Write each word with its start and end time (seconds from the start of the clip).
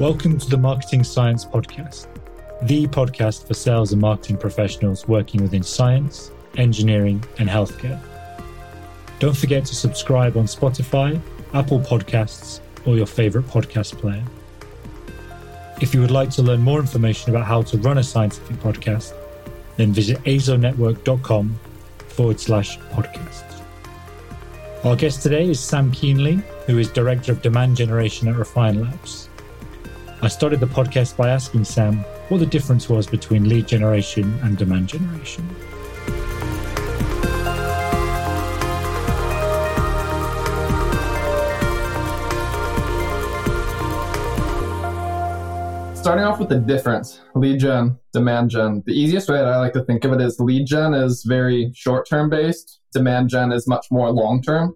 Welcome 0.00 0.38
to 0.38 0.48
the 0.48 0.56
Marketing 0.56 1.04
Science 1.04 1.44
Podcast, 1.44 2.06
the 2.62 2.86
podcast 2.86 3.46
for 3.46 3.52
sales 3.52 3.92
and 3.92 4.00
marketing 4.00 4.38
professionals 4.38 5.06
working 5.06 5.42
within 5.42 5.62
science, 5.62 6.30
engineering, 6.56 7.22
and 7.38 7.50
healthcare. 7.50 8.00
Don't 9.18 9.36
forget 9.36 9.66
to 9.66 9.74
subscribe 9.74 10.38
on 10.38 10.46
Spotify, 10.46 11.20
Apple 11.52 11.80
Podcasts, 11.80 12.60
or 12.86 12.96
your 12.96 13.04
favorite 13.04 13.44
podcast 13.44 13.98
player. 13.98 14.24
If 15.82 15.92
you 15.92 16.00
would 16.00 16.10
like 16.10 16.30
to 16.30 16.42
learn 16.42 16.62
more 16.62 16.80
information 16.80 17.28
about 17.28 17.44
how 17.44 17.60
to 17.60 17.76
run 17.76 17.98
a 17.98 18.02
scientific 18.02 18.56
podcast, 18.56 19.12
then 19.76 19.92
visit 19.92 20.16
azonetwork.com 20.24 21.60
forward 22.08 22.40
slash 22.40 22.78
podcast. 22.92 23.62
Our 24.82 24.96
guest 24.96 25.22
today 25.22 25.50
is 25.50 25.60
Sam 25.60 25.92
Kuehnle, 25.92 26.40
who 26.64 26.78
is 26.78 26.88
Director 26.88 27.32
of 27.32 27.42
Demand 27.42 27.76
Generation 27.76 28.28
at 28.28 28.36
Refine 28.36 28.80
Labs. 28.80 29.29
I 30.22 30.28
started 30.28 30.60
the 30.60 30.66
podcast 30.66 31.16
by 31.16 31.30
asking 31.30 31.64
Sam 31.64 32.04
what 32.28 32.40
the 32.40 32.46
difference 32.46 32.90
was 32.90 33.06
between 33.06 33.48
lead 33.48 33.66
generation 33.66 34.38
and 34.42 34.58
demand 34.58 34.86
generation. 34.88 35.48
starting 45.94 46.24
off 46.24 46.38
with 46.38 46.48
the 46.48 46.58
difference 46.58 47.20
lead 47.34 47.60
gen 47.60 47.96
demand 48.12 48.50
gen. 48.50 48.82
The 48.86 48.92
easiest 48.92 49.28
way 49.28 49.36
that 49.36 49.46
i 49.46 49.58
like 49.58 49.74
to 49.74 49.84
think 49.84 50.04
of 50.04 50.12
it 50.12 50.20
is 50.20 50.40
lead 50.40 50.66
gen 50.66 50.92
is 50.92 51.24
very 51.24 51.70
short 51.74 52.08
term 52.08 52.28
based. 52.28 52.80
Demand 52.92 53.28
gen 53.28 53.52
is 53.52 53.68
much 53.68 53.86
more 53.90 54.10
long 54.10 54.42
term 54.42 54.74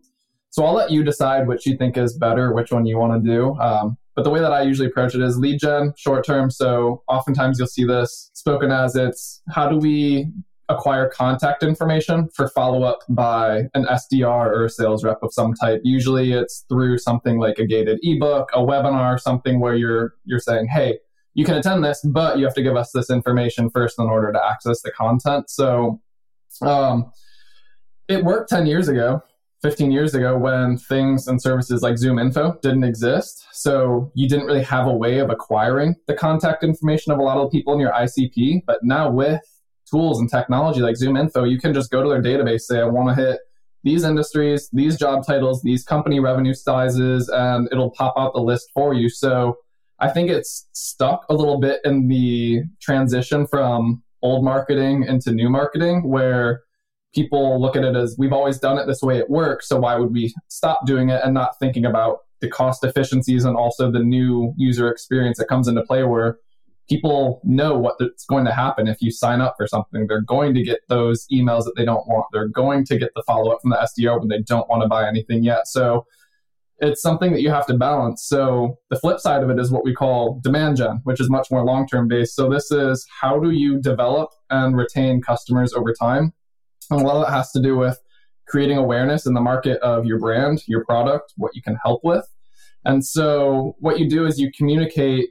so 0.50 0.64
i'll 0.64 0.74
let 0.74 0.90
you 0.90 1.02
decide 1.02 1.48
which 1.48 1.66
you 1.66 1.76
think 1.76 1.96
is 1.96 2.16
better 2.16 2.52
which 2.52 2.72
one 2.72 2.86
you 2.86 2.98
want 2.98 3.24
to 3.24 3.30
do. 3.30 3.54
Um, 3.56 3.98
but 4.14 4.22
the 4.22 4.30
way 4.30 4.40
that 4.40 4.52
i 4.52 4.62
usually 4.62 4.88
approach 4.88 5.14
it 5.14 5.20
is 5.20 5.38
lead 5.38 5.58
gen 5.58 5.92
short 5.96 6.24
term 6.24 6.50
so 6.50 7.02
oftentimes 7.08 7.58
you'll 7.58 7.68
see 7.68 7.84
this 7.84 8.30
spoken 8.34 8.70
as 8.70 8.96
it's 8.96 9.42
how 9.50 9.68
do 9.68 9.76
we 9.76 10.26
acquire 10.70 11.10
contact 11.10 11.62
information 11.62 12.26
for 12.34 12.48
follow 12.48 12.84
up 12.84 13.00
by 13.10 13.64
an 13.74 13.84
SDR 13.84 14.46
or 14.46 14.64
a 14.64 14.70
sales 14.70 15.04
rep 15.04 15.18
of 15.22 15.30
some 15.30 15.52
type. 15.52 15.82
Usually 15.84 16.32
it's 16.32 16.64
through 16.70 16.96
something 16.96 17.38
like 17.38 17.58
a 17.58 17.66
gated 17.66 17.98
ebook, 18.02 18.48
a 18.54 18.60
webinar, 18.60 19.20
something 19.20 19.60
where 19.60 19.74
you're 19.74 20.14
you're 20.24 20.40
saying, 20.40 20.68
"Hey, 20.68 21.00
you 21.34 21.44
can 21.44 21.56
attend 21.56 21.84
this, 21.84 22.00
but 22.02 22.38
you 22.38 22.44
have 22.44 22.54
to 22.54 22.62
give 22.62 22.76
us 22.76 22.92
this 22.92 23.10
information 23.10 23.68
first 23.70 23.98
in 23.98 24.06
order 24.06 24.32
to 24.32 24.44
access 24.44 24.80
the 24.82 24.92
content. 24.92 25.50
So 25.50 26.00
um, 26.62 27.10
it 28.08 28.24
worked 28.24 28.48
10 28.48 28.66
years 28.66 28.88
ago, 28.88 29.20
15 29.64 29.90
years 29.90 30.14
ago 30.14 30.36
when 30.36 30.76
things 30.76 31.26
and 31.26 31.40
services 31.40 31.80
like 31.80 31.94
ZoomInfo 31.94 32.60
didn't 32.60 32.84
exist. 32.84 33.46
So 33.50 34.12
you 34.14 34.28
didn't 34.28 34.44
really 34.44 34.62
have 34.62 34.86
a 34.86 34.92
way 34.92 35.20
of 35.20 35.30
acquiring 35.30 35.94
the 36.06 36.12
contact 36.12 36.62
information 36.62 37.12
of 37.12 37.18
a 37.18 37.22
lot 37.22 37.38
of 37.38 37.50
people 37.50 37.72
in 37.72 37.80
your 37.80 37.92
ICP. 37.92 38.64
But 38.66 38.80
now 38.82 39.10
with 39.10 39.40
tools 39.90 40.20
and 40.20 40.30
technology 40.30 40.82
like 40.82 40.96
ZoomInfo, 40.96 41.50
you 41.50 41.58
can 41.58 41.72
just 41.72 41.90
go 41.90 42.02
to 42.02 42.10
their 42.10 42.22
database, 42.22 42.60
say, 42.60 42.78
I 42.78 42.84
want 42.84 43.16
to 43.16 43.24
hit 43.24 43.40
these 43.84 44.04
industries, 44.04 44.68
these 44.70 44.98
job 44.98 45.26
titles, 45.26 45.62
these 45.62 45.82
company 45.82 46.20
revenue 46.20 46.52
sizes, 46.52 47.30
and 47.30 47.66
it'll 47.72 47.92
pop 47.92 48.12
out 48.18 48.34
the 48.34 48.42
list 48.42 48.68
for 48.74 48.92
you. 48.92 49.08
So 49.08 49.56
I 49.98 50.10
think 50.10 50.28
it's 50.28 50.68
stuck 50.74 51.24
a 51.30 51.34
little 51.34 51.58
bit 51.58 51.80
in 51.86 52.08
the 52.08 52.64
transition 52.82 53.46
from 53.46 54.02
old 54.20 54.44
marketing 54.44 55.04
into 55.04 55.32
new 55.32 55.48
marketing 55.48 56.06
where 56.06 56.64
people 57.14 57.60
look 57.60 57.76
at 57.76 57.84
it 57.84 57.94
as 57.94 58.16
we've 58.18 58.32
always 58.32 58.58
done 58.58 58.78
it 58.78 58.86
this 58.86 59.02
way 59.02 59.18
it 59.18 59.30
works 59.30 59.68
so 59.68 59.78
why 59.78 59.96
would 59.96 60.12
we 60.12 60.34
stop 60.48 60.84
doing 60.86 61.10
it 61.10 61.20
and 61.24 61.34
not 61.34 61.58
thinking 61.58 61.84
about 61.84 62.18
the 62.40 62.48
cost 62.48 62.84
efficiencies 62.84 63.44
and 63.44 63.56
also 63.56 63.90
the 63.90 64.00
new 64.00 64.52
user 64.56 64.90
experience 64.90 65.38
that 65.38 65.48
comes 65.48 65.68
into 65.68 65.82
play 65.82 66.02
where 66.04 66.38
people 66.88 67.40
know 67.44 67.78
what's 67.78 68.26
going 68.26 68.44
to 68.44 68.52
happen 68.52 68.86
if 68.86 69.00
you 69.00 69.10
sign 69.10 69.40
up 69.40 69.54
for 69.56 69.66
something 69.66 70.06
they're 70.06 70.20
going 70.20 70.52
to 70.52 70.62
get 70.62 70.80
those 70.88 71.26
emails 71.32 71.64
that 71.64 71.72
they 71.76 71.84
don't 71.84 72.06
want 72.06 72.26
they're 72.32 72.48
going 72.48 72.84
to 72.84 72.98
get 72.98 73.10
the 73.14 73.22
follow-up 73.26 73.58
from 73.60 73.70
the 73.70 73.88
sdr 73.98 74.18
when 74.18 74.28
they 74.28 74.42
don't 74.42 74.68
want 74.68 74.82
to 74.82 74.88
buy 74.88 75.06
anything 75.06 75.42
yet 75.42 75.66
so 75.66 76.04
it's 76.78 77.00
something 77.00 77.32
that 77.32 77.40
you 77.40 77.50
have 77.50 77.66
to 77.66 77.74
balance. 77.74 78.24
So 78.24 78.78
the 78.90 78.98
flip 78.98 79.20
side 79.20 79.42
of 79.42 79.50
it 79.50 79.58
is 79.58 79.70
what 79.70 79.84
we 79.84 79.94
call 79.94 80.40
demand 80.42 80.76
gen, 80.76 81.00
which 81.04 81.20
is 81.20 81.30
much 81.30 81.50
more 81.50 81.64
long 81.64 81.86
term 81.86 82.08
based. 82.08 82.34
So 82.34 82.48
this 82.48 82.70
is 82.70 83.06
how 83.20 83.38
do 83.38 83.50
you 83.50 83.80
develop 83.80 84.30
and 84.50 84.76
retain 84.76 85.22
customers 85.22 85.72
over 85.72 85.92
time? 85.92 86.32
And 86.90 87.00
a 87.00 87.04
lot 87.04 87.16
of 87.16 87.26
that 87.26 87.32
has 87.32 87.50
to 87.52 87.60
do 87.60 87.76
with 87.76 87.98
creating 88.46 88.76
awareness 88.76 89.26
in 89.26 89.34
the 89.34 89.40
market 89.40 89.80
of 89.80 90.04
your 90.04 90.18
brand, 90.18 90.62
your 90.66 90.84
product, 90.84 91.32
what 91.36 91.54
you 91.54 91.62
can 91.62 91.76
help 91.82 92.02
with. 92.04 92.26
And 92.84 93.04
so 93.04 93.76
what 93.80 93.98
you 93.98 94.08
do 94.08 94.26
is 94.26 94.38
you 94.38 94.50
communicate 94.52 95.28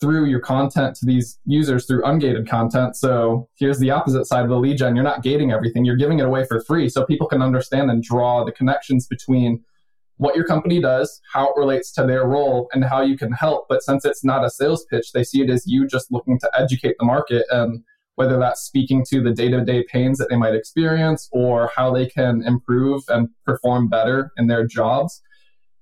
through 0.00 0.26
your 0.26 0.40
content 0.40 0.94
to 0.96 1.06
these 1.06 1.38
users 1.44 1.86
through 1.86 2.02
ungated 2.02 2.48
content. 2.48 2.96
So 2.96 3.48
here's 3.56 3.78
the 3.78 3.90
opposite 3.90 4.26
side 4.26 4.44
of 4.44 4.48
the 4.48 4.58
lead 4.58 4.78
gen. 4.78 4.94
You're 4.94 5.04
not 5.04 5.22
gating 5.22 5.50
everything. 5.50 5.84
You're 5.84 5.96
giving 5.96 6.20
it 6.20 6.24
away 6.24 6.44
for 6.44 6.60
free 6.60 6.88
so 6.88 7.04
people 7.04 7.26
can 7.26 7.42
understand 7.42 7.90
and 7.90 8.02
draw 8.02 8.44
the 8.44 8.52
connections 8.52 9.06
between 9.06 9.64
what 10.18 10.36
your 10.36 10.44
company 10.44 10.80
does, 10.80 11.20
how 11.32 11.48
it 11.48 11.56
relates 11.56 11.92
to 11.92 12.04
their 12.04 12.26
role, 12.26 12.68
and 12.72 12.84
how 12.84 13.02
you 13.02 13.16
can 13.16 13.32
help. 13.32 13.66
But 13.68 13.82
since 13.82 14.04
it's 14.04 14.24
not 14.24 14.44
a 14.44 14.50
sales 14.50 14.84
pitch, 14.90 15.12
they 15.12 15.24
see 15.24 15.42
it 15.42 15.50
as 15.50 15.66
you 15.66 15.86
just 15.86 16.12
looking 16.12 16.38
to 16.40 16.50
educate 16.56 16.96
the 16.98 17.04
market 17.04 17.44
and 17.50 17.82
whether 18.18 18.36
that's 18.36 18.62
speaking 18.62 19.04
to 19.08 19.22
the 19.22 19.30
day 19.30 19.48
to 19.48 19.64
day 19.64 19.84
pains 19.84 20.18
that 20.18 20.28
they 20.28 20.34
might 20.34 20.52
experience 20.52 21.28
or 21.30 21.70
how 21.76 21.94
they 21.94 22.04
can 22.04 22.42
improve 22.44 23.00
and 23.06 23.28
perform 23.46 23.86
better 23.86 24.32
in 24.36 24.48
their 24.48 24.66
jobs. 24.66 25.22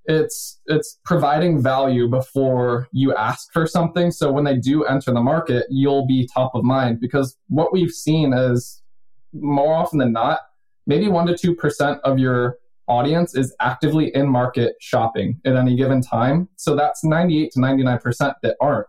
It's 0.05 0.61
it's 0.67 0.99
providing 1.03 1.63
value 1.63 2.11
before 2.11 2.89
you 2.93 3.17
ask 3.17 3.51
for 3.55 3.67
something. 3.67 4.11
So 4.11 4.31
when 4.31 4.45
they 4.45 4.59
do 4.59 4.85
enter 4.85 5.15
the 5.15 5.23
market, 5.23 5.65
you'll 5.71 6.07
be 6.07 6.29
top 6.29 6.55
of 6.55 6.63
mind 6.63 7.01
because 7.01 7.39
what 7.49 7.73
we've 7.73 7.91
seen 7.91 8.35
is 8.35 8.83
more 9.33 9.75
often 9.75 9.99
than 9.99 10.13
not, 10.13 10.41
maybe 10.87 11.09
one 11.09 11.27
to 11.29 11.39
two 11.39 11.55
percent 11.55 12.01
of 12.05 12.19
your 12.19 12.59
audience 12.87 13.35
is 13.35 13.57
actively 13.63 14.15
in 14.15 14.29
market 14.29 14.75
shopping 14.79 15.41
at 15.47 15.57
any 15.57 15.75
given 15.75 16.03
time. 16.03 16.51
So 16.57 16.77
that's 16.77 17.03
98 17.03 17.53
to 17.53 17.61
99% 17.61 18.35
that 18.43 18.57
aren't. 18.61 18.87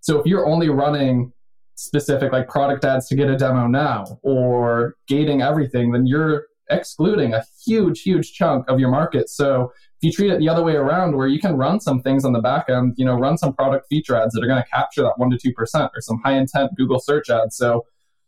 So 0.00 0.18
if 0.18 0.26
you're 0.26 0.46
only 0.46 0.68
running 0.68 1.32
specific 1.78 2.32
like 2.32 2.48
product 2.48 2.84
ads 2.84 3.06
to 3.06 3.14
get 3.14 3.30
a 3.30 3.36
demo 3.36 3.68
now 3.68 4.18
or 4.22 4.96
gating 5.06 5.42
everything, 5.42 5.92
then 5.92 6.06
you're 6.06 6.46
excluding 6.70 7.34
a 7.34 7.44
huge, 7.64 8.02
huge 8.02 8.32
chunk 8.32 8.68
of 8.68 8.80
your 8.80 8.90
market. 8.90 9.30
So 9.30 9.72
if 10.00 10.02
you 10.02 10.12
treat 10.12 10.32
it 10.32 10.40
the 10.40 10.48
other 10.48 10.64
way 10.64 10.74
around, 10.74 11.16
where 11.16 11.28
you 11.28 11.38
can 11.38 11.56
run 11.56 11.78
some 11.78 12.02
things 12.02 12.24
on 12.24 12.32
the 12.32 12.40
back 12.40 12.68
end, 12.68 12.94
you 12.96 13.04
know, 13.04 13.14
run 13.14 13.38
some 13.38 13.52
product 13.52 13.86
feature 13.88 14.16
ads 14.16 14.34
that 14.34 14.42
are 14.42 14.48
going 14.48 14.62
to 14.62 14.68
capture 14.68 15.02
that 15.02 15.18
one 15.18 15.30
to 15.30 15.38
two 15.38 15.52
percent, 15.52 15.92
or 15.94 16.00
some 16.00 16.20
high 16.24 16.36
intent 16.36 16.72
Google 16.76 16.98
search 16.98 17.30
ads. 17.30 17.56
So 17.56 17.86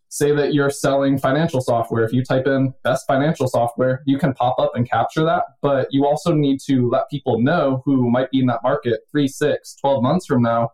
say 0.09 0.33
that 0.33 0.55
you're 0.55 0.71
selling 0.71 1.19
financial 1.19 1.61
software. 1.61 2.05
If 2.05 2.13
you 2.13 2.25
type 2.25 2.47
in 2.47 2.73
best 2.85 3.05
financial 3.09 3.49
software, 3.49 4.03
you 4.07 4.17
can 4.17 4.33
pop 4.33 4.61
up 4.61 4.73
and 4.77 4.89
capture 4.89 5.25
that. 5.25 5.43
But 5.61 5.89
you 5.91 6.07
also 6.07 6.33
need 6.33 6.61
to 6.67 6.89
let 6.89 7.11
people 7.11 7.41
know 7.41 7.83
who 7.85 8.09
might 8.11 8.31
be 8.31 8.41
in 8.41 8.47
that 8.47 8.63
market 8.63 9.01
three, 9.11 9.27
six, 9.27 9.75
12 9.81 10.03
months 10.05 10.27
from 10.27 10.41
now 10.41 10.71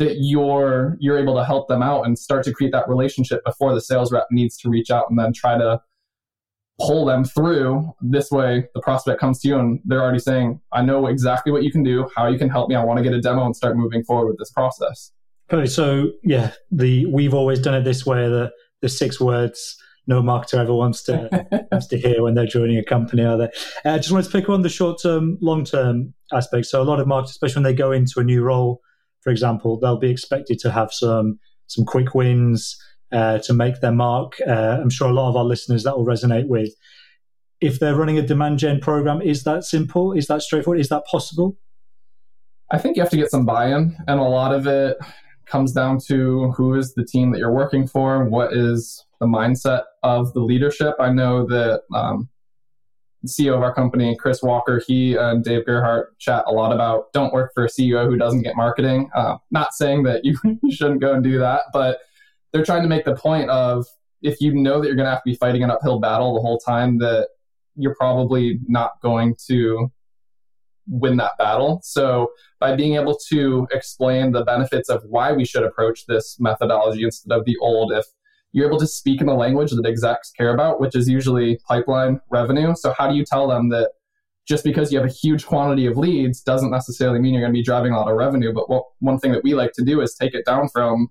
that 0.00 0.16
you're 0.18 0.96
you're 0.98 1.18
able 1.18 1.36
to 1.36 1.44
help 1.44 1.68
them 1.68 1.82
out 1.82 2.06
and 2.06 2.18
start 2.18 2.42
to 2.42 2.52
create 2.52 2.72
that 2.72 2.88
relationship 2.88 3.44
before 3.44 3.74
the 3.74 3.80
sales 3.80 4.10
rep 4.10 4.26
needs 4.30 4.56
to 4.56 4.68
reach 4.68 4.90
out 4.90 5.04
and 5.10 5.18
then 5.18 5.32
try 5.32 5.56
to 5.56 5.80
pull 6.80 7.04
them 7.04 7.22
through 7.22 7.86
this 8.00 8.30
way 8.30 8.66
the 8.74 8.80
prospect 8.80 9.20
comes 9.20 9.38
to 9.38 9.48
you 9.48 9.58
and 9.58 9.78
they're 9.84 10.02
already 10.02 10.18
saying 10.18 10.58
i 10.72 10.80
know 10.82 11.06
exactly 11.06 11.52
what 11.52 11.62
you 11.62 11.70
can 11.70 11.82
do 11.82 12.08
how 12.16 12.26
you 12.26 12.38
can 12.38 12.48
help 12.48 12.70
me 12.70 12.74
i 12.74 12.82
want 12.82 12.96
to 12.96 13.04
get 13.04 13.12
a 13.12 13.20
demo 13.20 13.44
and 13.44 13.54
start 13.54 13.76
moving 13.76 14.02
forward 14.02 14.28
with 14.28 14.38
this 14.38 14.50
process 14.50 15.12
okay 15.52 15.66
so 15.66 16.10
yeah 16.24 16.50
the 16.72 17.04
we've 17.06 17.34
always 17.34 17.60
done 17.60 17.74
it 17.74 17.84
this 17.84 18.06
way 18.06 18.26
the 18.26 18.50
the 18.80 18.88
six 18.88 19.20
words 19.20 19.76
no 20.06 20.22
marketer 20.22 20.54
ever 20.54 20.74
wants 20.74 21.02
to 21.02 21.28
wants 21.70 21.86
to 21.88 21.98
hear 21.98 22.22
when 22.22 22.34
they're 22.34 22.46
joining 22.46 22.78
a 22.78 22.82
company, 22.82 23.22
are 23.22 23.36
they? 23.36 23.44
Uh, 23.84 23.94
I 23.94 23.98
just 23.98 24.10
wanted 24.10 24.24
to 24.24 24.32
pick 24.32 24.48
on 24.48 24.62
the 24.62 24.68
short 24.68 25.00
term, 25.00 25.36
long 25.40 25.64
term 25.64 26.14
aspects. 26.32 26.70
So 26.70 26.80
a 26.80 26.84
lot 26.84 26.98
of 26.98 27.06
marketers, 27.06 27.32
especially 27.32 27.62
when 27.62 27.72
they 27.72 27.76
go 27.76 27.92
into 27.92 28.18
a 28.18 28.24
new 28.24 28.42
role, 28.42 28.80
for 29.20 29.30
example, 29.30 29.78
they'll 29.78 29.98
be 29.98 30.10
expected 30.10 30.58
to 30.60 30.70
have 30.70 30.92
some 30.92 31.38
some 31.66 31.84
quick 31.84 32.14
wins 32.14 32.76
uh, 33.12 33.38
to 33.38 33.54
make 33.54 33.80
their 33.80 33.92
mark. 33.92 34.36
Uh, 34.46 34.78
I'm 34.80 34.90
sure 34.90 35.08
a 35.08 35.12
lot 35.12 35.28
of 35.30 35.36
our 35.36 35.44
listeners 35.44 35.84
that 35.84 35.96
will 35.96 36.06
resonate 36.06 36.48
with. 36.48 36.72
If 37.60 37.78
they're 37.78 37.94
running 37.94 38.18
a 38.18 38.26
demand 38.26 38.58
gen 38.58 38.80
program, 38.80 39.20
is 39.20 39.44
that 39.44 39.64
simple? 39.64 40.12
Is 40.12 40.26
that 40.28 40.42
straightforward? 40.42 40.80
Is 40.80 40.88
that 40.88 41.04
possible? 41.04 41.58
I 42.72 42.78
think 42.78 42.96
you 42.96 43.02
have 43.02 43.10
to 43.10 43.16
get 43.16 43.30
some 43.30 43.44
buy-in, 43.44 43.96
and 44.06 44.20
a 44.20 44.24
lot 44.24 44.54
of 44.54 44.66
it 44.66 44.96
comes 45.46 45.72
down 45.72 45.98
to 46.06 46.52
who 46.52 46.74
is 46.74 46.94
the 46.94 47.04
team 47.04 47.32
that 47.32 47.38
you're 47.38 47.52
working 47.52 47.86
for, 47.86 48.24
what 48.24 48.52
is 48.52 49.04
the 49.20 49.26
mindset 49.26 49.82
of 50.02 50.32
the 50.32 50.40
leadership. 50.40 50.94
I 50.98 51.10
know 51.12 51.46
that 51.48 51.82
um, 51.94 52.29
CEO 53.26 53.54
of 53.54 53.62
our 53.62 53.74
company, 53.74 54.16
Chris 54.18 54.42
Walker, 54.42 54.82
he 54.86 55.14
and 55.14 55.44
Dave 55.44 55.66
Gerhardt 55.66 56.18
chat 56.18 56.44
a 56.46 56.52
lot 56.52 56.72
about 56.72 57.12
don't 57.12 57.32
work 57.32 57.52
for 57.54 57.64
a 57.64 57.68
CEO 57.68 58.06
who 58.06 58.16
doesn't 58.16 58.42
get 58.42 58.56
marketing. 58.56 59.10
Uh, 59.14 59.36
not 59.50 59.74
saying 59.74 60.04
that 60.04 60.24
you, 60.24 60.38
you 60.62 60.72
shouldn't 60.72 61.00
go 61.00 61.12
and 61.12 61.22
do 61.22 61.38
that, 61.38 61.64
but 61.72 61.98
they're 62.52 62.64
trying 62.64 62.82
to 62.82 62.88
make 62.88 63.04
the 63.04 63.14
point 63.14 63.50
of 63.50 63.86
if 64.22 64.40
you 64.40 64.54
know 64.54 64.80
that 64.80 64.86
you're 64.86 64.96
going 64.96 65.06
to 65.06 65.10
have 65.10 65.22
to 65.22 65.30
be 65.30 65.36
fighting 65.36 65.62
an 65.62 65.70
uphill 65.70 65.98
battle 65.98 66.34
the 66.34 66.40
whole 66.40 66.58
time, 66.58 66.98
that 66.98 67.28
you're 67.76 67.94
probably 67.94 68.58
not 68.66 68.92
going 69.02 69.34
to 69.48 69.90
win 70.86 71.16
that 71.16 71.32
battle. 71.38 71.80
So 71.82 72.32
by 72.58 72.74
being 72.74 72.96
able 72.96 73.16
to 73.28 73.66
explain 73.70 74.32
the 74.32 74.44
benefits 74.44 74.88
of 74.88 75.02
why 75.04 75.32
we 75.32 75.44
should 75.44 75.62
approach 75.62 76.06
this 76.06 76.38
methodology 76.40 77.04
instead 77.04 77.36
of 77.36 77.44
the 77.44 77.56
old, 77.60 77.92
if 77.92 78.06
you're 78.52 78.66
able 78.66 78.78
to 78.78 78.86
speak 78.86 79.20
in 79.20 79.26
the 79.26 79.34
language 79.34 79.70
that 79.70 79.86
execs 79.86 80.30
care 80.32 80.52
about, 80.52 80.80
which 80.80 80.96
is 80.96 81.08
usually 81.08 81.58
pipeline 81.68 82.20
revenue. 82.30 82.74
So 82.74 82.94
how 82.98 83.08
do 83.08 83.14
you 83.14 83.24
tell 83.24 83.48
them 83.48 83.68
that 83.70 83.90
just 84.46 84.64
because 84.64 84.92
you 84.92 84.98
have 84.98 85.08
a 85.08 85.12
huge 85.12 85.46
quantity 85.46 85.86
of 85.86 85.96
leads 85.96 86.40
doesn't 86.40 86.70
necessarily 86.70 87.20
mean 87.20 87.34
you're 87.34 87.42
going 87.42 87.52
to 87.52 87.56
be 87.56 87.62
driving 87.62 87.92
a 87.92 87.96
lot 87.96 88.10
of 88.10 88.16
revenue. 88.16 88.52
But 88.52 88.68
what, 88.68 88.84
won 89.00 89.18
thing 89.18 89.32
that 89.32 89.44
we 89.44 89.54
like 89.54 89.72
to 89.74 89.84
do 89.84 90.00
is 90.00 90.14
take 90.14 90.34
it 90.34 90.44
down 90.44 90.68
from 90.68 91.08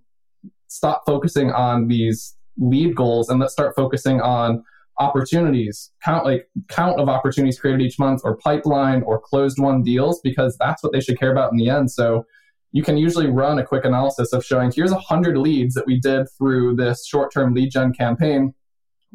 stop 0.67 1.03
focusing 1.05 1.51
on 1.51 1.87
these 1.87 2.35
lead 2.57 2.95
goals 2.95 3.29
and 3.29 3.39
let's 3.39 3.53
start 3.53 3.75
focusing 3.75 4.19
on 4.19 4.63
opportunities 4.99 5.91
count 6.03 6.25
like 6.25 6.49
count 6.67 6.99
of 6.99 7.07
opportunities 7.07 7.57
created 7.57 7.81
each 7.81 7.97
month 7.97 8.21
or 8.25 8.35
pipeline 8.35 9.01
or 9.03 9.17
closed 9.17 9.57
one 9.57 9.81
deals 9.81 10.19
because 10.21 10.57
that's 10.59 10.83
what 10.83 10.91
they 10.91 10.99
should 10.99 11.17
care 11.17 11.31
about 11.31 11.53
in 11.53 11.57
the 11.57 11.69
end 11.69 11.89
so 11.89 12.25
you 12.71 12.83
can 12.83 12.97
usually 12.97 13.27
run 13.27 13.59
a 13.59 13.65
quick 13.65 13.85
analysis 13.85 14.33
of 14.33 14.45
showing 14.45 14.71
here's 14.71 14.91
100 14.91 15.37
leads 15.37 15.73
that 15.73 15.87
we 15.87 15.99
did 15.99 16.27
through 16.37 16.75
this 16.75 17.05
short-term 17.05 17.53
lead 17.53 17.71
gen 17.71 17.93
campaign 17.93 18.53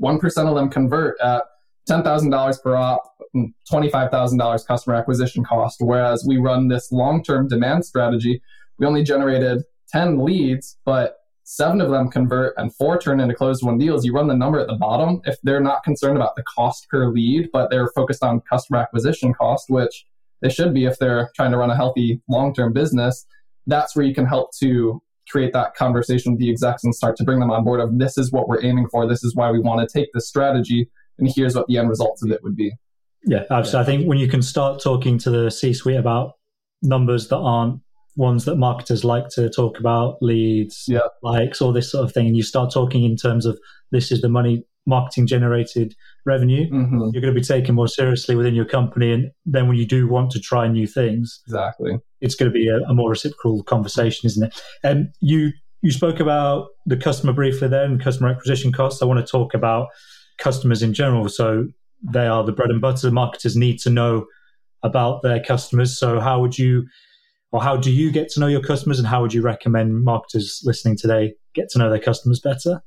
1% 0.01 0.49
of 0.49 0.55
them 0.55 0.69
convert 0.69 1.21
at 1.21 1.45
$10,000 1.89 2.63
per 2.63 2.77
op, 2.77 3.03
mm, 3.35 3.53
$25,000 3.71 4.67
customer 4.67 4.97
acquisition 4.97 5.45
cost. 5.45 5.77
Whereas 5.81 6.25
we 6.27 6.39
run 6.39 6.69
this 6.69 6.91
long 6.91 7.23
term 7.23 7.49
demand 7.49 7.85
strategy, 7.85 8.43
we 8.79 8.87
only 8.87 9.03
generated 9.03 9.63
10 9.91 10.25
leads, 10.25 10.79
but 10.85 11.19
seven 11.45 11.81
of 11.81 11.91
them 11.91 12.11
convert 12.11 12.55
and 12.57 12.75
four 12.75 12.99
turn 12.99 13.21
into 13.21 13.35
closed 13.35 13.63
won 13.63 13.77
deals. 13.77 14.05
You 14.05 14.15
run 14.15 14.29
the 14.29 14.35
number 14.35 14.59
at 14.59 14.67
the 14.67 14.77
bottom. 14.77 15.21
If 15.25 15.37
they're 15.43 15.61
not 15.61 15.85
concerned 15.85 16.17
about 16.17 16.37
the 16.37 16.43
cost 16.43 16.89
per 16.89 17.09
lead, 17.09 17.51
but 17.53 17.71
they're 17.71 17.91
focused 17.95 18.23
on 18.23 18.41
customer 18.41 18.79
acquisition 18.79 19.35
cost, 19.35 19.69
which 19.69 20.07
they 20.41 20.49
should 20.49 20.73
be 20.73 20.87
if 20.87 20.99
they're 20.99 21.31
trying 21.37 21.53
to 21.53 21.59
run 21.59 21.71
a 21.71 21.77
healthy 21.77 22.23
long 22.29 22.55
term 22.55 22.73
business, 22.73 23.27
that's 23.67 23.97
where 23.97 24.05
you 24.05 24.15
can 24.15 24.27
help 24.27 24.51
to 24.59 25.03
create 25.31 25.53
that 25.53 25.75
conversation 25.75 26.33
with 26.33 26.41
the 26.41 26.51
execs 26.51 26.85
and 26.85 26.95
start 26.95 27.17
to 27.17 27.25
bring 27.25 27.41
them 27.41 27.51
on 27.51 27.65
board 27.65 27.81
of 27.81 27.99
this 27.99 28.19
is 28.19 28.31
what 28.31 28.49
we're 28.49 28.63
aiming 28.63 28.89
for. 28.91 29.07
This 29.07 29.25
is 29.25 29.35
why 29.35 29.51
we 29.51 29.61
want 29.61 29.87
to 29.87 29.99
take 29.99 30.11
this 30.13 30.29
strategy 30.29 30.89
and 31.19 31.31
here's 31.35 31.55
what 31.55 31.67
the 31.67 31.79
end 31.79 31.89
results 31.89 32.23
of 32.23 32.31
it 32.31 32.43
would 32.43 32.57
be. 32.57 32.73
Yeah, 33.25 33.45
absolutely. 33.51 33.81
I 33.81 33.85
think 33.97 34.09
when 34.09 34.19
you 34.19 34.29
can 34.29 34.43
start 34.43 34.83
talking 34.83 35.19
to 35.19 35.31
the 35.31 35.51
C 35.51 35.73
suite 35.73 35.97
about 35.97 36.33
numbers 36.83 37.29
that 37.29 37.39
aren't 37.39 37.81
ones 38.17 38.45
that 38.45 38.57
marketers 38.57 39.05
like 39.05 39.29
to 39.31 39.51
talk 39.51 39.79
about, 39.79 40.19
leads, 40.21 40.85
yeah. 40.87 41.01
likes, 41.23 41.61
all 41.61 41.73
this 41.73 41.91
sort 41.91 42.05
of 42.05 42.13
thing, 42.13 42.27
and 42.27 42.37
you 42.37 42.43
start 42.43 42.73
talking 42.73 43.05
in 43.05 43.17
terms 43.17 43.47
of 43.47 43.59
this 43.91 44.13
is 44.13 44.21
the 44.21 44.29
money 44.29 44.65
marketing 44.87 45.27
generated 45.27 45.95
revenue, 46.27 46.69
mm-hmm. 46.71 47.09
you're 47.13 47.23
going 47.23 47.35
to 47.35 47.41
be 47.41 47.45
taken 47.45 47.75
more 47.75 47.89
seriously 47.89 48.37
within 48.37 48.55
your 48.55 48.65
company. 48.65 49.13
And 49.13 49.31
then 49.47 49.69
when 49.69 49.77
you 49.77 49.87
do 49.87 50.07
want 50.07 50.31
to 50.33 50.41
try 50.41 50.69
new 50.69 50.87
things, 50.87 51.41
exactly, 51.47 51.99
it's 52.21 52.35
going 52.35 52.51
to 52.51 52.55
be 52.55 52.69
a, 52.69 52.79
a 52.89 52.95
more 52.95 53.11
reciprocal 53.11 53.63
conversation, 53.63 54.27
isn't 54.27 54.45
it? 54.45 54.63
And 54.83 55.09
you 55.21 55.53
you 55.83 55.91
spoke 55.91 56.19
about 56.19 56.69
the 56.87 56.97
customer 56.97 57.35
briefly 57.35 57.69
there 57.69 57.85
and 57.85 58.03
customer 58.03 58.31
acquisition 58.31 58.73
costs. 58.73 59.03
I 59.03 59.05
want 59.05 59.25
to 59.25 59.31
talk 59.31 59.53
about 59.53 59.89
customers 60.39 60.83
in 60.83 60.95
general. 60.95 61.29
So 61.29 61.67
they 62.03 62.27
are 62.27 62.43
the 62.43 62.53
bread 62.53 62.71
and 62.71 62.81
butter. 62.81 63.11
Marketers 63.11 63.55
need 63.55 63.79
to 63.81 63.91
know 63.91 64.27
about 64.83 65.23
their 65.23 65.43
customers. 65.43 65.99
So 65.99 66.21
how 66.21 66.41
would 66.41 66.59
you, 66.59 66.87
or 67.53 67.63
how 67.63 67.77
do 67.77 67.91
you 67.93 68.11
get 68.11 68.31
to 68.31 68.41
know 68.41 68.47
your 68.47 68.63
customers, 68.63 68.99
and 68.99 69.07
how 69.07 69.21
would 69.21 69.35
you 69.35 69.43
recommend 69.43 70.05
marketers 70.05 70.63
listening 70.65 70.97
today 70.97 71.35
get 71.55 71.69
to 71.71 71.79
know 71.79 71.91
their 71.91 72.01
customers 72.01 72.41
better? 72.41 72.83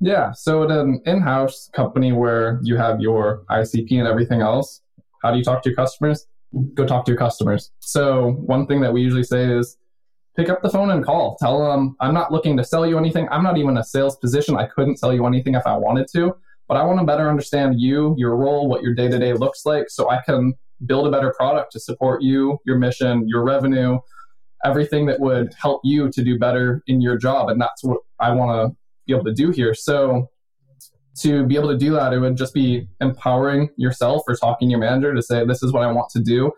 Yeah. 0.00 0.32
So 0.32 0.64
at 0.64 0.70
an 0.70 1.02
in-house 1.04 1.68
company 1.74 2.12
where 2.12 2.58
you 2.62 2.76
have 2.76 3.00
your 3.00 3.44
ICP 3.50 3.92
and 3.92 4.08
everything 4.08 4.40
else, 4.40 4.80
how 5.22 5.30
do 5.30 5.38
you 5.38 5.44
talk 5.44 5.62
to 5.62 5.68
your 5.68 5.76
customers? 5.76 6.26
Go 6.74 6.86
talk 6.86 7.04
to 7.04 7.12
your 7.12 7.18
customers. 7.18 7.70
So 7.80 8.32
one 8.32 8.66
thing 8.66 8.80
that 8.80 8.92
we 8.92 9.02
usually 9.02 9.22
say 9.22 9.44
is 9.44 9.76
pick 10.36 10.48
up 10.48 10.62
the 10.62 10.70
phone 10.70 10.90
and 10.90 11.04
call. 11.04 11.36
Tell 11.36 11.62
them 11.62 11.96
I'm 12.00 12.14
not 12.14 12.32
looking 12.32 12.56
to 12.56 12.64
sell 12.64 12.86
you 12.86 12.98
anything. 12.98 13.28
I'm 13.30 13.42
not 13.42 13.58
even 13.58 13.76
a 13.76 13.84
sales 13.84 14.16
position. 14.16 14.56
I 14.56 14.66
couldn't 14.66 14.98
sell 14.98 15.12
you 15.12 15.26
anything 15.26 15.54
if 15.54 15.66
I 15.66 15.76
wanted 15.76 16.06
to 16.14 16.34
but 16.70 16.76
I 16.76 16.84
want 16.84 17.00
to 17.00 17.04
better 17.04 17.28
understand 17.28 17.80
you, 17.80 18.14
your 18.16 18.36
role, 18.36 18.68
what 18.68 18.80
your 18.80 18.94
day 18.94 19.08
to 19.08 19.18
day 19.18 19.32
looks 19.32 19.66
like, 19.66 19.86
so 19.88 20.08
I 20.08 20.20
can 20.24 20.54
build 20.86 21.08
a 21.08 21.10
better 21.10 21.34
product 21.36 21.72
to 21.72 21.80
support 21.80 22.22
you, 22.22 22.60
your 22.64 22.78
mission, 22.78 23.28
your 23.28 23.42
revenue, 23.42 23.98
everything 24.64 25.04
that 25.06 25.18
would 25.18 25.52
help 25.60 25.80
you 25.82 26.08
to 26.12 26.22
do 26.22 26.38
better 26.38 26.84
in 26.86 27.00
your 27.00 27.18
job. 27.18 27.48
And 27.48 27.60
that's 27.60 27.82
what 27.82 27.98
I 28.20 28.30
want 28.30 28.52
to 28.52 28.76
be 29.10 29.16
able 29.16 29.24
to 29.26 29.34
do 29.34 29.50
here. 29.50 29.74
So, 29.74 30.30
to 31.20 31.44
be 31.44 31.56
able 31.56 31.68
to 31.68 31.76
do 31.76 31.92
that, 31.92 32.12
it 32.12 32.20
would 32.20 32.36
just 32.36 32.54
be 32.54 32.88
empowering 33.00 33.70
yourself 33.76 34.22
or 34.28 34.36
talking 34.36 34.68
to 34.68 34.70
your 34.70 34.80
manager 34.80 35.14
to 35.14 35.22
say, 35.22 35.44
This 35.44 35.62
is 35.62 35.72
what 35.72 35.82
I 35.82 35.92
want 35.92 36.10
to 36.10 36.20
do. 36.20 36.52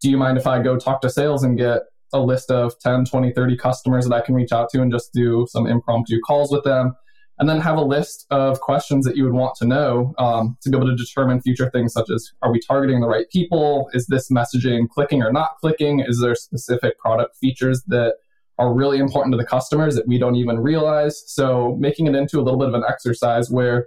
Do 0.00 0.10
you 0.10 0.16
mind 0.16 0.38
if 0.38 0.46
I 0.46 0.62
go 0.62 0.78
talk 0.78 1.00
to 1.02 1.10
sales 1.10 1.44
and 1.44 1.56
get 1.56 1.82
a 2.12 2.20
list 2.20 2.50
of 2.50 2.78
10, 2.80 3.04
20, 3.06 3.32
30 3.32 3.56
customers 3.56 4.06
that 4.06 4.14
I 4.14 4.20
can 4.20 4.34
reach 4.34 4.52
out 4.52 4.68
to 4.70 4.82
and 4.82 4.92
just 4.92 5.12
do 5.12 5.46
some 5.50 5.66
impromptu 5.66 6.20
calls 6.20 6.50
with 6.50 6.64
them? 6.64 6.94
and 7.38 7.48
then 7.48 7.60
have 7.60 7.76
a 7.76 7.82
list 7.82 8.26
of 8.30 8.60
questions 8.60 9.04
that 9.04 9.16
you 9.16 9.24
would 9.24 9.32
want 9.32 9.56
to 9.56 9.66
know 9.66 10.14
um, 10.18 10.56
to 10.62 10.70
be 10.70 10.76
able 10.76 10.86
to 10.86 10.94
determine 10.94 11.40
future 11.40 11.70
things 11.70 11.92
such 11.92 12.08
as 12.08 12.30
are 12.42 12.52
we 12.52 12.60
targeting 12.60 13.00
the 13.00 13.08
right 13.08 13.28
people 13.30 13.90
is 13.94 14.06
this 14.06 14.30
messaging 14.30 14.88
clicking 14.88 15.22
or 15.22 15.32
not 15.32 15.56
clicking 15.60 16.04
is 16.06 16.20
there 16.20 16.34
specific 16.34 16.98
product 16.98 17.36
features 17.36 17.82
that 17.86 18.14
are 18.58 18.72
really 18.72 18.98
important 18.98 19.32
to 19.32 19.36
the 19.36 19.46
customers 19.46 19.94
that 19.94 20.06
we 20.06 20.18
don't 20.18 20.36
even 20.36 20.58
realize 20.60 21.22
so 21.26 21.76
making 21.80 22.06
it 22.06 22.14
into 22.14 22.38
a 22.38 22.42
little 22.42 22.58
bit 22.58 22.68
of 22.68 22.74
an 22.74 22.84
exercise 22.88 23.50
where 23.50 23.86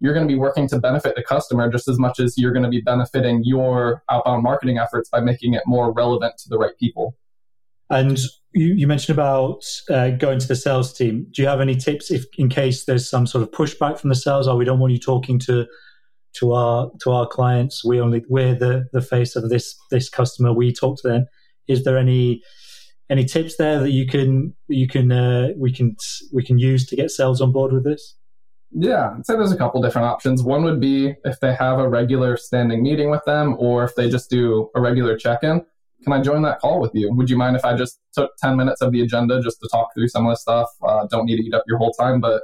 you're 0.00 0.14
going 0.14 0.26
to 0.26 0.32
be 0.32 0.38
working 0.38 0.68
to 0.68 0.78
benefit 0.78 1.14
the 1.14 1.22
customer 1.22 1.70
just 1.70 1.88
as 1.88 1.98
much 1.98 2.18
as 2.18 2.36
you're 2.36 2.52
going 2.52 2.64
to 2.64 2.68
be 2.68 2.80
benefiting 2.80 3.42
your 3.44 4.02
outbound 4.10 4.42
marketing 4.42 4.78
efforts 4.78 5.08
by 5.08 5.20
making 5.20 5.54
it 5.54 5.62
more 5.66 5.92
relevant 5.92 6.34
to 6.38 6.48
the 6.48 6.58
right 6.58 6.76
people 6.78 7.16
and 7.92 8.18
you, 8.54 8.74
you 8.74 8.86
mentioned 8.86 9.16
about 9.16 9.64
uh, 9.90 10.10
going 10.10 10.38
to 10.38 10.48
the 10.48 10.56
sales 10.56 10.92
team. 10.92 11.26
Do 11.30 11.42
you 11.42 11.48
have 11.48 11.60
any 11.60 11.76
tips 11.76 12.10
if, 12.10 12.24
in 12.38 12.48
case 12.48 12.84
there's 12.84 13.08
some 13.08 13.26
sort 13.26 13.42
of 13.42 13.50
pushback 13.50 13.98
from 13.98 14.08
the 14.08 14.16
sales? 14.16 14.48
Or 14.48 14.56
we 14.56 14.64
don't 14.64 14.78
want 14.78 14.92
you 14.92 14.98
talking 14.98 15.38
to 15.40 15.66
to 16.36 16.52
our 16.52 16.90
to 17.02 17.10
our 17.10 17.26
clients. 17.26 17.84
We 17.84 18.00
only 18.00 18.24
we're 18.28 18.54
the 18.54 18.86
the 18.92 19.02
face 19.02 19.36
of 19.36 19.48
this 19.50 19.76
this 19.90 20.08
customer. 20.08 20.52
We 20.52 20.72
talk 20.72 21.00
to 21.02 21.08
them. 21.08 21.26
Is 21.68 21.84
there 21.84 21.98
any 21.98 22.42
any 23.10 23.24
tips 23.24 23.56
there 23.56 23.80
that 23.80 23.90
you 23.90 24.06
can 24.06 24.54
you 24.68 24.88
can 24.88 25.12
uh, 25.12 25.48
we 25.56 25.72
can 25.72 25.96
we 26.32 26.44
can 26.44 26.58
use 26.58 26.86
to 26.86 26.96
get 26.96 27.10
sales 27.10 27.40
on 27.40 27.52
board 27.52 27.72
with 27.72 27.84
this? 27.84 28.16
Yeah, 28.74 29.14
I'd 29.16 29.26
say 29.26 29.34
there's 29.34 29.52
a 29.52 29.56
couple 29.56 29.82
different 29.82 30.06
options. 30.06 30.42
One 30.42 30.64
would 30.64 30.80
be 30.80 31.14
if 31.24 31.40
they 31.40 31.54
have 31.54 31.78
a 31.78 31.88
regular 31.88 32.38
standing 32.38 32.82
meeting 32.82 33.10
with 33.10 33.22
them, 33.26 33.54
or 33.58 33.84
if 33.84 33.94
they 33.96 34.08
just 34.08 34.30
do 34.30 34.70
a 34.74 34.80
regular 34.80 35.16
check 35.16 35.42
in 35.42 35.62
can 36.02 36.12
I 36.12 36.20
join 36.20 36.42
that 36.42 36.60
call 36.60 36.80
with 36.80 36.92
you? 36.94 37.12
Would 37.12 37.30
you 37.30 37.36
mind 37.36 37.56
if 37.56 37.64
I 37.64 37.76
just 37.76 38.00
took 38.12 38.32
10 38.38 38.56
minutes 38.56 38.80
of 38.80 38.92
the 38.92 39.02
agenda 39.02 39.40
just 39.40 39.60
to 39.60 39.68
talk 39.70 39.94
through 39.94 40.08
some 40.08 40.26
of 40.26 40.32
the 40.32 40.36
stuff? 40.36 40.68
Uh, 40.82 41.06
don't 41.06 41.26
need 41.26 41.36
to 41.36 41.42
eat 41.42 41.54
up 41.54 41.64
your 41.66 41.78
whole 41.78 41.92
time, 41.92 42.20
but 42.20 42.42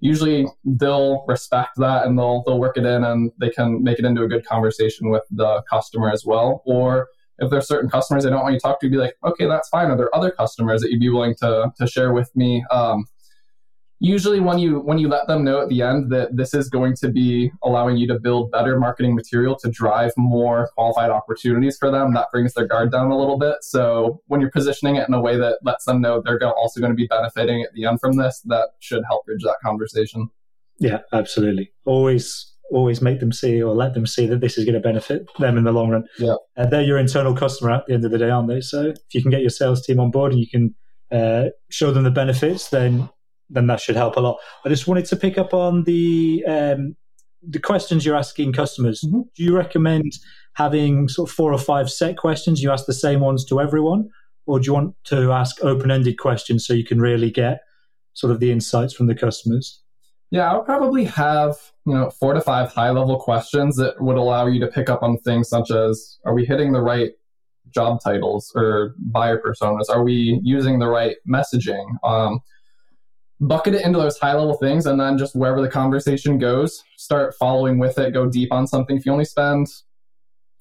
usually 0.00 0.46
they'll 0.64 1.24
respect 1.26 1.72
that 1.76 2.06
and 2.06 2.18
they'll, 2.18 2.42
they'll 2.44 2.58
work 2.58 2.76
it 2.76 2.84
in 2.84 3.04
and 3.04 3.32
they 3.38 3.50
can 3.50 3.82
make 3.82 3.98
it 3.98 4.04
into 4.04 4.22
a 4.22 4.28
good 4.28 4.46
conversation 4.46 5.10
with 5.10 5.24
the 5.30 5.62
customer 5.68 6.10
as 6.10 6.24
well. 6.24 6.62
Or 6.64 7.08
if 7.38 7.50
there's 7.50 7.66
certain 7.66 7.90
customers 7.90 8.24
they 8.24 8.30
don't 8.30 8.42
want 8.42 8.54
you 8.54 8.58
to 8.58 8.62
talk 8.62 8.80
to, 8.80 8.90
be 8.90 8.96
like, 8.96 9.16
okay, 9.24 9.46
that's 9.46 9.68
fine. 9.68 9.90
Are 9.90 9.96
there 9.96 10.14
other 10.14 10.30
customers 10.30 10.80
that 10.82 10.90
you'd 10.90 11.00
be 11.00 11.08
willing 11.08 11.34
to, 11.36 11.72
to 11.78 11.86
share 11.86 12.12
with 12.12 12.34
me? 12.36 12.64
Um, 12.70 13.06
usually 14.02 14.40
when 14.40 14.58
you 14.58 14.80
when 14.80 14.98
you 14.98 15.08
let 15.08 15.28
them 15.28 15.44
know 15.44 15.60
at 15.60 15.68
the 15.68 15.80
end 15.80 16.10
that 16.10 16.36
this 16.36 16.54
is 16.54 16.68
going 16.68 16.94
to 16.96 17.08
be 17.08 17.52
allowing 17.62 17.96
you 17.96 18.04
to 18.08 18.18
build 18.18 18.50
better 18.50 18.76
marketing 18.76 19.14
material 19.14 19.54
to 19.54 19.70
drive 19.70 20.10
more 20.16 20.70
qualified 20.74 21.08
opportunities 21.08 21.78
for 21.78 21.88
them 21.88 22.12
that 22.12 22.26
brings 22.32 22.52
their 22.54 22.66
guard 22.66 22.90
down 22.90 23.12
a 23.12 23.16
little 23.16 23.38
bit 23.38 23.54
so 23.60 24.20
when 24.26 24.40
you're 24.40 24.50
positioning 24.50 24.96
it 24.96 25.06
in 25.06 25.14
a 25.14 25.20
way 25.20 25.36
that 25.36 25.60
lets 25.62 25.84
them 25.84 26.00
know 26.00 26.20
they're 26.20 26.42
also 26.54 26.80
going 26.80 26.90
to 26.90 26.96
be 26.96 27.06
benefiting 27.06 27.62
at 27.62 27.72
the 27.74 27.84
end 27.84 28.00
from 28.00 28.16
this 28.16 28.40
that 28.44 28.70
should 28.80 29.04
help 29.08 29.24
bridge 29.24 29.42
that 29.44 29.56
conversation 29.64 30.28
yeah 30.80 30.98
absolutely 31.12 31.72
always 31.84 32.51
always 32.70 33.02
make 33.02 33.20
them 33.20 33.32
see 33.32 33.62
or 33.62 33.74
let 33.74 33.94
them 33.94 34.06
see 34.06 34.26
that 34.26 34.40
this 34.40 34.56
is 34.56 34.64
going 34.64 34.74
to 34.74 34.80
benefit 34.80 35.26
them 35.38 35.58
in 35.58 35.64
the 35.64 35.72
long 35.72 35.90
run 35.90 36.04
yeah 36.18 36.34
uh, 36.56 36.66
they're 36.66 36.82
your 36.82 36.98
internal 36.98 37.34
customer 37.34 37.70
at 37.70 37.86
the 37.86 37.94
end 37.94 38.04
of 38.04 38.10
the 38.10 38.18
day 38.18 38.30
aren't 38.30 38.48
they 38.48 38.60
so 38.60 38.88
if 38.88 39.14
you 39.14 39.20
can 39.20 39.30
get 39.30 39.40
your 39.40 39.50
sales 39.50 39.84
team 39.84 40.00
on 40.00 40.10
board 40.10 40.32
and 40.32 40.40
you 40.40 40.48
can 40.48 40.74
uh, 41.10 41.50
show 41.70 41.90
them 41.90 42.04
the 42.04 42.10
benefits 42.10 42.70
then 42.70 43.08
then 43.52 43.66
that 43.66 43.80
should 43.80 43.96
help 43.96 44.16
a 44.16 44.20
lot. 44.20 44.38
I 44.64 44.68
just 44.68 44.88
wanted 44.88 45.04
to 45.06 45.16
pick 45.16 45.38
up 45.38 45.54
on 45.54 45.84
the 45.84 46.44
um, 46.48 46.96
the 47.46 47.60
questions 47.60 48.04
you're 48.04 48.16
asking 48.16 48.52
customers. 48.52 49.02
Mm-hmm. 49.04 49.20
Do 49.36 49.42
you 49.42 49.56
recommend 49.56 50.12
having 50.54 51.08
sort 51.08 51.28
of 51.28 51.34
four 51.34 51.52
or 51.52 51.58
five 51.58 51.90
set 51.90 52.16
questions? 52.16 52.62
You 52.62 52.70
ask 52.70 52.86
the 52.86 52.94
same 52.94 53.20
ones 53.20 53.44
to 53.46 53.60
everyone, 53.60 54.08
or 54.46 54.58
do 54.58 54.66
you 54.66 54.72
want 54.72 54.94
to 55.04 55.32
ask 55.32 55.62
open 55.62 55.90
ended 55.90 56.18
questions 56.18 56.66
so 56.66 56.72
you 56.72 56.84
can 56.84 57.00
really 57.00 57.30
get 57.30 57.60
sort 58.14 58.32
of 58.32 58.40
the 58.40 58.50
insights 58.50 58.94
from 58.94 59.06
the 59.06 59.14
customers? 59.14 59.80
Yeah, 60.30 60.50
I'll 60.50 60.64
probably 60.64 61.04
have 61.04 61.56
you 61.86 61.94
know 61.94 62.10
four 62.10 62.34
to 62.34 62.40
five 62.40 62.72
high 62.72 62.90
level 62.90 63.18
questions 63.18 63.76
that 63.76 64.00
would 64.00 64.16
allow 64.16 64.46
you 64.46 64.60
to 64.60 64.66
pick 64.66 64.88
up 64.88 65.02
on 65.02 65.18
things 65.18 65.48
such 65.48 65.70
as 65.70 66.18
are 66.24 66.34
we 66.34 66.44
hitting 66.44 66.72
the 66.72 66.80
right 66.80 67.12
job 67.74 68.00
titles 68.02 68.52
or 68.54 68.94
buyer 68.98 69.40
personas? 69.40 69.88
Are 69.88 70.02
we 70.02 70.40
using 70.42 70.78
the 70.78 70.88
right 70.88 71.16
messaging? 71.28 71.86
Um, 72.04 72.40
bucket 73.40 73.74
it 73.74 73.84
into 73.84 73.98
those 73.98 74.18
high 74.18 74.34
level 74.34 74.54
things 74.54 74.86
and 74.86 75.00
then 75.00 75.18
just 75.18 75.34
wherever 75.34 75.60
the 75.60 75.68
conversation 75.68 76.38
goes 76.38 76.84
start 76.96 77.34
following 77.34 77.76
with 77.76 77.98
it 77.98 78.12
go 78.12 78.28
deep 78.28 78.52
on 78.52 78.68
something 78.68 78.96
if 78.96 79.04
you 79.04 79.10
only 79.10 79.24
spend 79.24 79.66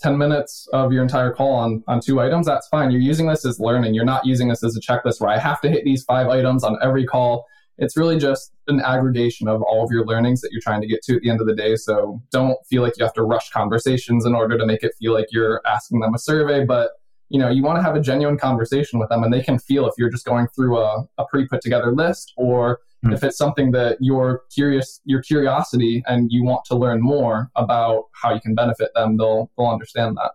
10 0.02 0.18
minutes 0.18 0.68
of 0.74 0.92
your 0.92 1.04
entire 1.04 1.32
call 1.32 1.54
on, 1.54 1.84
on 1.88 2.02
two 2.02 2.20
items, 2.20 2.46
that's 2.46 2.68
fine. 2.68 2.92
You're 2.92 3.02
using 3.02 3.28
this 3.28 3.46
as 3.46 3.60
learning. 3.60 3.94
You're 3.94 4.06
not 4.06 4.26
using 4.26 4.48
this 4.48 4.64
as 4.64 4.76
a 4.76 4.82
checklist 4.82 5.22
where 5.22 5.30
I 5.30 5.38
have 5.38 5.62
to 5.62 5.70
hit 5.70 5.84
these 5.86 6.04
five 6.04 6.28
items 6.28 6.64
on 6.64 6.78
every 6.82 7.06
call. 7.06 7.46
It's 7.82 7.98
really 7.98 8.18
just 8.18 8.54
an 8.68 8.80
aggregation 8.80 9.48
of 9.48 9.62
all 9.64 9.84
of 9.84 9.92
your 9.92 10.06
learnings 10.06 10.40
that 10.42 10.52
you're 10.52 10.62
trying 10.62 10.82
to 10.82 10.88
get 10.88 11.02
to 11.04 11.16
at 11.16 11.24
the 11.24 11.32
end 11.32 11.42
of 11.42 11.48
the 11.48 11.56
day. 11.56 11.76
So 11.76 12.22
don't 12.32 12.58
feel 12.70 12.84
like 12.84 12.94
you 12.98 13.04
have 13.04 13.14
to 13.16 13.24
rush 13.24 13.50
conversations 13.50 14.24
in 14.24 14.36
order 14.36 14.56
to 14.58 14.66
make 14.68 14.84
it 14.84 14.94
feel 15.00 15.14
like 15.14 15.26
you're 15.32 15.62
asking 15.66 16.00
them 16.00 16.14
a 16.14 16.20
survey, 16.20 16.64
but 16.64 16.92
you 17.30 17.40
know, 17.40 17.50
you 17.50 17.64
want 17.64 17.78
to 17.78 17.82
have 17.82 17.96
a 17.96 18.02
genuine 18.02 18.38
conversation 18.38 19.00
with 19.00 19.10
them 19.10 19.24
and 19.24 19.34
they 19.34 19.42
can 19.42 19.58
feel 19.58 19.88
if 19.88 19.94
you're 19.98 20.10
just 20.12 20.26
going 20.26 20.48
through 20.50 20.78
a, 20.78 21.06
a 21.18 21.26
pre 21.26 21.48
put 21.48 21.62
together 21.62 21.92
list 21.92 22.34
or 22.38 22.80
mm. 23.04 23.14
if 23.14 23.24
it's 23.24 23.38
something 23.38 23.72
that 23.72 23.98
you're 24.00 24.44
curious, 24.54 25.02
your 25.06 25.22
curiosity 25.24 26.04
and 26.08 26.30
you 26.32 26.44
want 26.44 26.66
to 26.66 26.76
learn 26.76 27.02
more 27.02 27.50
about 27.56 28.04
how 28.22 28.34
you 28.34 28.42
can 28.42 28.54
benefit 28.54 28.92
them, 28.94 29.18
they'll, 29.18 29.50
they'll 29.58 29.68
understand 29.68 30.18
that. 30.18 30.32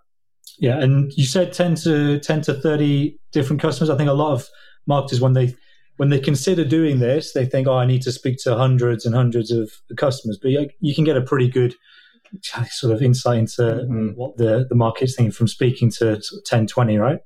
Yeah. 0.58 0.80
And 0.80 1.12
you 1.12 1.26
said 1.26 1.52
10 1.52 1.76
to 1.76 2.18
10 2.18 2.40
to 2.42 2.54
30 2.54 3.20
different 3.30 3.62
customers. 3.62 3.90
I 3.90 3.96
think 3.96 4.08
a 4.08 4.14
lot 4.14 4.32
of 4.32 4.48
marketers, 4.86 5.20
when 5.20 5.34
they, 5.34 5.54
when 5.96 6.10
they 6.10 6.20
consider 6.20 6.64
doing 6.64 6.98
this, 6.98 7.32
they 7.32 7.46
think, 7.46 7.66
oh, 7.66 7.76
I 7.76 7.86
need 7.86 8.02
to 8.02 8.12
speak 8.12 8.38
to 8.44 8.56
hundreds 8.56 9.06
and 9.06 9.14
hundreds 9.14 9.50
of 9.50 9.70
customers. 9.96 10.38
But 10.40 10.50
you 10.80 10.94
can 10.94 11.04
get 11.04 11.16
a 11.16 11.22
pretty 11.22 11.48
good 11.48 11.74
sort 12.70 12.92
of 12.92 13.02
insight 13.02 13.38
into 13.38 13.62
mm-hmm. 13.62 14.10
what 14.10 14.36
the, 14.36 14.66
the 14.68 14.74
market's 14.74 15.14
thinking 15.14 15.32
from 15.32 15.48
speaking 15.48 15.90
to 15.98 16.20
10, 16.44 16.66
20, 16.66 16.98
right? 16.98 17.20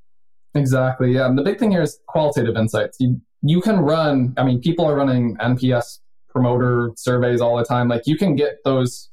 Exactly. 0.55 1.13
Yeah. 1.13 1.27
And 1.27 1.39
the 1.39 1.43
big 1.43 1.59
thing 1.59 1.71
here 1.71 1.83
is 1.83 1.99
qualitative 2.09 2.57
insights. 2.57 2.97
You, 3.01 3.21
you 3.43 3.61
can 3.61 3.81
run, 3.81 4.35
I 4.37 4.45
mean, 4.45 4.61
people 4.61 4.85
are 4.85 4.97
running 4.97 5.37
NPS 5.37 5.99
promoter 6.29 6.93
surveys 6.97 7.41
all 7.41 7.57
the 7.57 7.65
time. 7.65 7.89
Like 7.89 8.03
you 8.07 8.17
can 8.17 8.37
get 8.37 8.59
those 8.65 9.11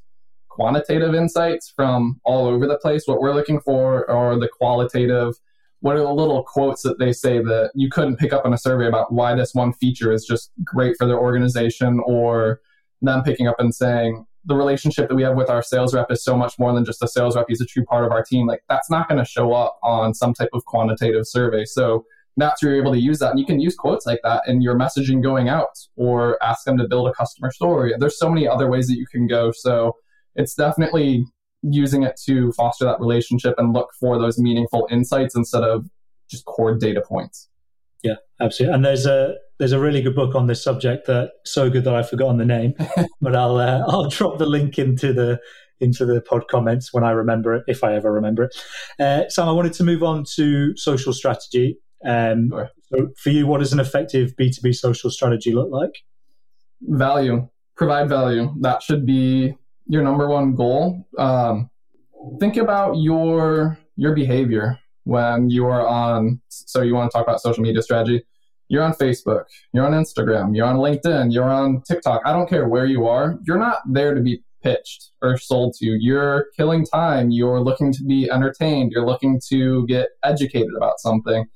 quantitative 0.48 1.14
insights 1.14 1.72
from 1.74 2.20
all 2.24 2.46
over 2.46 2.66
the 2.66 2.78
place. 2.78 3.04
What 3.06 3.20
we're 3.20 3.34
looking 3.34 3.60
for 3.60 4.08
are 4.10 4.38
the 4.38 4.48
qualitative, 4.48 5.34
what 5.80 5.96
are 5.96 6.00
the 6.00 6.12
little 6.12 6.42
quotes 6.42 6.82
that 6.82 6.98
they 6.98 7.12
say 7.12 7.38
that 7.38 7.70
you 7.74 7.88
couldn't 7.88 8.16
pick 8.16 8.32
up 8.32 8.44
in 8.44 8.52
a 8.52 8.58
survey 8.58 8.88
about 8.88 9.12
why 9.12 9.34
this 9.34 9.54
one 9.54 9.72
feature 9.72 10.12
is 10.12 10.24
just 10.24 10.50
great 10.64 10.96
for 10.98 11.06
their 11.06 11.18
organization 11.18 12.00
or 12.04 12.60
them 13.00 13.22
picking 13.22 13.46
up 13.46 13.56
and 13.58 13.74
saying, 13.74 14.26
the 14.44 14.54
relationship 14.54 15.08
that 15.08 15.14
we 15.14 15.22
have 15.22 15.36
with 15.36 15.50
our 15.50 15.62
sales 15.62 15.94
rep 15.94 16.10
is 16.10 16.24
so 16.24 16.36
much 16.36 16.58
more 16.58 16.72
than 16.72 16.84
just 16.84 17.02
a 17.02 17.08
sales 17.08 17.36
rep. 17.36 17.46
He's 17.48 17.60
a 17.60 17.66
true 17.66 17.84
part 17.84 18.04
of 18.04 18.12
our 18.12 18.24
team. 18.24 18.46
Like 18.46 18.62
that's 18.68 18.90
not 18.90 19.08
going 19.08 19.18
to 19.18 19.24
show 19.24 19.52
up 19.52 19.78
on 19.82 20.14
some 20.14 20.32
type 20.32 20.48
of 20.52 20.64
quantitative 20.64 21.26
survey. 21.26 21.64
So 21.64 22.04
that's 22.38 22.62
where 22.62 22.72
you're 22.72 22.80
able 22.80 22.92
to 22.92 23.00
use 23.00 23.18
that. 23.18 23.30
And 23.30 23.38
you 23.38 23.44
can 23.44 23.60
use 23.60 23.74
quotes 23.74 24.06
like 24.06 24.20
that 24.22 24.42
in 24.46 24.62
your 24.62 24.76
messaging 24.76 25.22
going 25.22 25.48
out 25.48 25.78
or 25.96 26.42
ask 26.42 26.64
them 26.64 26.78
to 26.78 26.88
build 26.88 27.08
a 27.08 27.12
customer 27.12 27.50
story. 27.50 27.92
There's 27.98 28.18
so 28.18 28.30
many 28.30 28.48
other 28.48 28.70
ways 28.70 28.86
that 28.86 28.96
you 28.96 29.06
can 29.06 29.26
go. 29.26 29.52
So 29.52 29.96
it's 30.34 30.54
definitely 30.54 31.26
using 31.62 32.02
it 32.02 32.18
to 32.24 32.52
foster 32.52 32.84
that 32.84 33.00
relationship 33.00 33.54
and 33.58 33.72
look 33.72 33.90
for 33.98 34.18
those 34.18 34.38
meaningful 34.38 34.86
insights 34.90 35.34
instead 35.34 35.62
of 35.62 35.86
just 36.30 36.44
core 36.44 36.76
data 36.76 37.02
points. 37.06 37.48
Yeah, 38.02 38.14
absolutely. 38.40 38.74
And 38.74 38.84
there's 38.84 39.06
a 39.06 39.34
there's 39.58 39.72
a 39.72 39.80
really 39.80 40.00
good 40.00 40.14
book 40.14 40.34
on 40.34 40.46
this 40.46 40.62
subject 40.62 41.06
that 41.08 41.32
so 41.44 41.68
good 41.68 41.84
that 41.84 41.94
I've 41.94 42.08
forgotten 42.08 42.38
the 42.38 42.44
name, 42.44 42.74
but 43.20 43.34
I'll 43.34 43.56
uh, 43.56 43.82
I'll 43.88 44.08
drop 44.08 44.38
the 44.38 44.46
link 44.46 44.78
into 44.78 45.12
the 45.12 45.40
into 45.80 46.04
the 46.04 46.20
pod 46.20 46.48
comments 46.48 46.92
when 46.92 47.04
I 47.04 47.10
remember 47.10 47.54
it, 47.54 47.64
if 47.66 47.84
I 47.84 47.94
ever 47.94 48.12
remember 48.12 48.44
it. 48.44 48.56
Uh, 48.98 49.28
Sam, 49.28 49.48
I 49.48 49.52
wanted 49.52 49.72
to 49.74 49.84
move 49.84 50.02
on 50.02 50.24
to 50.34 50.76
social 50.76 51.12
strategy. 51.12 51.78
Um, 52.04 52.50
sure. 52.50 52.70
So, 52.90 53.08
for 53.16 53.30
you, 53.30 53.46
what 53.46 53.58
does 53.58 53.72
an 53.72 53.80
effective 53.80 54.36
B 54.36 54.50
two 54.50 54.62
B 54.62 54.72
social 54.72 55.10
strategy 55.10 55.52
look 55.52 55.70
like? 55.70 56.02
Value, 56.82 57.48
provide 57.76 58.08
value. 58.08 58.54
That 58.60 58.82
should 58.82 59.04
be 59.04 59.56
your 59.88 60.02
number 60.02 60.28
one 60.28 60.54
goal. 60.54 61.06
Um, 61.18 61.70
think 62.38 62.56
about 62.56 62.94
your 62.98 63.78
your 63.96 64.14
behavior 64.14 64.78
when 65.04 65.50
you 65.50 65.66
are 65.66 65.86
on. 65.86 66.40
So, 66.48 66.82
you 66.82 66.94
want 66.94 67.10
to 67.10 67.18
talk 67.18 67.26
about 67.26 67.40
social 67.40 67.62
media 67.62 67.82
strategy 67.82 68.24
you're 68.68 68.82
on 68.82 68.92
Facebook, 68.92 69.44
you're 69.72 69.84
on 69.84 69.92
Instagram, 69.92 70.54
you're 70.54 70.66
on 70.66 70.76
LinkedIn, 70.76 71.32
you're 71.32 71.50
on 71.50 71.82
TikTok. 71.82 72.20
I 72.24 72.32
don't 72.32 72.48
care 72.48 72.68
where 72.68 72.84
you 72.84 73.06
are. 73.06 73.38
You're 73.46 73.58
not 73.58 73.78
there 73.90 74.14
to 74.14 74.20
be 74.20 74.42
pitched 74.62 75.10
or 75.22 75.38
sold 75.38 75.74
to. 75.78 75.86
You're 75.86 76.46
killing 76.56 76.84
time. 76.84 77.30
You're 77.30 77.60
looking 77.60 77.92
to 77.94 78.04
be 78.04 78.30
entertained. 78.30 78.92
You're 78.92 79.06
looking 79.06 79.40
to 79.48 79.86
get 79.86 80.08
educated 80.22 80.74
about 80.76 81.00
something. 81.00 81.46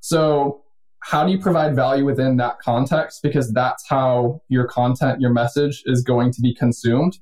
So, 0.00 0.62
how 1.04 1.26
do 1.26 1.32
you 1.32 1.38
provide 1.38 1.74
value 1.74 2.04
within 2.04 2.36
that 2.36 2.60
context? 2.60 3.20
Because 3.22 3.52
that's 3.52 3.88
how 3.88 4.40
your 4.48 4.66
content, 4.66 5.20
your 5.20 5.32
message 5.32 5.82
is 5.84 6.02
going 6.02 6.32
to 6.32 6.40
be 6.40 6.54
consumed. 6.54 7.18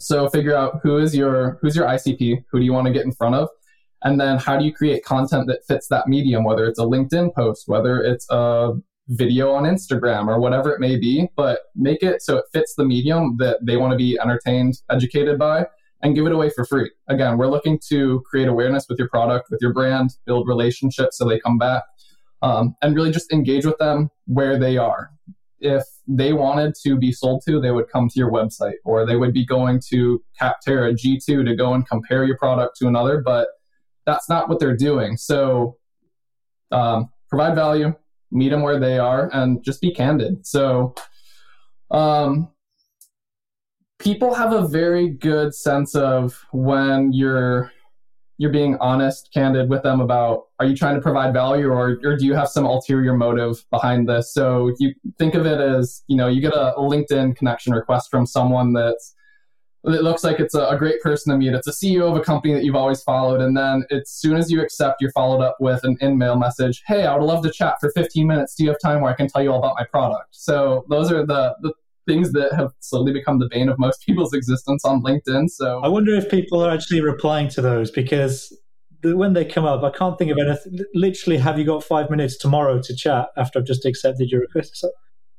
So, 0.00 0.28
figure 0.30 0.56
out 0.56 0.80
who 0.82 0.96
is 0.96 1.14
your 1.14 1.58
who's 1.60 1.76
your 1.76 1.86
ICP. 1.86 2.44
Who 2.50 2.58
do 2.58 2.64
you 2.64 2.72
want 2.72 2.86
to 2.86 2.92
get 2.92 3.04
in 3.04 3.12
front 3.12 3.34
of? 3.34 3.48
And 4.02 4.18
then 4.18 4.38
how 4.38 4.56
do 4.56 4.64
you 4.64 4.72
create 4.72 5.04
content 5.04 5.46
that 5.48 5.64
fits 5.68 5.88
that 5.88 6.08
medium, 6.08 6.42
whether 6.42 6.64
it's 6.64 6.78
a 6.78 6.84
LinkedIn 6.84 7.34
post, 7.34 7.64
whether 7.66 8.00
it's 8.00 8.26
a 8.30 8.72
video 9.08 9.52
on 9.52 9.64
Instagram 9.64 10.28
or 10.28 10.40
whatever 10.40 10.72
it 10.72 10.80
may 10.80 10.96
be, 10.96 11.28
but 11.36 11.60
make 11.74 12.02
it 12.02 12.22
so 12.22 12.38
it 12.38 12.44
fits 12.52 12.74
the 12.76 12.84
medium 12.84 13.36
that 13.38 13.58
they 13.62 13.76
want 13.76 13.90
to 13.90 13.96
be 13.98 14.18
entertained, 14.18 14.80
educated 14.88 15.38
by, 15.38 15.66
and 16.02 16.14
give 16.14 16.24
it 16.24 16.32
away 16.32 16.48
for 16.48 16.64
free. 16.64 16.90
Again, 17.08 17.36
we're 17.36 17.48
looking 17.48 17.78
to 17.90 18.22
create 18.24 18.48
awareness 18.48 18.86
with 18.88 18.98
your 18.98 19.08
product, 19.08 19.50
with 19.50 19.60
your 19.60 19.74
brand, 19.74 20.16
build 20.24 20.48
relationships 20.48 21.18
so 21.18 21.28
they 21.28 21.38
come 21.40 21.58
back, 21.58 21.82
um, 22.40 22.74
and 22.80 22.94
really 22.94 23.10
just 23.10 23.30
engage 23.32 23.66
with 23.66 23.76
them 23.76 24.10
where 24.26 24.58
they 24.58 24.78
are. 24.78 25.10
If 25.60 25.84
they 26.06 26.32
wanted 26.32 26.74
to 26.82 26.96
be 26.96 27.12
sold 27.12 27.42
to, 27.46 27.60
they 27.60 27.70
would 27.70 27.88
come 27.88 28.08
to 28.08 28.18
your 28.18 28.30
website 28.30 28.76
or 28.84 29.06
they 29.06 29.16
would 29.16 29.34
be 29.34 29.44
going 29.44 29.80
to 29.90 30.22
Capterra 30.40 30.94
G2 30.94 31.44
to 31.44 31.54
go 31.54 31.74
and 31.74 31.86
compare 31.86 32.24
your 32.24 32.38
product 32.38 32.76
to 32.78 32.88
another. 32.88 33.22
But 33.24 33.48
that's 34.06 34.28
not 34.28 34.48
what 34.48 34.58
they're 34.58 34.76
doing. 34.76 35.16
So 35.16 35.76
um, 36.72 37.10
provide 37.28 37.54
value, 37.54 37.94
meet 38.30 38.50
them 38.50 38.62
where 38.62 38.80
they 38.80 38.98
are, 38.98 39.30
and 39.32 39.62
just 39.62 39.80
be 39.80 39.92
candid. 39.92 40.46
So 40.46 40.94
um, 41.90 42.48
people 43.98 44.34
have 44.34 44.52
a 44.52 44.66
very 44.66 45.08
good 45.08 45.54
sense 45.54 45.94
of 45.94 46.44
when 46.52 47.12
you're 47.12 47.72
you're 48.40 48.50
being 48.50 48.74
honest, 48.80 49.28
candid 49.34 49.68
with 49.68 49.82
them 49.82 50.00
about 50.00 50.46
are 50.58 50.64
you 50.64 50.74
trying 50.74 50.94
to 50.94 51.00
provide 51.02 51.34
value 51.34 51.68
or, 51.68 52.00
or 52.02 52.16
do 52.16 52.24
you 52.24 52.32
have 52.32 52.48
some 52.48 52.64
ulterior 52.64 53.14
motive 53.14 53.62
behind 53.70 54.08
this? 54.08 54.32
So 54.32 54.74
you 54.78 54.94
think 55.18 55.34
of 55.34 55.44
it 55.44 55.60
as, 55.60 56.02
you 56.06 56.16
know, 56.16 56.26
you 56.26 56.40
get 56.40 56.54
a, 56.54 56.72
LinkedIn 56.78 57.36
connection 57.36 57.74
request 57.74 58.10
from 58.10 58.24
someone 58.24 58.72
that's 58.72 59.14
it 59.84 60.02
looks 60.02 60.24
like 60.24 60.40
it's 60.40 60.54
a, 60.54 60.68
a, 60.68 60.78
great 60.78 61.02
person 61.02 61.32
to 61.32 61.38
meet. 61.38 61.52
It's 61.52 61.66
a 61.66 61.70
CEO 61.70 62.10
of 62.10 62.16
a 62.16 62.22
company 62.22 62.54
that 62.54 62.64
you've 62.64 62.76
always 62.76 63.02
followed. 63.02 63.42
And 63.42 63.54
then 63.54 63.84
as 63.90 64.08
soon 64.08 64.36
as 64.36 64.50
you 64.50 64.62
accept, 64.62 65.02
you're 65.02 65.12
followed 65.12 65.42
up 65.42 65.56
with 65.60 65.84
an 65.84 65.98
in-mail 66.00 66.36
message. 66.36 66.82
Hey, 66.86 67.04
I 67.04 67.14
would 67.16 67.26
love 67.26 67.42
to 67.44 67.50
chat 67.50 67.76
for 67.78 67.90
15 67.90 68.26
minutes. 68.26 68.54
Do 68.54 68.64
you 68.64 68.70
have 68.70 68.78
time 68.82 69.02
where 69.02 69.12
I 69.12 69.16
can 69.16 69.28
tell 69.28 69.42
you 69.42 69.52
all 69.52 69.58
about 69.58 69.76
my 69.78 69.84
product? 69.84 70.28
So 70.30 70.86
those 70.88 71.12
are 71.12 71.26
the, 71.26 71.56
the 71.60 71.74
things 72.10 72.32
that 72.32 72.52
have 72.54 72.72
slowly 72.80 73.12
become 73.12 73.38
the 73.38 73.48
bane 73.50 73.68
of 73.68 73.78
most 73.78 74.02
people's 74.06 74.32
existence 74.32 74.84
on 74.84 75.02
LinkedIn. 75.02 75.48
So 75.50 75.80
I 75.80 75.88
wonder 75.88 76.14
if 76.14 76.30
people 76.30 76.64
are 76.64 76.70
actually 76.70 77.00
replying 77.00 77.48
to 77.50 77.62
those 77.62 77.90
because 77.90 78.56
when 79.02 79.32
they 79.32 79.44
come 79.44 79.64
up, 79.64 79.82
I 79.82 79.90
can't 79.90 80.18
think 80.18 80.30
of 80.30 80.38
anything. 80.38 80.80
Literally, 80.94 81.38
have 81.38 81.58
you 81.58 81.64
got 81.64 81.84
five 81.84 82.10
minutes 82.10 82.36
tomorrow 82.36 82.80
to 82.82 82.96
chat 82.96 83.28
after 83.36 83.58
I've 83.58 83.64
just 83.64 83.86
accepted 83.86 84.30
your 84.30 84.40
request? 84.40 84.76
So, 84.76 84.90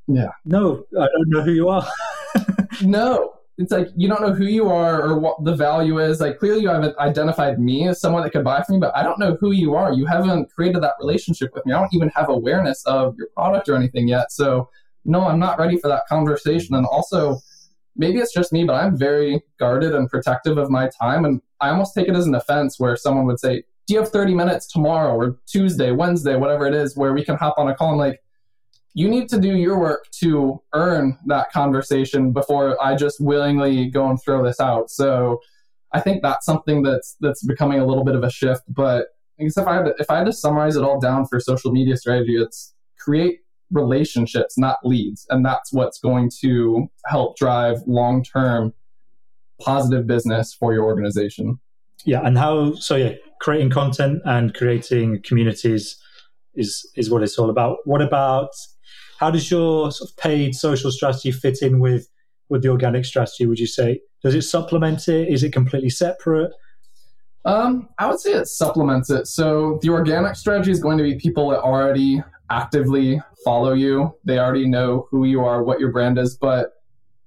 yeah. 0.08 0.30
No, 0.46 0.84
I 0.98 1.06
don't 1.06 1.30
know 1.30 1.42
who 1.42 1.52
you 1.52 1.70
are. 1.70 1.88
no 2.82 3.34
it's 3.62 3.72
like 3.72 3.90
you 3.96 4.08
don't 4.08 4.22
know 4.22 4.34
who 4.34 4.46
you 4.46 4.68
are 4.68 5.02
or 5.02 5.20
what 5.20 5.44
the 5.44 5.56
value 5.56 6.00
is. 6.00 6.20
Like 6.20 6.40
clearly 6.40 6.62
you 6.62 6.70
haven't 6.70 6.98
identified 6.98 7.60
me 7.60 7.88
as 7.88 8.00
someone 8.00 8.24
that 8.24 8.32
could 8.32 8.44
buy 8.44 8.64
from 8.64 8.76
you, 8.76 8.82
but 8.82 8.96
I 8.96 9.04
don't 9.04 9.20
know 9.20 9.38
who 9.40 9.52
you 9.52 9.76
are. 9.76 9.94
You 9.94 10.06
haven't 10.06 10.52
created 10.52 10.82
that 10.84 10.94
relationship 11.00 11.52
with 11.54 11.66
me. 11.66 11.74
I 11.74 11.80
don't 11.80 11.94
even 11.94 12.10
have 12.10 12.30
awareness 12.30 12.84
of 12.86 13.16
your 13.18 13.28
product 13.36 13.70
or 13.70 13.76
anything 13.76 14.08
yet. 14.08 14.32
So 14.32 14.70
no, 15.06 15.28
I'm 15.28 15.40
not 15.40 15.60
ready 15.60 15.78
for 15.78 15.88
that 15.88 16.04
conversation. 16.08 16.76
And 16.76 16.86
also, 16.86 17.40
maybe 17.96 18.20
it's 18.20 18.34
just 18.34 18.54
me, 18.54 18.64
but 18.64 18.74
I'm 18.74 18.98
very 18.98 19.42
guarded 19.60 19.94
and 19.96 20.10
protective 20.10 20.58
of 20.58 20.70
my 20.70 20.90
time. 21.00 21.26
And 21.26 21.42
I 21.60 21.70
almost 21.70 21.94
take 21.96 22.08
it 22.08 22.16
as 22.16 22.28
an 22.28 22.36
offense 22.36 22.80
where 22.80 22.96
someone 22.96 23.26
would 23.26 23.40
say, 23.40 23.64
Do 23.88 23.94
you 23.94 24.00
have 24.00 24.10
30 24.10 24.36
minutes 24.36 24.68
tomorrow 24.68 25.16
or 25.16 25.38
Tuesday, 25.48 25.92
Wednesday, 25.92 26.36
whatever 26.36 26.66
it 26.68 26.74
is, 26.74 26.96
where 26.96 27.14
we 27.14 27.24
can 27.24 27.36
hop 27.36 27.56
on 27.58 27.68
a 27.68 27.76
call? 27.76 27.92
I'm 27.92 27.98
like, 27.98 28.22
you 28.94 29.10
need 29.10 29.30
to 29.30 29.40
do 29.40 29.56
your 29.56 29.80
work 29.80 30.06
to 30.20 30.62
earn 30.74 31.18
that 31.28 31.52
conversation 31.52 32.34
before 32.34 32.82
I 32.84 32.96
just 32.96 33.22
willingly 33.22 33.90
go 33.90 34.10
and 34.10 34.22
throw 34.22 34.44
this 34.44 34.60
out. 34.60 34.90
So 34.90 35.40
I 35.94 36.02
think 36.02 36.22
that's 36.22 36.46
something 36.46 36.84
that's 36.84 37.16
that's 37.20 37.44
becoming 37.44 37.80
a 37.80 37.86
little 37.86 38.04
bit 38.04 38.16
of 38.16 38.24
a 38.24 38.30
shift. 38.30 38.64
But 38.68 39.08
I 39.40 39.44
guess 39.44 39.58
if 39.58 39.68
I 39.68 39.76
had 39.76 39.86
to, 39.86 39.96
if 40.00 40.10
I 40.10 40.18
had 40.18 40.26
to 40.26 40.34
summarize 40.34 40.76
it 40.76 40.84
all 40.84 41.00
down 41.00 41.26
for 41.26 41.40
social 41.40 41.72
media 41.72 41.96
strategy, 41.98 42.36
it's 42.36 42.74
create 43.00 43.40
relationships, 43.72 44.58
not 44.58 44.78
leads, 44.84 45.26
and 45.30 45.46
that's 45.46 45.72
what's 45.74 46.00
going 46.00 46.30
to 46.42 46.88
help 47.06 47.38
drive 47.38 47.78
long 47.88 48.24
term 48.24 48.74
positive 49.60 50.08
business 50.08 50.54
for 50.54 50.74
your 50.74 50.86
organization. 50.86 51.60
Yeah, 52.06 52.22
and 52.24 52.38
how 52.38 52.74
so? 52.76 52.96
Yeah, 52.96 53.14
creating 53.40 53.70
content 53.70 54.22
and 54.26 54.54
creating 54.54 55.22
communities 55.24 55.98
is 56.56 56.90
is 56.96 57.10
what 57.10 57.24
it's 57.24 57.38
all 57.38 57.50
about. 57.50 57.78
What 57.86 58.02
about 58.02 58.50
how 59.20 59.32
does 59.32 59.52
your 59.52 59.92
sort 59.92 60.10
of 60.10 60.18
paid 60.18 60.56
social 60.56 60.92
strategy 60.92 61.32
fit 61.32 61.62
in 61.62 61.80
with 61.80 62.08
with 62.50 62.64
the 62.64 62.70
organic 62.70 63.06
strategy? 63.06 63.46
Would 63.46 63.60
you 63.60 63.68
say 63.68 64.02
does 64.24 64.36
it 64.36 64.44
supplement 64.44 65.08
it? 65.08 65.30
Is 65.30 65.44
it 65.44 65.54
completely 65.54 65.90
separate? 65.90 66.52
Um, 67.44 67.90
I 67.98 68.08
would 68.08 68.20
say 68.20 68.34
it 68.34 68.48
supplements 68.48 69.10
it. 69.10 69.26
So 69.28 69.80
the 69.82 69.90
organic 69.90 70.36
strategy 70.36 70.72
is 70.72 70.80
going 70.80 70.98
to 71.00 71.04
be 71.04 71.16
people 71.16 71.50
that 71.50 71.60
already 71.60 72.22
actively 72.52 73.20
follow 73.44 73.74
you. 73.74 74.14
They 74.24 74.40
already 74.40 74.68
know 74.68 75.08
who 75.10 75.26
you 75.26 75.44
are, 75.44 75.64
what 75.64 75.80
your 75.80 75.92
brand 75.92 76.18
is. 76.18 76.38
But 76.38 76.72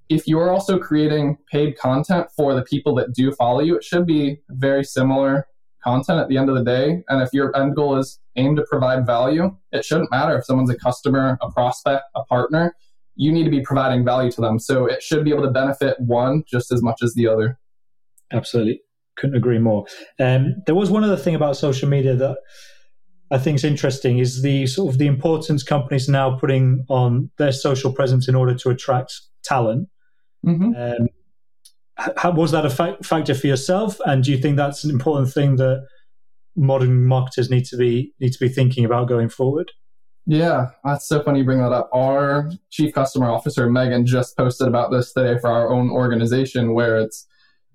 if 0.08 0.26
you're 0.26 0.50
also 0.50 0.78
creating 0.78 1.38
paid 1.50 1.78
content 1.78 2.28
for 2.36 2.54
the 2.54 2.62
people 2.62 2.94
that 2.96 3.14
do 3.14 3.32
follow 3.32 3.60
you, 3.60 3.76
it 3.76 3.84
should 3.84 4.06
be 4.06 4.40
very 4.50 4.84
similar 4.84 5.46
content 5.82 6.20
at 6.20 6.28
the 6.28 6.38
end 6.38 6.48
of 6.48 6.56
the 6.56 6.64
day. 6.64 7.02
And 7.08 7.22
if 7.22 7.30
your 7.32 7.54
end 7.56 7.74
goal 7.74 7.96
is 7.96 8.18
aimed 8.36 8.56
to 8.56 8.64
provide 8.68 9.06
value, 9.06 9.56
it 9.72 9.84
shouldn't 9.84 10.10
matter 10.10 10.36
if 10.38 10.44
someone's 10.44 10.70
a 10.70 10.76
customer, 10.76 11.38
a 11.40 11.50
prospect, 11.50 12.04
a 12.14 12.24
partner. 12.24 12.74
You 13.16 13.32
need 13.32 13.44
to 13.44 13.50
be 13.50 13.60
providing 13.60 14.04
value 14.04 14.30
to 14.32 14.40
them. 14.40 14.58
So 14.58 14.86
it 14.86 15.02
should 15.02 15.24
be 15.24 15.30
able 15.30 15.44
to 15.44 15.50
benefit 15.50 16.00
one 16.00 16.42
just 16.46 16.72
as 16.72 16.82
much 16.82 17.02
as 17.02 17.14
the 17.14 17.28
other. 17.28 17.58
Absolutely 18.32 18.80
couldn't 19.16 19.36
agree 19.36 19.58
more. 19.58 19.86
Um, 20.18 20.56
there 20.66 20.74
was 20.74 20.90
one 20.90 21.04
other 21.04 21.16
thing 21.16 21.34
about 21.34 21.56
social 21.56 21.88
media 21.88 22.16
that 22.16 22.38
I 23.34 23.38
think 23.38 23.56
is 23.56 23.64
interesting 23.64 24.20
is 24.20 24.42
the 24.42 24.64
sort 24.68 24.94
of 24.94 24.98
the 24.98 25.08
importance 25.08 25.64
companies 25.64 26.08
now 26.08 26.38
putting 26.38 26.84
on 26.88 27.30
their 27.36 27.50
social 27.50 27.92
presence 27.92 28.28
in 28.28 28.36
order 28.36 28.54
to 28.54 28.70
attract 28.70 29.12
talent. 29.42 29.88
Mm-hmm. 30.46 30.72
Um, 30.76 31.08
how, 32.16 32.30
was 32.30 32.52
that 32.52 32.64
a 32.64 32.70
fa- 32.70 32.96
factor 33.02 33.34
for 33.34 33.48
yourself? 33.48 33.98
And 34.06 34.22
do 34.22 34.30
you 34.30 34.38
think 34.38 34.56
that's 34.56 34.84
an 34.84 34.90
important 34.90 35.32
thing 35.32 35.56
that 35.56 35.84
modern 36.54 37.06
marketers 37.06 37.50
need 37.50 37.64
to 37.64 37.76
be 37.76 38.14
need 38.20 38.32
to 38.32 38.38
be 38.38 38.48
thinking 38.48 38.84
about 38.84 39.08
going 39.08 39.28
forward? 39.28 39.72
Yeah, 40.26 40.68
that's 40.84 41.08
so 41.08 41.20
funny 41.20 41.40
you 41.40 41.44
bring 41.44 41.58
that 41.58 41.72
up. 41.72 41.90
Our 41.92 42.52
chief 42.70 42.94
customer 42.94 43.28
officer 43.28 43.68
Megan 43.68 44.06
just 44.06 44.36
posted 44.36 44.68
about 44.68 44.92
this 44.92 45.12
today 45.12 45.40
for 45.40 45.50
our 45.50 45.72
own 45.72 45.90
organization, 45.90 46.72
where 46.72 46.98
it's 46.98 47.26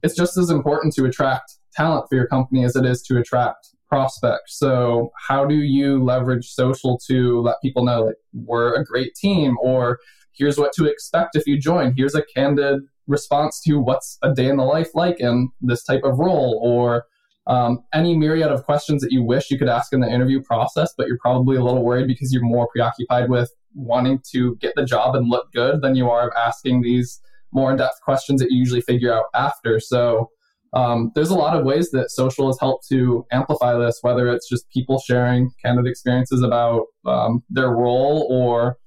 it's 0.04 0.16
just 0.16 0.38
as 0.38 0.50
important 0.50 0.94
to 0.94 1.04
attract 1.04 1.52
talent 1.74 2.06
for 2.08 2.16
your 2.16 2.28
company 2.28 2.64
as 2.64 2.78
it 2.78 2.86
is 2.86 3.02
to 3.04 3.18
attract 3.18 3.68
prospects. 3.90 4.58
So, 4.58 5.12
how 5.28 5.46
do 5.46 5.56
you 5.56 6.02
leverage 6.04 6.50
social 6.50 7.00
to 7.08 7.42
let 7.42 7.62
people 7.62 7.84
know 7.84 8.04
like 8.04 8.16
we're 8.34 8.76
a 8.76 8.86
great 8.86 9.16
team 9.16 9.58
or 9.62 10.00
here's 10.32 10.58
what 10.58 10.72
to 10.74 10.86
expect 10.86 11.36
if 11.36 11.48
you 11.48 11.60
join? 11.60 11.94
Here's 11.98 12.16
a 12.16 12.24
candid 12.36 12.82
response 13.08 13.62
to 13.64 13.80
what's 13.80 14.18
a 14.22 14.34
day 14.34 14.48
in 14.48 14.58
the 14.58 14.64
life 14.64 14.90
like 14.94 15.20
in 15.20 15.50
this 15.62 15.84
type 15.84 16.04
of 16.04 16.20
role 16.20 16.60
or 16.64 17.06
um, 17.48 17.84
any 17.94 18.16
myriad 18.16 18.52
of 18.52 18.64
questions 18.64 19.02
that 19.02 19.12
you 19.12 19.24
wish 19.24 19.50
you 19.50 19.58
could 19.58 19.68
ask 19.68 19.92
in 19.92 20.02
the 20.02 20.10
interview 20.10 20.40
process, 20.42 20.94
but 20.96 21.08
you're 21.08 21.18
probably 21.18 21.58
a 21.58 21.64
little 21.64 21.84
worried 21.84 22.08
because 22.08 22.32
you're 22.32 22.44
more 22.44 22.68
preoccupied 22.68 23.28
with 23.28 23.52
wanting 23.74 24.22
to 24.32 24.56
get 24.58 24.74
the 24.76 24.86
job 24.86 25.16
and 25.16 25.30
look 25.30 25.52
good 25.52 25.82
than 25.82 25.96
you 25.96 26.10
are 26.10 26.28
of 26.28 26.34
asking 26.38 26.82
these 26.82 27.20
more 27.52 27.72
in-depth 27.72 28.00
questions 28.04 28.40
that 28.40 28.52
you 28.52 28.60
usually 28.60 28.82
figure 28.82 29.12
out 29.12 29.26
after. 29.34 29.80
So 29.80 30.30
um, 30.74 31.12
there's 31.16 31.32
a 31.32 31.36
lot 31.36 31.58
of 31.58 31.66
ways 31.66 31.92
that 31.92 32.12
social 32.12 32.48
has 32.48 32.60
helped 32.60 32.88
to 32.90 33.26
amplify 33.32 33.78
this, 33.78 34.00
whether 34.02 34.28
it's 34.28 34.48
just 34.48 34.70
people 34.70 35.00
sharing 35.00 35.52
candid 35.64 35.88
experiences 35.88 36.44
about 36.44 36.88
um, 37.06 37.44
their 37.50 37.70
role 37.70 38.28
or 38.30 38.78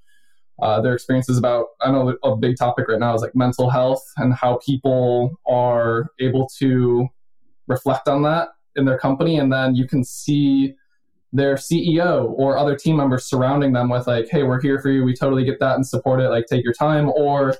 uh, 0.60 0.80
their 0.80 0.94
experiences 0.94 1.38
about, 1.38 1.66
I 1.80 1.90
know 1.90 2.16
a 2.22 2.36
big 2.36 2.56
topic 2.56 2.86
right 2.88 3.00
now 3.00 3.14
is 3.14 3.22
like 3.22 3.34
mental 3.34 3.68
health 3.68 4.04
and 4.16 4.32
how 4.32 4.60
people 4.64 5.40
are 5.46 6.06
able 6.20 6.48
to 6.58 7.08
reflect 7.66 8.06
on 8.06 8.22
that 8.22 8.50
in 8.76 8.84
their 8.84 8.98
company. 8.98 9.38
And 9.38 9.52
then 9.52 9.74
you 9.74 9.88
can 9.88 10.04
see 10.04 10.74
their 11.32 11.56
CEO 11.56 12.32
or 12.36 12.58
other 12.58 12.76
team 12.76 12.96
members 12.96 13.24
surrounding 13.24 13.72
them 13.72 13.88
with 13.88 14.06
like, 14.06 14.28
hey, 14.30 14.44
we're 14.44 14.60
here 14.60 14.78
for 14.78 14.90
you. 14.90 15.02
We 15.02 15.14
totally 15.14 15.44
get 15.44 15.58
that 15.60 15.74
and 15.74 15.86
support 15.86 16.20
it. 16.20 16.28
Like, 16.28 16.46
take 16.46 16.62
your 16.62 16.74
time. 16.74 17.10
Or 17.16 17.56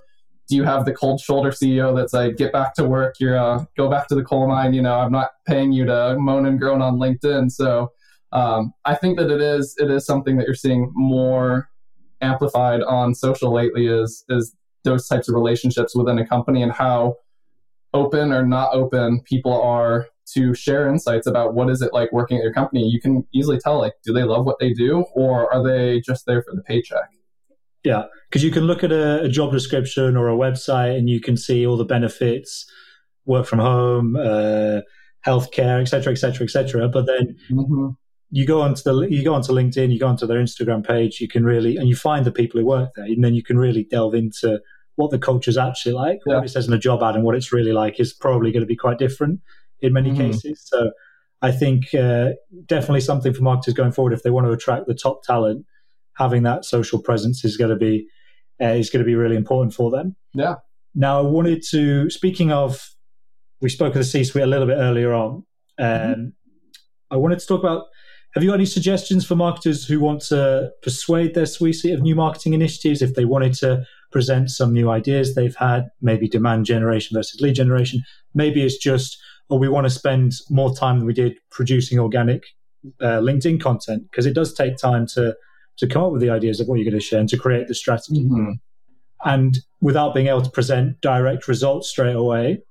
do 0.52 0.56
you 0.58 0.64
have 0.64 0.84
the 0.84 0.92
cold 0.92 1.18
shoulder 1.18 1.50
CEO 1.50 1.96
that's 1.96 2.12
like, 2.12 2.36
get 2.36 2.52
back 2.52 2.74
to 2.74 2.84
work, 2.84 3.14
you're 3.18 3.38
uh, 3.38 3.64
go 3.74 3.88
back 3.88 4.06
to 4.08 4.14
the 4.14 4.22
coal 4.22 4.46
mine. 4.46 4.74
You 4.74 4.82
know, 4.82 4.96
I'm 4.96 5.10
not 5.10 5.30
paying 5.46 5.72
you 5.72 5.86
to 5.86 6.16
moan 6.18 6.44
and 6.44 6.60
groan 6.60 6.82
on 6.82 6.98
LinkedIn. 6.98 7.50
So 7.50 7.90
um, 8.32 8.74
I 8.84 8.94
think 8.94 9.18
that 9.18 9.30
it 9.30 9.40
is 9.40 9.74
it 9.78 9.90
is 9.90 10.04
something 10.04 10.36
that 10.36 10.44
you're 10.44 10.54
seeing 10.54 10.92
more 10.94 11.70
amplified 12.20 12.82
on 12.82 13.14
social 13.14 13.50
lately 13.50 13.86
is 13.86 14.26
is 14.28 14.54
those 14.84 15.08
types 15.08 15.26
of 15.26 15.34
relationships 15.34 15.96
within 15.96 16.18
a 16.18 16.26
company 16.26 16.62
and 16.62 16.72
how 16.72 17.16
open 17.94 18.30
or 18.30 18.44
not 18.44 18.74
open 18.74 19.22
people 19.22 19.58
are 19.58 20.06
to 20.34 20.52
share 20.54 20.86
insights 20.86 21.26
about 21.26 21.54
what 21.54 21.70
is 21.70 21.80
it 21.80 21.94
like 21.94 22.12
working 22.12 22.36
at 22.36 22.42
your 22.42 22.52
company 22.52 22.88
you 22.88 23.00
can 23.00 23.26
easily 23.32 23.58
tell 23.58 23.78
like 23.78 23.92
do 24.04 24.12
they 24.12 24.22
love 24.22 24.46
what 24.46 24.58
they 24.60 24.72
do 24.72 25.04
or 25.14 25.52
are 25.52 25.62
they 25.62 26.00
just 26.00 26.24
there 26.26 26.42
for 26.42 26.54
the 26.54 26.62
paycheck 26.62 27.10
yeah, 27.84 28.04
because 28.28 28.44
you 28.44 28.50
can 28.50 28.64
look 28.64 28.84
at 28.84 28.92
a, 28.92 29.22
a, 29.22 29.28
job 29.28 29.52
description 29.52 30.16
or 30.16 30.28
a 30.28 30.36
website 30.36 30.96
and 30.96 31.10
you 31.10 31.20
can 31.20 31.36
see 31.36 31.66
all 31.66 31.76
the 31.76 31.84
benefits, 31.84 32.70
work 33.24 33.46
from 33.46 33.58
home, 33.58 34.16
uh, 34.16 34.80
healthcare, 35.26 35.80
etc., 35.80 36.12
etc., 36.12 36.44
etc. 36.44 36.88
But 36.88 37.06
then 37.06 37.36
mm-hmm. 37.50 37.88
you 38.30 38.46
go 38.46 38.62
onto 38.62 38.82
the 38.82 39.08
you 39.10 39.24
go 39.24 39.34
onto 39.34 39.52
LinkedIn, 39.52 39.92
you 39.92 39.98
go 39.98 40.06
onto 40.06 40.26
their 40.26 40.40
Instagram 40.40 40.86
page, 40.86 41.20
you 41.20 41.28
can 41.28 41.44
really 41.44 41.76
and 41.76 41.88
you 41.88 41.96
find 41.96 42.24
the 42.24 42.32
people 42.32 42.60
who 42.60 42.66
work 42.66 42.90
there, 42.94 43.04
and 43.04 43.24
then 43.24 43.34
you 43.34 43.42
can 43.42 43.58
really 43.58 43.84
delve 43.84 44.14
into 44.14 44.60
what 44.96 45.10
the 45.10 45.18
culture 45.18 45.50
is 45.50 45.58
actually 45.58 45.94
like. 45.94 46.20
Yeah. 46.26 46.36
What 46.36 46.44
it 46.44 46.50
says 46.50 46.68
in 46.68 46.74
a 46.74 46.78
job 46.78 47.02
ad 47.02 47.16
and 47.16 47.24
what 47.24 47.34
it's 47.34 47.52
really 47.52 47.72
like 47.72 47.98
is 47.98 48.12
probably 48.12 48.52
going 48.52 48.62
to 48.62 48.66
be 48.66 48.76
quite 48.76 48.98
different 48.98 49.40
in 49.80 49.92
many 49.92 50.10
mm-hmm. 50.10 50.30
cases. 50.30 50.62
So 50.64 50.92
I 51.40 51.50
think 51.50 51.92
uh, 51.94 52.30
definitely 52.66 53.00
something 53.00 53.34
for 53.34 53.42
marketers 53.42 53.74
going 53.74 53.90
forward 53.90 54.12
if 54.12 54.22
they 54.22 54.30
want 54.30 54.46
to 54.46 54.52
attract 54.52 54.86
the 54.86 54.94
top 54.94 55.24
talent 55.24 55.66
having 56.16 56.42
that 56.42 56.64
social 56.64 57.00
presence 57.00 57.44
is 57.44 57.56
going 57.56 57.70
to 57.70 57.76
be 57.76 58.06
uh, 58.60 58.66
is 58.66 58.90
going 58.90 59.02
to 59.02 59.06
be 59.06 59.14
really 59.14 59.36
important 59.36 59.74
for 59.74 59.90
them. 59.90 60.16
Yeah. 60.34 60.56
Now, 60.94 61.18
I 61.18 61.22
wanted 61.22 61.62
to 61.70 62.10
speaking 62.10 62.52
of, 62.52 62.90
we 63.60 63.68
spoke 63.68 63.94
of 63.94 63.98
the 63.98 64.04
C-suite 64.04 64.44
a 64.44 64.46
little 64.46 64.66
bit 64.66 64.76
earlier 64.76 65.12
on. 65.12 65.44
Um, 65.78 65.86
mm-hmm. 65.88 66.24
I 67.10 67.16
wanted 67.16 67.38
to 67.38 67.46
talk 67.46 67.60
about. 67.60 67.84
Have 68.34 68.42
you 68.42 68.48
got 68.48 68.54
any 68.54 68.66
suggestions 68.66 69.26
for 69.26 69.36
marketers 69.36 69.84
who 69.84 70.00
want 70.00 70.22
to 70.28 70.70
persuade 70.82 71.34
their 71.34 71.44
C-suite 71.44 71.92
of 71.92 72.00
new 72.00 72.14
marketing 72.14 72.54
initiatives 72.54 73.02
if 73.02 73.14
they 73.14 73.26
wanted 73.26 73.52
to 73.54 73.84
present 74.10 74.50
some 74.50 74.72
new 74.72 74.88
ideas 74.88 75.34
they've 75.34 75.56
had, 75.56 75.88
maybe 76.00 76.28
demand 76.28 76.64
generation 76.64 77.14
versus 77.14 77.42
lead 77.42 77.56
generation? 77.56 78.00
Maybe 78.34 78.64
it's 78.64 78.78
just, 78.78 79.18
or 79.50 79.56
oh, 79.56 79.60
we 79.60 79.68
want 79.68 79.84
to 79.84 79.90
spend 79.90 80.32
more 80.48 80.74
time 80.74 80.98
than 80.98 81.06
we 81.06 81.12
did 81.12 81.34
producing 81.50 81.98
organic 81.98 82.44
uh, 83.00 83.20
LinkedIn 83.20 83.60
content 83.60 84.04
because 84.10 84.24
it 84.24 84.34
does 84.34 84.54
take 84.54 84.78
time 84.78 85.06
to 85.08 85.34
to 85.78 85.86
come 85.86 86.04
up 86.04 86.12
with 86.12 86.20
the 86.20 86.30
ideas 86.30 86.60
of 86.60 86.68
what 86.68 86.76
you're 86.76 86.90
going 86.90 86.98
to 86.98 87.04
share 87.04 87.20
and 87.20 87.28
to 87.28 87.38
create 87.38 87.68
the 87.68 87.74
strategy. 87.74 88.24
Mm-hmm. 88.24 88.52
And 89.24 89.58
without 89.80 90.14
being 90.14 90.26
able 90.26 90.42
to 90.42 90.50
present 90.50 91.00
direct 91.00 91.48
results 91.48 91.88
straight 91.88 92.16
away, 92.16 92.62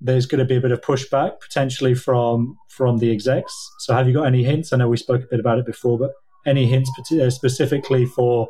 there's 0.00 0.26
going 0.26 0.40
to 0.40 0.44
be 0.44 0.56
a 0.56 0.60
bit 0.60 0.72
of 0.72 0.80
pushback 0.80 1.40
potentially 1.40 1.94
from 1.94 2.56
from 2.68 2.98
the 2.98 3.10
execs. 3.10 3.54
So, 3.80 3.94
have 3.94 4.06
you 4.08 4.14
got 4.14 4.24
any 4.24 4.42
hints? 4.42 4.72
I 4.72 4.76
know 4.76 4.88
we 4.88 4.96
spoke 4.96 5.22
a 5.22 5.26
bit 5.26 5.40
about 5.40 5.58
it 5.58 5.66
before, 5.66 5.98
but 5.98 6.12
any 6.46 6.66
hints 6.66 6.90
uh, 7.12 7.30
specifically 7.30 8.06
for? 8.06 8.48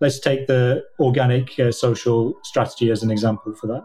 Let's 0.00 0.20
take 0.20 0.46
the 0.46 0.84
organic 1.00 1.58
uh, 1.58 1.72
social 1.72 2.34
strategy 2.44 2.90
as 2.90 3.02
an 3.02 3.10
example 3.10 3.52
for 3.54 3.66
that. 3.66 3.84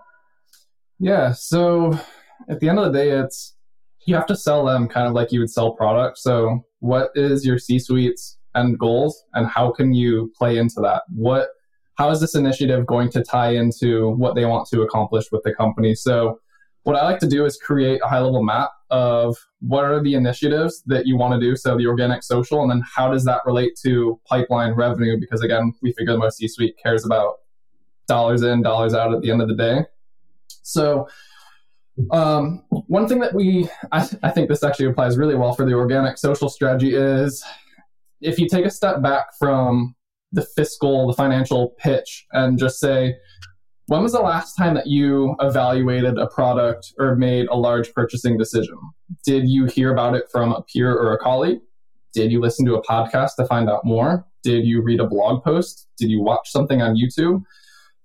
Yeah. 1.00 1.34
So, 1.34 2.00
at 2.48 2.60
the 2.60 2.69
end 2.69 2.80
of 2.80 2.91
the 2.91 3.00
day, 3.00 3.10
it's 3.12 3.56
you 4.06 4.15
have 4.15 4.28
to 4.28 4.36
sell 4.36 4.65
them 4.65 4.88
kind 4.88 5.08
of 5.08 5.13
like 5.13 5.32
you 5.32 5.39
would 5.39 5.50
sell 5.50 5.74
products. 5.74 6.24
So, 6.24 6.65
what 6.80 7.12
is 7.15 7.46
your 7.46 7.58
C-suite's 7.58 8.38
end 8.56 8.80
goals 8.80 9.24
and 9.34 9.48
how 9.48 9.72
can 9.72 9.94
you 9.94 10.32
play 10.38 10.58
into 10.58 10.82
that? 10.82 11.04
What 11.13 11.50
how 11.96 12.10
is 12.10 12.20
this 12.20 12.34
initiative 12.34 12.88
going 12.88 13.12
to 13.12 13.24
tie 13.24 13.52
into 13.52 14.10
what 14.12 14.34
they 14.36 14.46
want 14.46 14.68
to 14.70 14.82
accomplish 14.82 15.26
with 15.32 15.44
the 15.44 15.54
company? 15.54 15.94
So 15.94 16.39
what 16.84 16.98
i 16.98 17.04
like 17.04 17.20
to 17.20 17.28
do 17.28 17.46
is 17.46 17.58
create 17.58 18.02
a 18.04 18.08
high 18.08 18.20
level 18.20 18.44
map 18.44 18.70
of 18.89 19.38
what 19.62 19.86
are 19.86 20.04
the 20.04 20.13
initiatives 20.13 20.84
that 20.86 21.08
you 21.08 21.18
want 21.18 21.34
to 21.34 21.39
do 21.39 21.56
so 21.56 21.78
the 21.78 21.88
organic 21.88 22.22
social 22.22 22.62
and 22.62 22.70
then 22.70 22.82
how 22.96 23.10
does 23.10 23.24
that 23.26 23.42
relate 23.46 23.74
to 23.82 24.20
pipeline 24.26 24.74
revenue? 24.74 25.18
Because 25.20 25.42
again 25.42 25.74
we 25.82 25.94
figure 25.94 26.13
the 26.13 26.20
most 26.20 26.38
c 26.38 26.48
suite 26.48 26.76
cares 26.82 27.06
about 27.06 27.36
dollars 28.08 28.44
in 28.44 28.62
dollars 28.62 28.94
out 28.94 29.13
at 29.13 29.22
the 29.22 29.32
end 29.32 29.42
of 29.42 29.48
the 29.48 29.56
day. 29.56 29.86
So 30.62 31.08
um, 32.12 32.63
one 32.70 33.08
thing 33.08 33.20
that 33.20 33.34
we 33.34 33.70
I, 33.92 34.08
I 34.22 34.30
think 34.30 34.50
this 34.50 34.63
actually 34.63 34.88
applies 34.88 35.18
really 35.18 35.36
well 35.36 35.54
for 35.54 35.66
the 35.66 35.74
organic 35.74 36.18
social 36.18 36.50
strategy 36.50 36.96
is 36.96 37.44
if 38.24 38.40
you 38.40 38.48
take 38.48 38.66
a 38.66 38.72
step 38.72 39.02
back 39.02 39.28
from 39.38 39.96
the 40.32 40.42
fiscal, 40.42 41.08
the 41.08 41.14
financial 41.14 41.76
pitch, 41.78 42.26
and 42.32 42.58
just 42.58 42.80
say, 42.80 43.16
when 43.88 44.02
was 44.02 44.14
the 44.14 44.22
last 44.22 44.56
time 44.56 44.76
that 44.76 44.88
you 44.88 45.36
evaluated 45.42 46.18
a 46.18 46.28
product 46.28 46.94
or 46.98 47.16
made 47.16 47.48
a 47.48 47.56
large 47.56 47.94
purchasing 47.94 48.38
decision? 48.38 48.78
Did 49.26 49.48
you 49.48 49.66
hear 49.66 49.92
about 49.92 50.16
it 50.16 50.26
from 50.32 50.54
a 50.54 50.64
peer 50.64 50.92
or 50.92 51.14
a 51.14 51.20
colleague? 51.20 51.60
Did 52.14 52.32
you 52.32 52.40
listen 52.40 52.66
to 52.66 52.76
a 52.76 52.82
podcast 52.84 53.32
to 53.38 53.46
find 53.46 53.70
out 53.70 53.84
more? 53.84 54.26
Did 54.44 54.66
you 54.66 54.82
read 54.82 55.00
a 55.00 55.08
blog 55.08 55.44
post? 55.44 55.88
Did 55.98 56.10
you 56.10 56.22
watch 56.22 56.50
something 56.50 56.82
on 56.82 56.96
YouTube? 56.96 57.44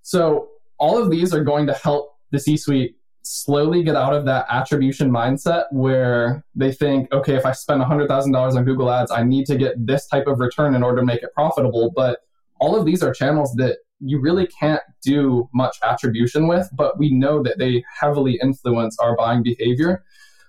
So, 0.01 0.49
all 0.77 0.97
of 0.97 1.09
these 1.09 1.33
are 1.33 1.43
going 1.43 1.67
to 1.67 1.73
help 1.73 2.13
the 2.31 2.39
C 2.39 2.55
suite 2.55 2.95
slowly 3.31 3.83
get 3.83 3.95
out 3.95 4.11
of 4.11 4.25
that 4.25 4.47
attribution 4.49 5.11
mindset 5.11 5.65
where 5.69 6.43
they 6.55 6.71
think, 6.71 7.13
okay, 7.13 7.35
if 7.35 7.45
I 7.45 7.51
spend 7.51 7.79
$100,000 7.79 8.55
on 8.55 8.65
Google 8.65 8.89
Ads, 8.89 9.11
I 9.11 9.21
need 9.21 9.45
to 9.45 9.55
get 9.55 9.75
this 9.85 10.07
type 10.07 10.25
of 10.25 10.39
return 10.39 10.73
in 10.73 10.81
order 10.81 11.01
to 11.01 11.05
make 11.05 11.21
it 11.21 11.31
profitable. 11.35 11.91
But 11.95 12.21
all 12.59 12.75
of 12.75 12.87
these 12.87 13.03
are 13.03 13.13
channels 13.13 13.53
that 13.57 13.77
you 13.99 14.19
really 14.19 14.47
can't 14.47 14.81
do 15.03 15.47
much 15.53 15.77
attribution 15.83 16.47
with, 16.47 16.69
but 16.73 16.97
we 16.97 17.11
know 17.11 17.43
that 17.43 17.59
they 17.59 17.83
heavily 17.99 18.39
influence 18.41 18.97
our 18.97 19.15
buying 19.15 19.43
behavior. 19.43 20.03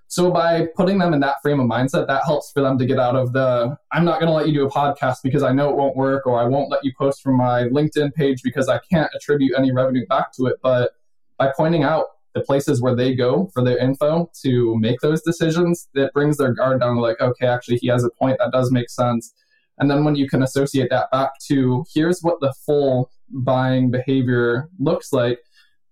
So 0.07 0.31
by 0.31 0.69
putting 0.75 0.97
them 0.97 1.13
in 1.13 1.21
that 1.21 1.37
frame 1.43 1.61
of 1.61 1.67
mindset, 1.67 2.07
that 2.07 2.25
helps 2.25 2.51
for 2.51 2.63
them 2.63 2.79
to 2.79 2.87
get 2.87 2.99
out 2.99 3.15
of 3.15 3.35
the 3.35 3.77
I'm 3.93 4.07
not 4.07 4.21
going 4.21 4.29
to 4.29 4.33
let 4.33 4.49
you 4.49 4.55
do 4.55 4.67
a 4.67 4.71
podcast 4.71 5.17
because 5.23 5.43
I 5.43 5.53
know 5.53 5.69
it 5.69 5.77
won't 5.77 5.97
work, 5.97 6.27
or 6.27 6.41
I 6.41 6.45
won't 6.45 6.71
let 6.71 6.83
you 6.83 6.93
post 6.97 7.21
from 7.21 7.37
my 7.37 7.65
LinkedIn 7.65 8.15
page 8.15 8.43
because 8.43 8.71
I 8.71 8.81
can't 8.91 9.11
attribute 9.15 9.53
any 9.59 9.71
revenue 9.71 10.07
back 10.07 10.33
to 10.37 10.47
it. 10.47 10.57
But 10.63 10.93
by 11.37 11.53
pointing 11.55 11.83
out 11.83 12.07
the 12.35 12.43
places 12.43 12.81
where 12.81 12.95
they 12.95 13.15
go 13.15 13.51
for 13.53 13.65
their 13.65 13.79
info 13.79 14.31
to 14.43 14.79
make 14.79 15.01
those 15.01 15.23
decisions, 15.23 15.89
that 15.95 16.13
brings 16.13 16.37
their 16.37 16.53
guard 16.53 16.81
down. 16.81 16.97
Like, 16.97 17.21
okay, 17.21 17.47
actually, 17.47 17.79
he 17.79 17.89
has 17.89 18.05
a 18.05 18.11
point 18.11 18.39
that 18.39 18.53
does 18.53 18.71
make 18.71 18.91
sense. 18.91 19.33
And 19.79 19.91
then 19.91 20.05
when 20.05 20.15
you 20.15 20.29
can 20.29 20.43
associate 20.43 20.91
that 20.91 21.11
back 21.11 21.33
to 21.49 21.85
here's 21.93 22.21
what 22.21 22.39
the 22.41 22.53
full 22.67 23.11
buying 23.31 23.91
behavior 23.91 24.69
looks 24.79 25.13
like, 25.13 25.41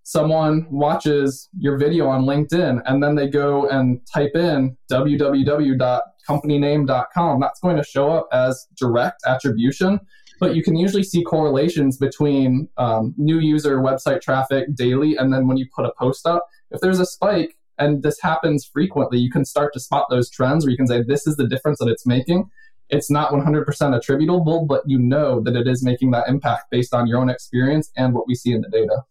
someone 0.02 0.66
watches 0.70 1.48
your 1.58 1.76
video 1.76 2.08
on 2.08 2.24
LinkedIn 2.24 2.80
and 2.86 3.02
then 3.02 3.14
they 3.14 3.28
go 3.28 3.68
and 3.68 4.00
type 4.12 4.34
in 4.34 4.76
www.companyname.com, 4.90 7.40
that's 7.40 7.60
going 7.60 7.76
to 7.76 7.84
show 7.84 8.10
up 8.10 8.26
as 8.32 8.66
direct 8.78 9.20
attribution. 9.26 10.00
But 10.38 10.54
you 10.54 10.62
can 10.62 10.76
usually 10.76 11.02
see 11.02 11.22
correlations 11.22 11.96
between 11.96 12.68
um, 12.76 13.14
new 13.16 13.38
user 13.38 13.78
website 13.78 14.20
traffic 14.20 14.74
daily 14.74 15.16
and 15.16 15.32
then 15.32 15.46
when 15.48 15.56
you 15.56 15.66
put 15.74 15.84
a 15.84 15.92
post 15.98 16.26
up. 16.26 16.46
If 16.70 16.80
there's 16.80 17.00
a 17.00 17.06
spike 17.06 17.56
and 17.78 18.02
this 18.02 18.20
happens 18.20 18.64
frequently, 18.64 19.18
you 19.18 19.30
can 19.30 19.44
start 19.44 19.72
to 19.74 19.80
spot 19.80 20.06
those 20.10 20.30
trends 20.30 20.64
where 20.64 20.70
you 20.70 20.76
can 20.76 20.86
say, 20.86 21.02
this 21.02 21.26
is 21.26 21.36
the 21.36 21.46
difference 21.46 21.78
that 21.78 21.88
it's 21.88 22.06
making. 22.06 22.50
It's 22.90 23.10
not 23.10 23.32
100% 23.32 23.96
attributable, 23.96 24.64
but 24.66 24.82
you 24.86 24.98
know 24.98 25.40
that 25.40 25.54
it 25.54 25.66
is 25.66 25.82
making 25.84 26.10
that 26.12 26.28
impact 26.28 26.70
based 26.70 26.94
on 26.94 27.06
your 27.06 27.18
own 27.18 27.28
experience 27.28 27.90
and 27.96 28.14
what 28.14 28.26
we 28.26 28.34
see 28.34 28.52
in 28.52 28.62
the 28.62 28.68
data. 28.68 29.04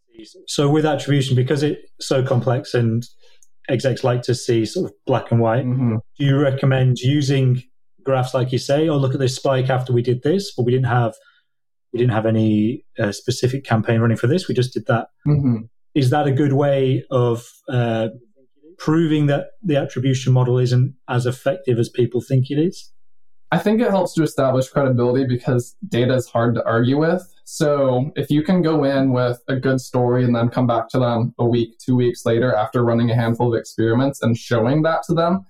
So 0.47 0.69
with 0.69 0.85
attribution, 0.85 1.35
because 1.35 1.61
it's 1.61 1.81
so 1.99 2.23
complex 2.23 2.73
and 2.73 3.07
execs 3.69 4.03
like 4.03 4.23
to 4.23 4.33
see 4.33 4.65
sort 4.65 4.87
of 4.87 4.93
black 5.05 5.31
and 5.31 5.39
white, 5.39 5.65
mm-hmm. 5.65 5.97
do 6.17 6.25
you 6.25 6.39
recommend 6.39 6.99
using 6.99 7.61
graphs 8.07 8.33
like 8.33 8.53
you 8.53 8.57
say, 8.57 8.87
or 8.87 8.97
look 8.97 9.13
at 9.13 9.19
this 9.19 9.35
spike 9.35 9.69
after 9.69 9.91
we 9.91 10.01
did 10.01 10.23
this, 10.23 10.53
but 10.55 10.63
we 10.63 10.71
didn't 10.71 10.87
have 10.87 11.13
we 11.93 11.99
didn't 11.99 12.13
have 12.13 12.25
any 12.25 12.85
uh, 12.97 13.11
specific 13.11 13.63
campaign 13.63 13.99
running 13.99 14.17
for 14.17 14.27
this. 14.27 14.47
We 14.47 14.55
just 14.55 14.73
did 14.73 14.85
that. 14.87 15.07
Mm-hmm. 15.27 15.57
Is 15.93 16.09
that 16.09 16.25
a 16.25 16.31
good 16.31 16.53
way 16.53 17.03
of 17.11 17.45
uh, 17.69 18.09
proving 18.77 19.27
that 19.27 19.47
the 19.61 19.75
attribution 19.75 20.33
model 20.33 20.57
isn't 20.57 20.95
as 21.09 21.25
effective 21.25 21.77
as 21.79 21.89
people 21.89 22.21
think 22.21 22.49
it 22.49 22.55
is? 22.55 22.91
I 23.51 23.57
think 23.57 23.81
it 23.81 23.89
helps 23.89 24.13
to 24.15 24.23
establish 24.23 24.67
credibility 24.69 25.25
because 25.25 25.75
data 25.87 26.13
is 26.13 26.27
hard 26.27 26.55
to 26.55 26.65
argue 26.65 26.97
with. 26.97 27.23
So 27.45 28.11
if 28.15 28.29
you 28.29 28.43
can 28.43 28.61
go 28.61 28.83
in 28.83 29.13
with 29.13 29.41
a 29.47 29.55
good 29.55 29.79
story 29.79 30.25
and 30.25 30.35
then 30.35 30.49
come 30.49 30.67
back 30.67 30.89
to 30.89 30.99
them 30.99 31.33
a 31.39 31.45
week, 31.45 31.77
two 31.79 31.95
weeks 31.95 32.25
later 32.25 32.53
after 32.53 32.83
running 32.83 33.09
a 33.09 33.15
handful 33.15 33.53
of 33.53 33.59
experiments 33.59 34.21
and 34.21 34.37
showing 34.37 34.81
that 34.83 35.03
to 35.07 35.13
them, 35.13 35.45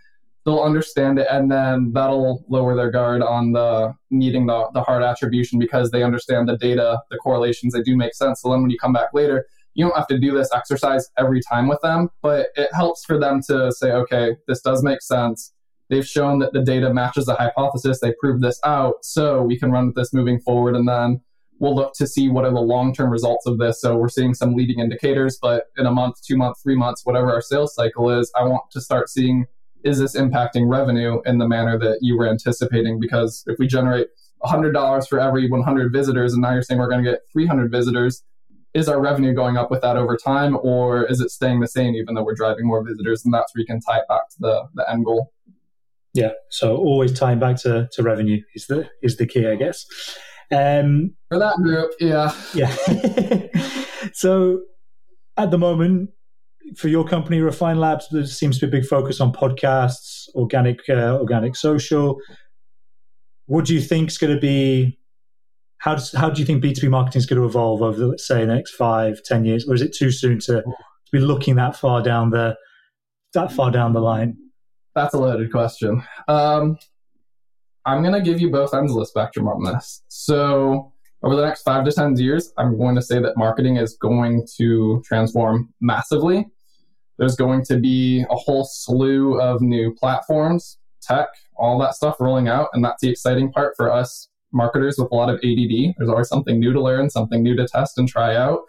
they'll 0.47 0.61
understand 0.61 1.19
it 1.19 1.27
and 1.29 1.51
then 1.51 1.91
that'll 1.93 2.43
lower 2.47 2.75
their 2.75 2.89
guard 2.89 3.21
on 3.21 3.51
the 3.51 3.93
needing 4.09 4.47
the, 4.47 4.67
the 4.73 4.81
hard 4.81 5.03
attribution 5.03 5.59
because 5.59 5.91
they 5.91 6.01
understand 6.01 6.49
the 6.49 6.57
data, 6.57 6.99
the 7.11 7.17
correlations, 7.17 7.73
they 7.73 7.83
do 7.83 7.95
make 7.95 8.15
sense. 8.15 8.41
So 8.41 8.49
then 8.49 8.61
when 8.61 8.71
you 8.71 8.79
come 8.79 8.93
back 8.93 9.09
later, 9.13 9.45
you 9.75 9.85
don't 9.85 9.95
have 9.95 10.07
to 10.07 10.17
do 10.17 10.31
this 10.31 10.49
exercise 10.53 11.07
every 11.19 11.41
time 11.41 11.67
with 11.67 11.79
them, 11.83 12.09
but 12.23 12.47
it 12.55 12.69
helps 12.73 13.05
for 13.05 13.19
them 13.19 13.41
to 13.47 13.71
say, 13.71 13.91
okay, 13.91 14.37
this 14.47 14.61
does 14.61 14.81
make 14.81 15.03
sense 15.03 15.51
They've 15.89 16.05
shown 16.05 16.39
that 16.39 16.53
the 16.53 16.61
data 16.61 16.93
matches 16.93 17.25
the 17.25 17.35
hypothesis. 17.35 17.99
They 17.99 18.13
proved 18.19 18.41
this 18.41 18.59
out. 18.63 18.95
So 19.03 19.41
we 19.41 19.57
can 19.57 19.71
run 19.71 19.87
with 19.87 19.95
this 19.95 20.13
moving 20.13 20.39
forward. 20.39 20.75
And 20.75 20.87
then 20.87 21.21
we'll 21.59 21.75
look 21.75 21.93
to 21.95 22.07
see 22.07 22.29
what 22.29 22.45
are 22.45 22.51
the 22.51 22.59
long 22.59 22.93
term 22.93 23.09
results 23.09 23.45
of 23.45 23.57
this. 23.57 23.81
So 23.81 23.95
we're 23.95 24.09
seeing 24.09 24.33
some 24.33 24.53
leading 24.53 24.79
indicators, 24.79 25.37
but 25.41 25.65
in 25.77 25.85
a 25.85 25.91
month, 25.91 26.17
two 26.25 26.37
months, 26.37 26.61
three 26.61 26.75
months, 26.75 27.05
whatever 27.05 27.31
our 27.31 27.41
sales 27.41 27.73
cycle 27.73 28.09
is, 28.09 28.31
I 28.35 28.43
want 28.43 28.63
to 28.71 28.81
start 28.81 29.09
seeing 29.09 29.45
is 29.87 29.99
this 29.99 30.15
impacting 30.15 30.69
revenue 30.69 31.21
in 31.25 31.37
the 31.37 31.47
manner 31.47 31.79
that 31.79 31.99
you 32.01 32.17
were 32.17 32.27
anticipating? 32.27 32.99
Because 32.99 33.43
if 33.47 33.57
we 33.57 33.67
generate 33.67 34.07
$100 34.43 35.07
for 35.07 35.19
every 35.19 35.49
100 35.49 35.93
visitors, 35.93 36.33
and 36.33 36.41
now 36.41 36.51
you're 36.51 36.61
saying 36.61 36.79
we're 36.79 36.89
going 36.89 37.03
to 37.03 37.09
get 37.09 37.21
300 37.31 37.71
visitors, 37.71 38.21
is 38.73 38.89
our 38.89 38.99
revenue 38.99 39.33
going 39.33 39.55
up 39.55 39.71
with 39.71 39.81
that 39.81 39.95
over 39.95 40.17
time, 40.17 40.57
or 40.61 41.05
is 41.05 41.21
it 41.21 41.31
staying 41.31 41.61
the 41.61 41.67
same 41.67 41.95
even 41.95 42.15
though 42.15 42.23
we're 42.23 42.35
driving 42.35 42.67
more 42.67 42.83
visitors? 42.85 43.23
And 43.23 43.33
that's 43.33 43.55
where 43.55 43.61
you 43.61 43.65
can 43.65 43.79
tie 43.79 43.99
it 43.99 44.07
back 44.09 44.29
to 44.31 44.35
the, 44.39 44.63
the 44.75 44.91
end 44.91 45.05
goal. 45.05 45.31
Yeah. 46.13 46.31
So 46.49 46.75
always 46.75 47.17
tying 47.17 47.39
back 47.39 47.55
to, 47.61 47.87
to 47.93 48.03
revenue 48.03 48.41
is 48.55 48.67
the 48.67 48.89
is 49.01 49.17
the 49.17 49.25
key, 49.25 49.47
I 49.47 49.55
guess. 49.55 49.85
Um, 50.51 51.15
For 51.29 51.39
that 51.39 51.55
group, 51.57 51.91
yeah. 51.99 52.33
Yeah. 52.53 52.75
so 54.13 54.61
at 55.37 55.51
the 55.51 55.57
moment, 55.57 56.09
for 56.75 56.87
your 56.87 57.05
company, 57.05 57.39
Refine 57.41 57.79
Labs, 57.79 58.07
there 58.09 58.25
seems 58.25 58.59
to 58.59 58.67
be 58.67 58.77
a 58.77 58.81
big 58.81 58.89
focus 58.89 59.21
on 59.21 59.31
podcasts, 59.31 60.27
organic, 60.35 60.79
uh, 60.89 61.17
organic 61.19 61.55
social. 61.55 62.19
What 63.45 63.65
do 63.65 63.73
you 63.73 63.81
think 63.81 64.09
is 64.09 64.17
going 64.17 64.33
to 64.33 64.39
be? 64.39 64.99
How 65.79 65.95
does 65.95 66.11
how 66.11 66.29
do 66.29 66.39
you 66.39 66.45
think 66.45 66.61
B 66.61 66.73
two 66.73 66.81
B 66.81 66.87
marketing 66.89 67.19
is 67.19 67.25
going 67.25 67.41
to 67.41 67.47
evolve 67.47 67.81
over, 67.81 68.07
let's 68.07 68.27
say, 68.27 68.45
the 68.45 68.53
next 68.53 68.71
five, 68.71 69.21
ten 69.23 69.45
years, 69.45 69.67
or 69.67 69.75
is 69.75 69.81
it 69.81 69.95
too 69.95 70.11
soon 70.11 70.39
to, 70.39 70.61
to 70.61 71.11
be 71.11 71.19
looking 71.19 71.55
that 71.55 71.75
far 71.75 72.01
down 72.01 72.31
the 72.31 72.57
that 73.33 73.51
far 73.51 73.71
down 73.71 73.93
the 73.93 74.01
line? 74.01 74.37
That's 74.95 75.13
a 75.13 75.19
loaded 75.19 75.51
question. 75.51 76.03
Um, 76.27 76.77
I'm 77.85 78.01
going 78.01 78.13
to 78.13 78.21
give 78.21 78.41
you 78.41 78.51
both 78.51 78.73
ends 78.73 78.91
of 78.91 78.97
the 78.97 79.05
spectrum 79.05 79.47
on 79.47 79.63
this. 79.63 80.03
So, 80.07 80.91
over 81.23 81.35
the 81.35 81.45
next 81.45 81.61
five 81.61 81.85
to 81.85 81.91
10 81.91 82.17
years, 82.17 82.51
I'm 82.57 82.77
going 82.77 82.95
to 82.95 83.01
say 83.01 83.19
that 83.19 83.37
marketing 83.37 83.77
is 83.77 83.95
going 83.95 84.45
to 84.57 85.01
transform 85.05 85.73
massively. 85.79 86.47
There's 87.17 87.35
going 87.35 87.63
to 87.65 87.77
be 87.77 88.25
a 88.29 88.35
whole 88.35 88.63
slew 88.65 89.39
of 89.39 89.61
new 89.61 89.93
platforms, 89.93 90.77
tech, 91.01 91.29
all 91.55 91.79
that 91.79 91.95
stuff 91.95 92.17
rolling 92.19 92.47
out. 92.47 92.69
And 92.73 92.83
that's 92.83 93.01
the 93.01 93.09
exciting 93.09 93.51
part 93.51 93.73
for 93.75 93.91
us 93.91 94.29
marketers 94.53 94.97
with 94.97 95.11
a 95.11 95.15
lot 95.15 95.29
of 95.29 95.35
ADD. 95.37 95.95
There's 95.97 96.09
always 96.09 96.29
something 96.29 96.59
new 96.59 96.73
to 96.73 96.81
learn, 96.81 97.09
something 97.09 97.43
new 97.43 97.55
to 97.55 97.67
test 97.67 97.97
and 97.97 98.07
try 98.07 98.35
out 98.35 98.61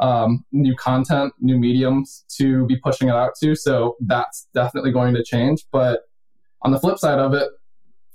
um, 0.00 0.44
new 0.52 0.74
content, 0.76 1.32
new 1.40 1.58
mediums 1.58 2.24
to 2.36 2.66
be 2.66 2.76
pushing 2.76 3.08
it 3.08 3.14
out 3.14 3.32
to. 3.42 3.54
So 3.54 3.96
that's 4.00 4.48
definitely 4.54 4.92
going 4.92 5.14
to 5.14 5.22
change. 5.22 5.64
But 5.72 6.00
on 6.62 6.72
the 6.72 6.80
flip 6.80 6.98
side 6.98 7.18
of 7.18 7.34
it, 7.34 7.48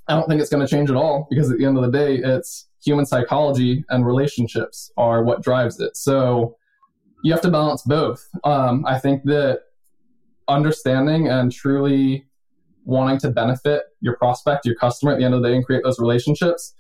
I 0.08 0.15
don't 0.15 0.28
think 0.28 0.41
it's 0.41 0.49
going 0.49 0.65
to 0.65 0.69
change 0.69 0.89
at 0.89 0.95
all 0.95 1.28
because 1.30 1.52
at 1.52 1.58
the 1.58 1.65
end 1.65 1.78
of 1.78 1.84
the 1.84 1.91
day, 1.91 2.17
it's 2.17 2.67
human 2.84 3.06
psychology 3.06 3.84
and 3.89 4.06
relationships 4.06 4.91
are 4.97 5.23
what 5.23 5.43
drives 5.43 5.80
it. 5.80 5.95
So 5.95 6.56
you 7.23 7.32
have 7.32 7.41
to 7.41 7.52
balance 7.52 7.84
both. 7.84 8.28
Um, 8.43 8.86
I 8.86 8.97
think 8.97 9.23
that 9.25 9.62
understanding 10.49 11.27
and 11.27 11.51
truly 11.51 12.25
wanting 12.85 13.19
to 13.19 13.29
benefit 13.29 13.83
your 14.01 14.17
prospect, 14.17 14.65
your 14.65 14.75
customer 14.75 15.12
at 15.12 15.19
the 15.19 15.25
end 15.25 15.33
of 15.33 15.41
the 15.41 15.49
day 15.49 15.55
and 15.55 15.65
create 15.65 15.83
those 15.83 15.99
relationships 15.99 16.73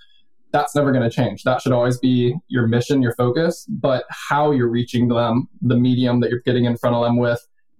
that's 0.51 0.75
never 0.75 0.91
going 0.91 1.07
to 1.07 1.15
change. 1.15 1.43
That 1.43 1.61
should 1.61 1.71
always 1.71 1.97
be 1.97 2.35
your 2.47 2.67
mission, 2.67 3.01
your 3.01 3.13
focus. 3.15 3.65
But 3.69 4.05
how 4.09 4.51
you're 4.51 4.69
reaching 4.69 5.07
them, 5.07 5.47
the 5.61 5.75
medium 5.75 6.19
that 6.21 6.29
you're 6.29 6.41
getting 6.45 6.65
in 6.65 6.77
front 6.77 6.95
of 6.95 7.03
them 7.03 7.17
with, 7.17 7.39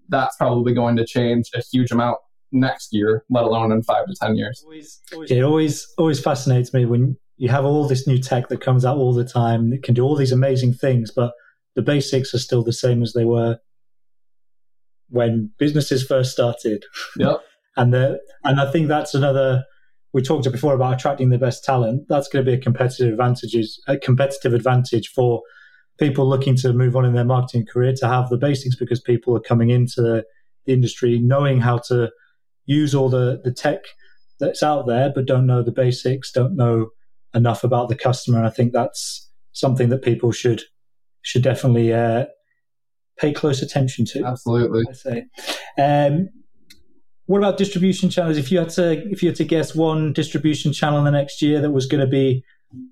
that's 0.10 0.36
probably 0.38 0.74
going 0.74 0.96
to 0.98 1.06
change 1.06 1.50
a 1.56 1.62
huge 1.62 1.92
amount 1.92 2.18
next 2.52 2.90
year, 2.92 3.24
let 3.30 3.44
alone 3.44 3.72
in 3.72 3.84
five 3.84 4.06
to 4.08 4.16
10 4.20 4.36
years. 4.36 4.64
It 5.30 5.44
always, 5.44 5.88
always 5.98 6.20
fascinates 6.20 6.74
me 6.74 6.86
when 6.86 7.18
you 7.38 7.50
have 7.50 7.66
all 7.66 7.88
this 7.88 8.08
new 8.08 8.18
tech 8.18 8.50
that 8.50 8.62
comes 8.62 8.86
out 8.86 8.98
all 8.98 9.14
the 9.14 9.26
time 9.26 9.70
that 9.70 9.84
can 9.84 9.94
do 9.94 10.04
all 10.04 10.16
these 10.16 10.32
amazing 10.32 10.74
things, 10.74 11.12
but 11.12 11.32
the 11.76 11.82
basics 11.82 12.34
are 12.34 12.40
still 12.40 12.64
the 12.64 12.74
same 12.74 13.02
as 13.02 13.14
they 13.14 13.26
were 13.26 13.58
when 15.10 15.52
businesses 15.58 16.06
first 16.06 16.32
started. 16.32 16.86
Yep. 17.18 17.42
and 17.78 17.94
the, 17.94 18.20
and 18.44 18.60
I 18.60 18.72
think 18.72 18.88
that's 18.88 19.14
another 19.14 19.64
we 20.14 20.22
talked 20.22 20.52
before 20.52 20.74
about 20.74 20.96
attracting 20.96 21.30
the 21.30 21.38
best 21.38 21.64
talent. 21.64 22.08
That's 22.10 22.28
going 22.28 22.44
to 22.44 22.52
be 22.52 22.58
a 22.58 22.62
competitive 22.62 23.12
advantage, 23.12 23.56
a 23.88 23.98
competitive 23.98 24.54
advantage 24.54 25.10
for 25.10 25.44
people 26.00 26.28
looking 26.28 26.56
to 26.56 26.74
move 26.74 26.96
on 26.96 27.06
in 27.06 27.14
their 27.14 27.26
marketing 27.26 27.66
career 27.66 27.94
to 27.98 28.08
have 28.08 28.30
the 28.30 28.38
basics 28.38 28.76
because 28.76 29.00
people 29.00 29.36
are 29.36 29.42
coming 29.42 29.70
into 29.70 30.02
the 30.02 30.26
industry 30.66 31.20
knowing 31.20 31.60
how 31.60 31.78
to 31.78 32.10
use 32.66 32.96
all 32.96 33.10
the, 33.10 33.42
the 33.44 33.52
tech 33.52 33.80
that's 34.40 34.64
out 34.64 34.88
there, 34.88 35.12
but 35.14 35.26
don't 35.26 35.46
know 35.46 35.62
the 35.62 35.72
basics, 35.72 36.32
don't 36.32 36.56
know 36.56 36.90
enough 37.34 37.64
about 37.64 37.90
the 37.90 37.96
customer. 37.96 38.38
And 38.40 38.48
I 38.48 38.52
think 38.52 38.72
that's 38.72 39.30
something 39.52 39.90
that 39.90 40.02
people 40.02 40.32
should 40.32 40.64
should 41.22 41.44
definitely 41.44 41.94
uh, 41.94 42.26
pay 43.20 43.34
close 43.34 43.62
attention 43.62 44.06
to. 44.06 44.24
Absolutely. 44.24 44.86
I 44.90 44.94
say. 44.94 45.26
Um, 45.78 46.30
what 47.26 47.38
about 47.38 47.58
distribution 47.58 48.10
channels? 48.10 48.38
If 48.38 48.52
you 48.52 48.60
had 48.60 48.70
to, 48.70 49.08
if 49.10 49.22
you 49.22 49.30
had 49.30 49.36
to 49.36 49.44
guess 49.44 49.76
one 49.76 50.14
distribution 50.14 50.74
channel 50.74 51.00
in 51.00 51.06
the 51.06 51.12
next 51.12 51.42
year 51.42 51.62
that 51.62 51.72
was 51.72 51.86
going 51.86 52.02
to 52.02 52.08
be, 52.08 52.44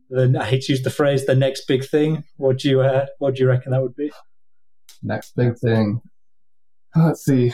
the, 0.09 0.37
I 0.39 0.45
hate 0.45 0.63
to 0.63 0.73
use 0.73 0.83
the 0.83 0.89
phrase, 0.89 1.25
the 1.25 1.35
next 1.35 1.65
big 1.67 1.83
thing. 1.83 2.23
What 2.37 2.59
do 2.59 2.69
you, 2.69 2.81
uh, 2.81 3.07
what 3.19 3.35
do 3.35 3.41
you 3.41 3.49
reckon 3.49 3.71
that 3.71 3.81
would 3.81 3.95
be? 3.95 4.11
Next 5.01 5.35
big 5.35 5.57
thing. 5.57 6.01
Let's 6.95 7.25
see. 7.25 7.53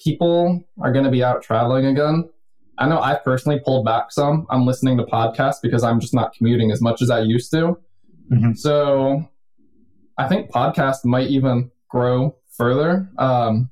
People 0.00 0.64
are 0.80 0.92
going 0.92 1.04
to 1.04 1.10
be 1.10 1.24
out 1.24 1.42
traveling 1.42 1.86
again. 1.86 2.28
I 2.78 2.88
know 2.88 3.00
I've 3.00 3.24
personally 3.24 3.60
pulled 3.64 3.84
back 3.84 4.12
some. 4.12 4.46
I'm 4.50 4.66
listening 4.66 4.98
to 4.98 5.04
podcasts 5.04 5.60
because 5.60 5.82
I'm 5.82 5.98
just 5.98 6.14
not 6.14 6.32
commuting 6.32 6.70
as 6.70 6.80
much 6.80 7.02
as 7.02 7.10
I 7.10 7.20
used 7.20 7.50
to. 7.50 7.76
Mm-hmm. 8.30 8.52
So 8.54 9.28
I 10.16 10.28
think 10.28 10.52
podcasts 10.52 11.04
might 11.04 11.28
even 11.28 11.72
grow 11.88 12.36
further. 12.56 13.08
Um, 13.18 13.70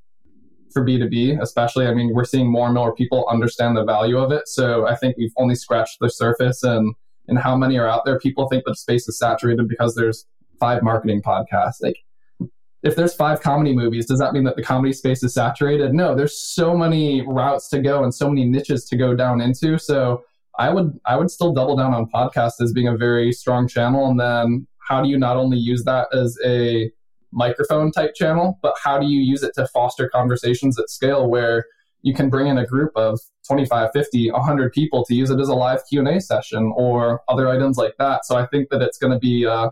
for 0.77 0.85
B2B, 0.85 1.41
especially. 1.41 1.87
I 1.87 1.95
mean, 1.95 2.13
we're 2.13 2.25
seeing 2.25 2.53
more 2.53 2.67
and 2.67 2.75
more 2.75 2.95
people 2.95 3.27
understand 3.31 3.79
the 3.79 3.85
value 3.85 4.19
of 4.19 4.31
it. 4.31 4.47
So 4.47 4.87
I 4.87 4.95
think 4.95 5.17
we've 5.17 5.33
only 5.39 5.55
scratched 5.55 6.01
the 6.01 6.11
surface 6.11 6.63
and 6.63 6.95
and 7.29 7.39
how 7.39 7.57
many 7.57 7.79
are 7.79 7.89
out 7.89 8.05
there. 8.05 8.19
People 8.19 8.47
think 8.49 8.65
that 8.67 8.77
space 8.77 9.09
is 9.09 9.19
saturated 9.19 9.67
because 9.69 9.95
there's 9.95 10.27
five 10.61 10.83
marketing 10.83 11.23
podcasts. 11.23 11.81
Like 11.81 11.97
if 12.83 12.95
there's 12.95 13.15
five 13.15 13.41
comedy 13.41 13.75
movies, 13.75 14.07
does 14.07 14.19
that 14.19 14.35
mean 14.35 14.45
that 14.45 14.55
the 14.55 14.63
comedy 14.63 14.93
space 14.93 15.23
is 15.23 15.33
saturated? 15.33 15.95
No, 15.95 16.15
there's 16.15 16.39
so 16.39 16.77
many 16.77 17.23
routes 17.27 17.69
to 17.71 17.81
go 17.81 18.05
and 18.05 18.15
so 18.15 18.29
many 18.29 18.45
niches 18.45 18.85
to 18.91 18.97
go 18.97 19.17
down 19.17 19.41
into. 19.41 19.79
So 19.79 20.25
I 20.59 20.71
would 20.71 21.01
I 21.07 21.17
would 21.17 21.31
still 21.31 21.55
double 21.55 21.77
down 21.77 21.95
on 21.95 22.07
podcasts 22.11 22.61
as 22.61 22.75
being 22.75 22.89
a 22.89 22.97
very 22.99 23.33
strong 23.33 23.67
channel. 23.67 24.09
And 24.11 24.21
then 24.21 24.67
how 24.87 25.03
do 25.03 25.09
you 25.09 25.19
not 25.19 25.39
only 25.39 25.57
use 25.57 25.85
that 25.85 26.09
as 26.13 26.39
a 26.45 26.93
microphone 27.33 27.93
type 27.93 28.15
channel, 28.15 28.59
but 28.63 28.75
how 28.83 28.99
do 28.99 29.07
you 29.07 29.21
use 29.21 29.43
it 29.43 29.53
to 29.55 29.67
foster 29.69 30.09
conversations 30.09 30.79
at 30.79 30.91
scale 30.91 31.29
where 31.29 31.65
you 32.03 32.15
can 32.15 32.31
bring 32.31 32.47
in 32.47 32.59
a 32.59 32.67
group 32.67 32.93
of 32.95 33.19
25, 33.47 33.91
50, 33.93 34.31
100 34.31 34.73
people 34.73 35.05
to 35.05 35.15
use 35.15 35.31
it 35.31 35.41
as 35.41 35.49
a 35.49 35.55
live 35.55 35.81
Q&A 35.89 36.21
session 36.21 36.73
or 36.77 37.23
other 37.29 37.49
items 37.49 37.77
like 37.77 37.95
that. 37.99 38.25
So 38.25 38.37
I 38.37 38.47
think 38.47 38.69
that 38.71 38.83
it's 38.83 38.99
going 38.99 39.13
to 39.13 39.19
be 39.19 39.47
uh, 39.47 39.71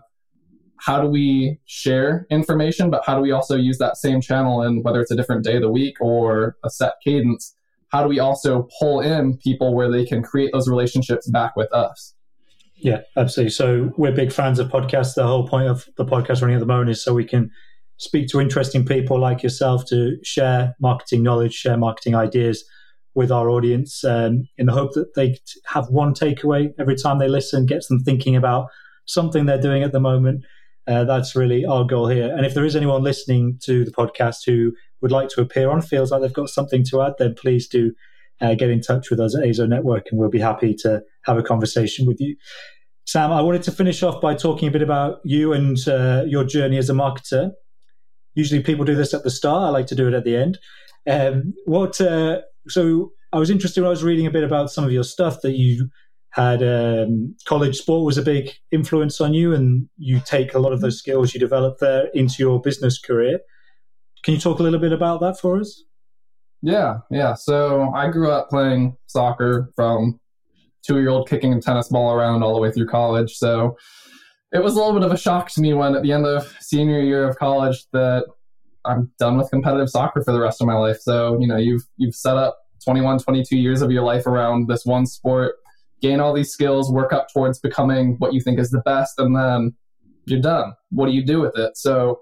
how 0.77 1.01
do 1.01 1.07
we 1.07 1.59
share 1.65 2.27
information, 2.29 2.89
but 2.89 3.03
how 3.05 3.15
do 3.15 3.21
we 3.21 3.31
also 3.31 3.55
use 3.55 3.77
that 3.77 3.97
same 3.97 4.21
channel 4.21 4.61
and 4.61 4.83
whether 4.83 5.01
it's 5.01 5.11
a 5.11 5.15
different 5.15 5.43
day 5.43 5.55
of 5.55 5.61
the 5.61 5.71
week 5.71 5.95
or 6.01 6.57
a 6.63 6.69
set 6.69 6.93
cadence, 7.03 7.55
how 7.89 8.03
do 8.03 8.09
we 8.09 8.19
also 8.19 8.67
pull 8.79 8.99
in 8.99 9.37
people 9.37 9.73
where 9.73 9.89
they 9.89 10.05
can 10.05 10.21
create 10.21 10.51
those 10.51 10.67
relationships 10.67 11.29
back 11.29 11.55
with 11.55 11.71
us? 11.71 12.14
Yeah, 12.85 12.99
absolutely. 13.17 13.49
So 13.49 13.91
we're 13.97 14.11
big 14.11 14.31
fans 14.31 14.59
of 14.59 14.67
podcasts. 14.69 15.15
The 15.15 15.25
whole 15.25 15.47
point 15.47 15.67
of 15.67 15.89
the 15.97 16.05
podcast 16.05 16.43
running 16.43 16.57
at 16.57 16.59
the 16.59 16.67
moment 16.67 16.91
is 16.91 17.03
so 17.03 17.15
we 17.15 17.25
can 17.25 17.49
speak 17.97 18.27
to 18.27 18.39
interesting 18.39 18.85
people 18.85 19.19
like 19.19 19.41
yourself 19.41 19.85
to 19.87 20.17
share 20.23 20.75
marketing 20.79 21.23
knowledge, 21.23 21.55
share 21.55 21.77
marketing 21.77 22.13
ideas 22.13 22.63
with 23.15 23.31
our 23.31 23.49
audience 23.49 24.03
um, 24.03 24.47
in 24.59 24.67
the 24.67 24.71
hope 24.71 24.93
that 24.93 25.15
they 25.15 25.35
have 25.65 25.89
one 25.89 26.13
takeaway 26.13 26.75
every 26.77 26.95
time 26.95 27.17
they 27.17 27.27
listen, 27.27 27.65
gets 27.65 27.87
them 27.87 28.01
thinking 28.01 28.35
about 28.35 28.67
something 29.07 29.47
they're 29.47 29.59
doing 29.59 29.81
at 29.81 29.91
the 29.91 29.99
moment. 29.99 30.45
Uh, 30.85 31.05
that's 31.05 31.35
really 31.35 31.65
our 31.65 31.85
goal 31.85 32.07
here. 32.07 32.31
And 32.37 32.45
if 32.45 32.53
there 32.53 32.65
is 32.65 32.75
anyone 32.75 33.01
listening 33.01 33.57
to 33.63 33.83
the 33.83 33.91
podcast 33.91 34.45
who 34.45 34.73
would 35.01 35.11
like 35.11 35.29
to 35.29 35.41
appear 35.41 35.71
on, 35.71 35.81
feels 35.81 36.11
like 36.11 36.21
they've 36.21 36.31
got 36.31 36.49
something 36.49 36.83
to 36.91 37.01
add, 37.01 37.13
then 37.17 37.33
please 37.33 37.67
do 37.67 37.93
uh, 38.41 38.53
get 38.53 38.69
in 38.69 38.81
touch 38.81 39.09
with 39.09 39.19
us 39.19 39.35
at 39.35 39.47
Azo 39.47 39.65
Network 39.65 40.05
and 40.11 40.19
we'll 40.19 40.29
be 40.29 40.39
happy 40.39 40.73
to 40.75 41.01
have 41.23 41.37
a 41.37 41.43
conversation 41.43 42.05
with 42.05 42.19
you. 42.19 42.35
Sam, 43.05 43.31
I 43.31 43.41
wanted 43.41 43.63
to 43.63 43.71
finish 43.71 44.01
off 44.01 44.19
by 44.19 44.33
talking 44.33 44.67
a 44.67 44.71
bit 44.71 44.81
about 44.81 45.19
you 45.23 45.53
and 45.53 45.77
uh, 45.87 46.23
your 46.27 46.43
journey 46.43 46.77
as 46.77 46.89
a 46.89 46.93
marketer. 46.93 47.51
Usually 48.33 48.61
people 48.61 48.83
do 48.83 48.95
this 48.95 49.13
at 49.13 49.23
the 49.23 49.29
start. 49.29 49.63
I 49.63 49.69
like 49.69 49.87
to 49.87 49.95
do 49.95 50.07
it 50.07 50.13
at 50.13 50.23
the 50.23 50.35
end. 50.35 50.57
Um, 51.07 51.53
what? 51.65 52.01
Uh, 52.01 52.41
so 52.67 53.11
I 53.31 53.37
was 53.37 53.49
interested 53.49 53.81
when 53.81 53.87
I 53.87 53.91
was 53.91 54.03
reading 54.03 54.25
a 54.25 54.31
bit 54.31 54.43
about 54.43 54.71
some 54.71 54.83
of 54.83 54.91
your 54.91 55.03
stuff 55.03 55.41
that 55.41 55.53
you 55.53 55.89
had 56.31 56.61
um, 56.61 57.33
college 57.45 57.77
sport 57.77 58.05
was 58.05 58.17
a 58.17 58.21
big 58.21 58.51
influence 58.71 59.21
on 59.21 59.33
you, 59.33 59.53
and 59.53 59.87
you 59.97 60.19
take 60.19 60.53
a 60.53 60.59
lot 60.59 60.73
of 60.73 60.81
those 60.81 60.97
skills 60.97 61.33
you 61.33 61.39
developed 61.39 61.79
there 61.79 62.07
into 62.13 62.35
your 62.39 62.59
business 62.59 62.99
career. 62.99 63.39
Can 64.23 64.33
you 64.33 64.39
talk 64.39 64.59
a 64.59 64.63
little 64.63 64.79
bit 64.79 64.91
about 64.91 65.21
that 65.21 65.39
for 65.39 65.59
us? 65.59 65.83
Yeah, 66.61 66.97
yeah. 67.11 67.35
So 67.35 67.91
I 67.95 68.09
grew 68.09 68.31
up 68.31 68.49
playing 68.49 68.97
soccer 69.05 69.69
from 69.75 70.19
two 70.85 70.99
year 70.99 71.09
old 71.09 71.29
kicking 71.29 71.53
a 71.53 71.61
tennis 71.61 71.89
ball 71.89 72.13
around 72.13 72.43
all 72.43 72.53
the 72.53 72.61
way 72.61 72.71
through 72.71 72.87
college. 72.87 73.35
So 73.35 73.77
it 74.51 74.63
was 74.63 74.75
a 74.75 74.77
little 74.77 74.93
bit 74.93 75.03
of 75.03 75.11
a 75.11 75.17
shock 75.17 75.51
to 75.51 75.61
me 75.61 75.73
when 75.73 75.95
at 75.95 76.03
the 76.03 76.11
end 76.11 76.25
of 76.25 76.55
senior 76.61 77.01
year 77.01 77.27
of 77.27 77.37
college 77.37 77.85
that 77.93 78.25
I'm 78.85 79.11
done 79.19 79.37
with 79.37 79.49
competitive 79.49 79.89
soccer 79.89 80.23
for 80.23 80.31
the 80.31 80.39
rest 80.39 80.61
of 80.61 80.67
my 80.67 80.75
life. 80.75 80.99
So, 81.01 81.39
you 81.39 81.47
know, 81.47 81.57
you've 81.57 81.83
you've 81.97 82.15
set 82.15 82.37
up 82.37 82.57
21, 82.83 83.19
22 83.19 83.57
years 83.57 83.81
of 83.81 83.91
your 83.91 84.03
life 84.03 84.27
around 84.27 84.67
this 84.67 84.85
one 84.85 85.05
sport, 85.05 85.55
gain 86.01 86.19
all 86.19 86.33
these 86.33 86.51
skills, 86.51 86.91
work 86.91 87.11
up 87.11 87.27
towards 87.33 87.59
becoming 87.59 88.15
what 88.19 88.33
you 88.33 88.39
think 88.39 88.59
is 88.59 88.69
the 88.69 88.81
best, 88.81 89.19
and 89.19 89.35
then 89.35 89.73
you're 90.25 90.41
done. 90.41 90.73
What 90.89 91.07
do 91.07 91.13
you 91.13 91.25
do 91.25 91.41
with 91.41 91.57
it? 91.57 91.77
So 91.77 92.19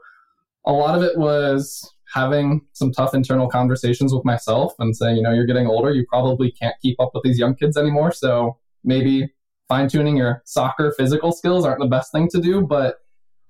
a 0.65 0.71
lot 0.71 0.95
of 0.95 1.04
it 1.04 1.17
was 1.17 1.89
having 2.13 2.62
some 2.73 2.91
tough 2.91 3.13
internal 3.13 3.47
conversations 3.47 4.13
with 4.13 4.23
myself 4.23 4.73
and 4.80 4.95
saying, 4.95 5.17
you 5.17 5.23
know, 5.23 5.32
you're 5.32 5.45
getting 5.45 5.67
older, 5.67 5.91
you 5.91 6.06
probably 6.08 6.52
can't 6.52 6.76
keep 6.82 6.99
up 6.99 7.12
with 7.13 7.23
these 7.23 7.39
young 7.39 7.56
kids 7.56 7.76
anymore. 7.76 8.12
So 8.12 8.58
maybe 8.84 9.34
fine 9.67 9.89
tuning 9.89 10.17
your 10.17 10.41
soccer 10.45 10.93
physical 10.97 11.32
skills 11.32 11.65
aren't 11.65 11.80
the 11.80 11.88
best 11.88 12.12
thing 12.12 12.30
to 12.30 12.39
do, 12.39 12.62
but 12.62 12.97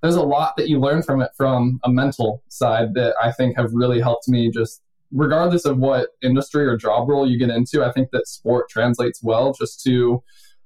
there's 0.02 0.16
a 0.16 0.22
lot 0.22 0.56
that 0.56 0.68
you 0.68 0.78
learn 0.78 1.02
from 1.02 1.20
it 1.20 1.30
from 1.36 1.80
a 1.84 1.90
mental 1.90 2.42
side 2.48 2.94
that 2.94 3.14
I 3.22 3.32
think 3.32 3.56
have 3.56 3.70
really 3.72 4.00
helped 4.00 4.28
me 4.28 4.50
just 4.50 4.82
regardless 5.12 5.64
of 5.64 5.78
what 5.78 6.10
industry 6.22 6.66
or 6.66 6.76
job 6.76 7.08
role 7.08 7.28
you 7.28 7.38
get 7.38 7.50
into, 7.50 7.84
I 7.84 7.92
think 7.92 8.10
that 8.12 8.26
sport 8.26 8.68
translates 8.68 9.22
well 9.22 9.52
just 9.52 9.82
to 9.84 10.22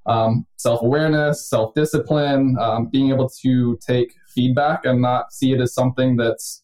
um, 0.07 0.47
self 0.57 0.83
awareness, 0.83 1.49
self 1.49 1.75
discipline, 1.75 2.57
um, 2.59 2.87
being 2.87 3.11
able 3.11 3.29
to 3.43 3.79
take 3.87 4.15
feedback 4.35 4.85
and 4.85 5.03
not 5.03 5.33
see 5.33 5.53
it 5.53 5.61
as 5.61 5.75
something 5.75 6.17
that's 6.17 6.63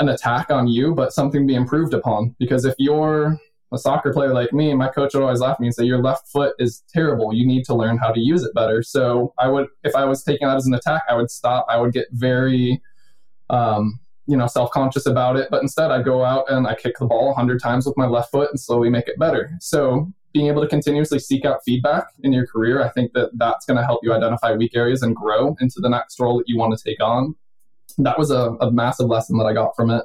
an 0.00 0.08
attack 0.08 0.50
on 0.50 0.66
you, 0.66 0.94
but 0.94 1.12
something 1.12 1.42
to 1.42 1.46
be 1.46 1.54
improved 1.54 1.94
upon. 1.94 2.34
Because 2.38 2.64
if 2.64 2.74
you're 2.78 3.38
a 3.72 3.78
soccer 3.78 4.12
player 4.12 4.32
like 4.32 4.52
me, 4.52 4.74
my 4.74 4.88
coach 4.88 5.14
would 5.14 5.22
always 5.22 5.40
laugh 5.40 5.54
at 5.54 5.60
me 5.60 5.68
and 5.68 5.74
say, 5.74 5.84
Your 5.84 6.02
left 6.02 6.28
foot 6.28 6.54
is 6.58 6.82
terrible. 6.92 7.32
You 7.32 7.46
need 7.46 7.64
to 7.66 7.74
learn 7.74 7.98
how 7.98 8.10
to 8.10 8.20
use 8.20 8.42
it 8.42 8.54
better. 8.54 8.82
So 8.82 9.32
I 9.38 9.48
would, 9.48 9.68
if 9.84 9.94
I 9.94 10.04
was 10.04 10.24
taking 10.24 10.48
that 10.48 10.56
as 10.56 10.66
an 10.66 10.74
attack, 10.74 11.02
I 11.08 11.14
would 11.14 11.30
stop. 11.30 11.66
I 11.68 11.76
would 11.76 11.92
get 11.92 12.06
very, 12.12 12.82
um, 13.48 14.00
you 14.26 14.36
know, 14.36 14.46
self 14.46 14.70
conscious 14.70 15.06
about 15.06 15.36
it. 15.36 15.48
But 15.50 15.62
instead, 15.62 15.90
I 15.90 16.02
go 16.02 16.24
out 16.24 16.50
and 16.50 16.66
I 16.66 16.74
kick 16.74 16.98
the 16.98 17.06
ball 17.06 17.26
100 17.26 17.62
times 17.62 17.86
with 17.86 17.96
my 17.96 18.06
left 18.06 18.30
foot 18.32 18.50
and 18.50 18.58
slowly 18.58 18.90
make 18.90 19.06
it 19.06 19.18
better. 19.18 19.52
So 19.60 20.10
being 20.32 20.46
able 20.46 20.62
to 20.62 20.68
continuously 20.68 21.18
seek 21.18 21.44
out 21.44 21.60
feedback 21.64 22.04
in 22.22 22.32
your 22.32 22.46
career, 22.46 22.82
I 22.82 22.88
think 22.88 23.12
that 23.14 23.30
that's 23.34 23.66
going 23.66 23.76
to 23.76 23.84
help 23.84 24.00
you 24.02 24.12
identify 24.12 24.54
weak 24.54 24.76
areas 24.76 25.02
and 25.02 25.14
grow 25.14 25.56
into 25.60 25.80
the 25.80 25.88
next 25.88 26.20
role 26.20 26.38
that 26.38 26.48
you 26.48 26.56
want 26.56 26.76
to 26.76 26.82
take 26.82 27.02
on 27.02 27.34
that 27.98 28.18
was 28.18 28.30
a, 28.30 28.52
a 28.60 28.70
massive 28.70 29.06
lesson 29.06 29.36
that 29.38 29.44
I 29.44 29.52
got 29.52 29.74
from 29.76 29.90
it. 29.90 30.04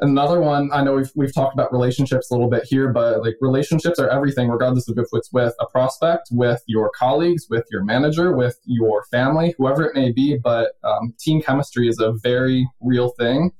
Another 0.00 0.40
one, 0.40 0.70
I 0.72 0.82
know 0.82 0.94
we've, 0.94 1.12
we've 1.14 1.34
talked 1.34 1.54
about 1.54 1.72
relationships 1.72 2.30
a 2.30 2.34
little 2.34 2.50
bit 2.50 2.64
here, 2.64 2.92
but 2.92 3.22
like 3.22 3.36
relationships 3.40 4.00
are 4.00 4.08
everything, 4.08 4.48
regardless 4.48 4.88
of 4.88 4.98
if 4.98 5.06
it's 5.12 5.32
with 5.32 5.54
a 5.60 5.66
prospect, 5.66 6.28
with 6.32 6.60
your 6.66 6.90
colleagues, 6.98 7.46
with 7.48 7.64
your 7.70 7.84
manager, 7.84 8.36
with 8.36 8.58
your 8.64 9.04
family, 9.04 9.54
whoever 9.56 9.84
it 9.84 9.94
may 9.94 10.10
be. 10.10 10.36
But 10.36 10.72
um, 10.82 11.14
team 11.20 11.40
chemistry 11.40 11.88
is 11.88 12.00
a 12.00 12.12
very 12.22 12.68
real 12.80 13.10
thing. 13.18 13.52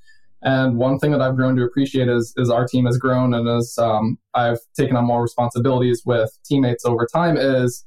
And 0.43 0.77
one 0.77 0.99
thing 0.99 1.13
that 1.13 1.23
I've 1.23 1.37
grown 1.37 1.57
to 1.57 1.63
appreciate 1.63 2.09
is, 2.09 2.35
is 2.37 2.51
our 2.51 2.67
team 2.67 2.85
has 2.85 2.99
grown 2.99 3.33
and 3.33 3.49
as 3.49 3.79
um, 3.79 4.19
I've 4.35 4.59
taken 4.77 4.97
on 4.97 5.07
more 5.07 5.23
responsibilities 5.23 6.03
with 6.05 6.37
teammates 6.45 6.85
over 6.85 7.07
time 7.07 7.37
is 7.39 7.87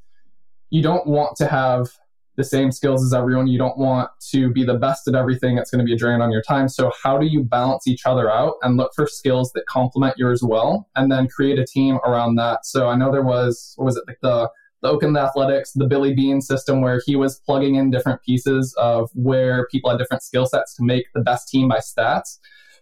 you 0.71 0.82
don't 0.82 1.06
want 1.06 1.38
to 1.38 1.47
have 1.47 1.89
the 2.38 2.43
same 2.43 2.71
skills 2.71 3.04
as 3.04 3.13
everyone. 3.13 3.47
You 3.47 3.58
don't 3.58 3.78
want 3.78 4.12
to 4.30 4.52
be 4.52 4.63
the 4.63 4.76
best 4.76 5.08
at 5.08 5.15
everything. 5.15 5.58
It's 5.58 5.71
going 5.71 5.80
to 5.80 5.86
be 5.86 5.93
a 5.93 5.97
drain 5.97 6.21
on 6.21 6.32
your 6.32 6.43
time. 6.43 6.69
So, 6.69 6.91
how 7.04 7.17
do 7.17 7.26
you 7.26 7.43
balance 7.43 7.88
each 7.88 8.06
other 8.06 8.32
out 8.32 8.56
and 8.62 8.78
look 8.78 8.93
for 8.95 9.08
skills 9.08 9.52
that 9.54 9.65
complement 9.65 10.17
yours 10.17 10.41
well 10.43 10.88
and 10.95 11.12
then 11.12 11.28
create 11.28 11.60
a 11.60 11.65
team 11.65 12.00
around 12.06 12.36
that? 12.36 12.65
So, 12.65 12.88
I 12.88 12.95
know 12.95 13.12
there 13.12 13.23
was, 13.23 13.73
what 13.76 13.86
was 13.86 13.97
it, 13.97 14.04
like 14.08 14.19
the, 14.21 14.50
the 14.84 14.89
Oakland 14.89 15.17
Athletics, 15.17 15.73
the 15.73 15.88
Billy 15.88 16.13
Beane 16.13 16.39
system, 16.39 16.82
where 16.82 17.02
he 17.06 17.15
was 17.15 17.39
plugging 17.39 17.76
in 17.76 17.89
different 17.89 18.21
pieces 18.21 18.73
of 18.78 19.10
where 19.13 19.67
people 19.71 19.89
had 19.89 19.97
different 19.97 20.21
skill 20.21 20.45
sets 20.45 20.76
to 20.76 20.84
make 20.84 21.08
the 21.13 21.21
best 21.21 21.50
team 21.50 21.67
by 21.67 21.80
stats. 21.80 22.38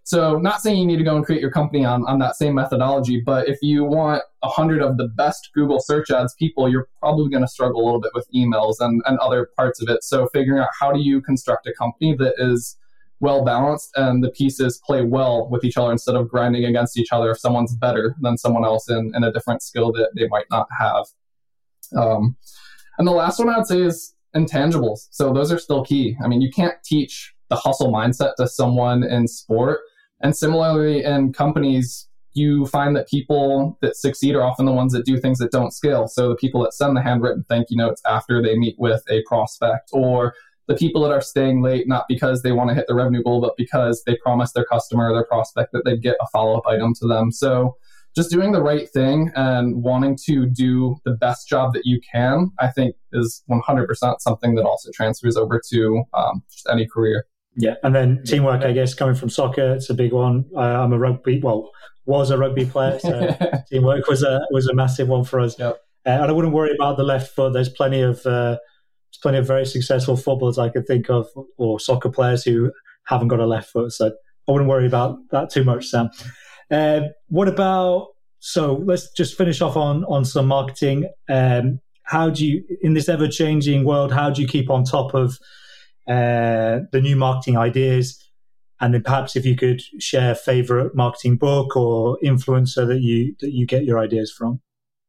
So, 0.05 0.37
not 0.37 0.61
saying 0.61 0.77
you 0.77 0.85
need 0.85 0.97
to 0.97 1.03
go 1.03 1.15
and 1.15 1.25
create 1.25 1.41
your 1.41 1.49
company 1.49 1.83
on, 1.83 2.05
on 2.05 2.19
that 2.19 2.35
same 2.35 2.53
methodology, 2.53 3.19
but 3.19 3.49
if 3.49 3.57
you 3.63 3.83
want 3.83 4.21
a 4.43 4.47
hundred 4.47 4.83
of 4.83 4.97
the 4.97 5.07
best 5.07 5.49
Google 5.55 5.79
search 5.79 6.11
ads 6.11 6.35
people, 6.35 6.69
you're 6.69 6.87
probably 6.99 7.27
going 7.31 7.41
to 7.41 7.47
struggle 7.47 7.83
a 7.83 7.85
little 7.85 7.99
bit 7.99 8.11
with 8.13 8.27
emails 8.31 8.75
and, 8.79 9.01
and 9.07 9.17
other 9.17 9.49
parts 9.57 9.81
of 9.81 9.89
it. 9.89 10.03
So, 10.03 10.27
figuring 10.27 10.61
out 10.61 10.69
how 10.79 10.91
do 10.91 10.99
you 10.99 11.21
construct 11.21 11.65
a 11.65 11.73
company 11.73 12.15
that 12.17 12.35
is 12.37 12.77
well 13.19 13.43
balanced 13.43 13.93
and 13.95 14.23
the 14.23 14.29
pieces 14.29 14.79
play 14.85 15.01
well 15.01 15.49
with 15.49 15.63
each 15.63 15.75
other 15.75 15.91
instead 15.91 16.13
of 16.13 16.29
grinding 16.29 16.65
against 16.65 16.99
each 16.99 17.11
other 17.11 17.31
if 17.31 17.39
someone's 17.39 17.73
better 17.73 18.15
than 18.21 18.37
someone 18.37 18.63
else 18.63 18.87
in, 18.87 19.11
in 19.15 19.23
a 19.23 19.33
different 19.33 19.63
skill 19.63 19.91
that 19.93 20.11
they 20.15 20.27
might 20.27 20.45
not 20.51 20.67
have. 20.79 21.05
Um, 21.97 22.37
and 22.99 23.07
the 23.07 23.11
last 23.11 23.39
one 23.39 23.49
I 23.49 23.57
would 23.57 23.65
say 23.65 23.81
is 23.81 24.13
intangibles. 24.35 25.07
So, 25.09 25.33
those 25.33 25.51
are 25.51 25.57
still 25.57 25.83
key. 25.83 26.15
I 26.23 26.27
mean, 26.27 26.41
you 26.41 26.51
can't 26.51 26.75
teach 26.83 27.33
the 27.49 27.55
hustle 27.55 27.91
mindset 27.91 28.35
to 28.37 28.47
someone 28.47 29.03
in 29.03 29.27
sport 29.27 29.79
and 30.21 30.35
similarly, 30.35 31.03
in 31.03 31.33
companies, 31.33 32.07
you 32.33 32.65
find 32.65 32.95
that 32.95 33.07
people 33.07 33.77
that 33.81 33.95
succeed 33.95 34.35
are 34.35 34.43
often 34.43 34.65
the 34.65 34.73
ones 34.73 34.91
that 34.93 35.05
do 35.05 35.17
things 35.19 35.39
that 35.39 35.51
don't 35.51 35.71
scale. 35.71 36.07
So 36.07 36.29
the 36.29 36.35
people 36.35 36.61
that 36.63 36.73
send 36.73 36.95
the 36.95 37.01
handwritten 37.01 37.45
thank 37.47 37.67
you 37.69 37.77
notes 37.77 38.01
after 38.05 38.41
they 38.41 38.57
meet 38.57 38.75
with 38.77 39.03
a 39.09 39.23
prospect, 39.25 39.89
or 39.93 40.33
the 40.67 40.75
people 40.75 41.01
that 41.03 41.11
are 41.11 41.21
staying 41.21 41.61
late 41.61 41.87
not 41.87 42.05
because 42.09 42.41
they 42.41 42.51
want 42.51 42.69
to 42.69 42.75
hit 42.75 42.85
the 42.87 42.95
revenue 42.95 43.23
goal, 43.23 43.39
but 43.39 43.53
because 43.57 44.03
they 44.05 44.17
promised 44.17 44.53
their 44.53 44.65
customer 44.65 45.09
or 45.09 45.13
their 45.13 45.25
prospect 45.25 45.71
that 45.71 45.83
they'd 45.85 46.01
get 46.01 46.17
a 46.21 46.27
follow 46.27 46.57
up 46.57 46.67
item 46.67 46.93
to 46.95 47.07
them. 47.07 47.31
So 47.31 47.77
just 48.15 48.31
doing 48.31 48.53
the 48.53 48.61
right 48.61 48.89
thing 48.89 49.31
and 49.35 49.83
wanting 49.83 50.17
to 50.25 50.45
do 50.47 50.95
the 51.03 51.11
best 51.11 51.47
job 51.47 51.73
that 51.73 51.85
you 51.85 51.99
can, 52.11 52.49
I 52.59 52.71
think, 52.71 52.95
is 53.11 53.43
100% 53.49 53.87
something 54.19 54.55
that 54.55 54.63
also 54.63 54.89
transfers 54.93 55.35
over 55.35 55.61
to 55.71 56.03
um, 56.13 56.41
any 56.71 56.87
career. 56.87 57.25
Yeah, 57.57 57.75
and 57.83 57.95
then 57.95 58.21
teamwork, 58.25 58.63
I 58.63 58.73
guess, 58.73 58.93
coming 58.93 59.15
from 59.15 59.29
soccer, 59.29 59.73
it's 59.75 59.89
a 59.89 59.93
big 59.93 60.11
one. 60.11 60.45
Uh, 60.55 60.59
I'm 60.59 60.91
a 60.91 60.99
rugby, 60.99 61.39
well, 61.41 61.71
was 62.05 62.29
a 62.31 62.37
rugby 62.37 62.65
player, 62.65 62.99
so 62.99 63.35
teamwork 63.69 64.07
was 64.07 64.23
a 64.23 64.41
was 64.51 64.67
a 64.67 64.73
massive 64.73 65.07
one 65.07 65.23
for 65.23 65.39
us. 65.39 65.57
Yep. 65.57 65.81
Uh, 66.05 66.09
and 66.09 66.25
I 66.25 66.31
wouldn't 66.31 66.53
worry 66.53 66.75
about 66.75 66.97
the 66.97 67.03
left 67.03 67.33
foot. 67.33 67.53
There's 67.53 67.69
plenty 67.69 68.01
of 68.01 68.19
uh, 68.25 68.57
there's 68.57 69.19
plenty 69.21 69.37
of 69.37 69.47
very 69.47 69.65
successful 69.65 70.15
footballers 70.15 70.57
I 70.57 70.69
could 70.69 70.85
think 70.85 71.09
of, 71.09 71.27
or 71.57 71.79
soccer 71.79 72.09
players 72.09 72.43
who 72.43 72.71
haven't 73.05 73.29
got 73.29 73.39
a 73.39 73.45
left 73.45 73.69
foot. 73.69 73.91
So 73.91 74.11
I 74.47 74.51
wouldn't 74.51 74.69
worry 74.69 74.85
about 74.85 75.17
that 75.31 75.49
too 75.49 75.63
much, 75.63 75.87
Sam. 75.87 76.09
Uh, 76.69 77.01
what 77.27 77.47
about 77.47 78.09
so? 78.39 78.83
Let's 78.85 79.11
just 79.11 79.37
finish 79.37 79.61
off 79.61 79.75
on 79.75 80.03
on 80.05 80.25
some 80.25 80.47
marketing. 80.47 81.09
Um, 81.29 81.79
how 82.03 82.29
do 82.29 82.45
you, 82.45 82.63
in 82.81 82.93
this 82.93 83.09
ever 83.09 83.27
changing 83.27 83.83
world, 83.83 84.11
how 84.11 84.29
do 84.29 84.41
you 84.41 84.47
keep 84.47 84.69
on 84.69 84.83
top 84.83 85.15
of 85.15 85.39
uh, 86.07 86.81
the 86.91 87.01
new 87.01 87.15
marketing 87.15 87.57
ideas? 87.57 88.21
And 88.81 88.93
then 88.93 89.03
perhaps 89.03 89.35
if 89.35 89.45
you 89.45 89.55
could 89.55 89.81
share 89.99 90.35
favorite 90.35 90.95
marketing 90.95 91.37
book 91.37 91.75
or 91.75 92.17
influencer 92.23 92.85
that 92.87 93.01
you 93.01 93.35
that 93.39 93.53
you 93.53 93.65
get 93.65 93.85
your 93.85 93.99
ideas 93.99 94.31
from. 94.31 94.59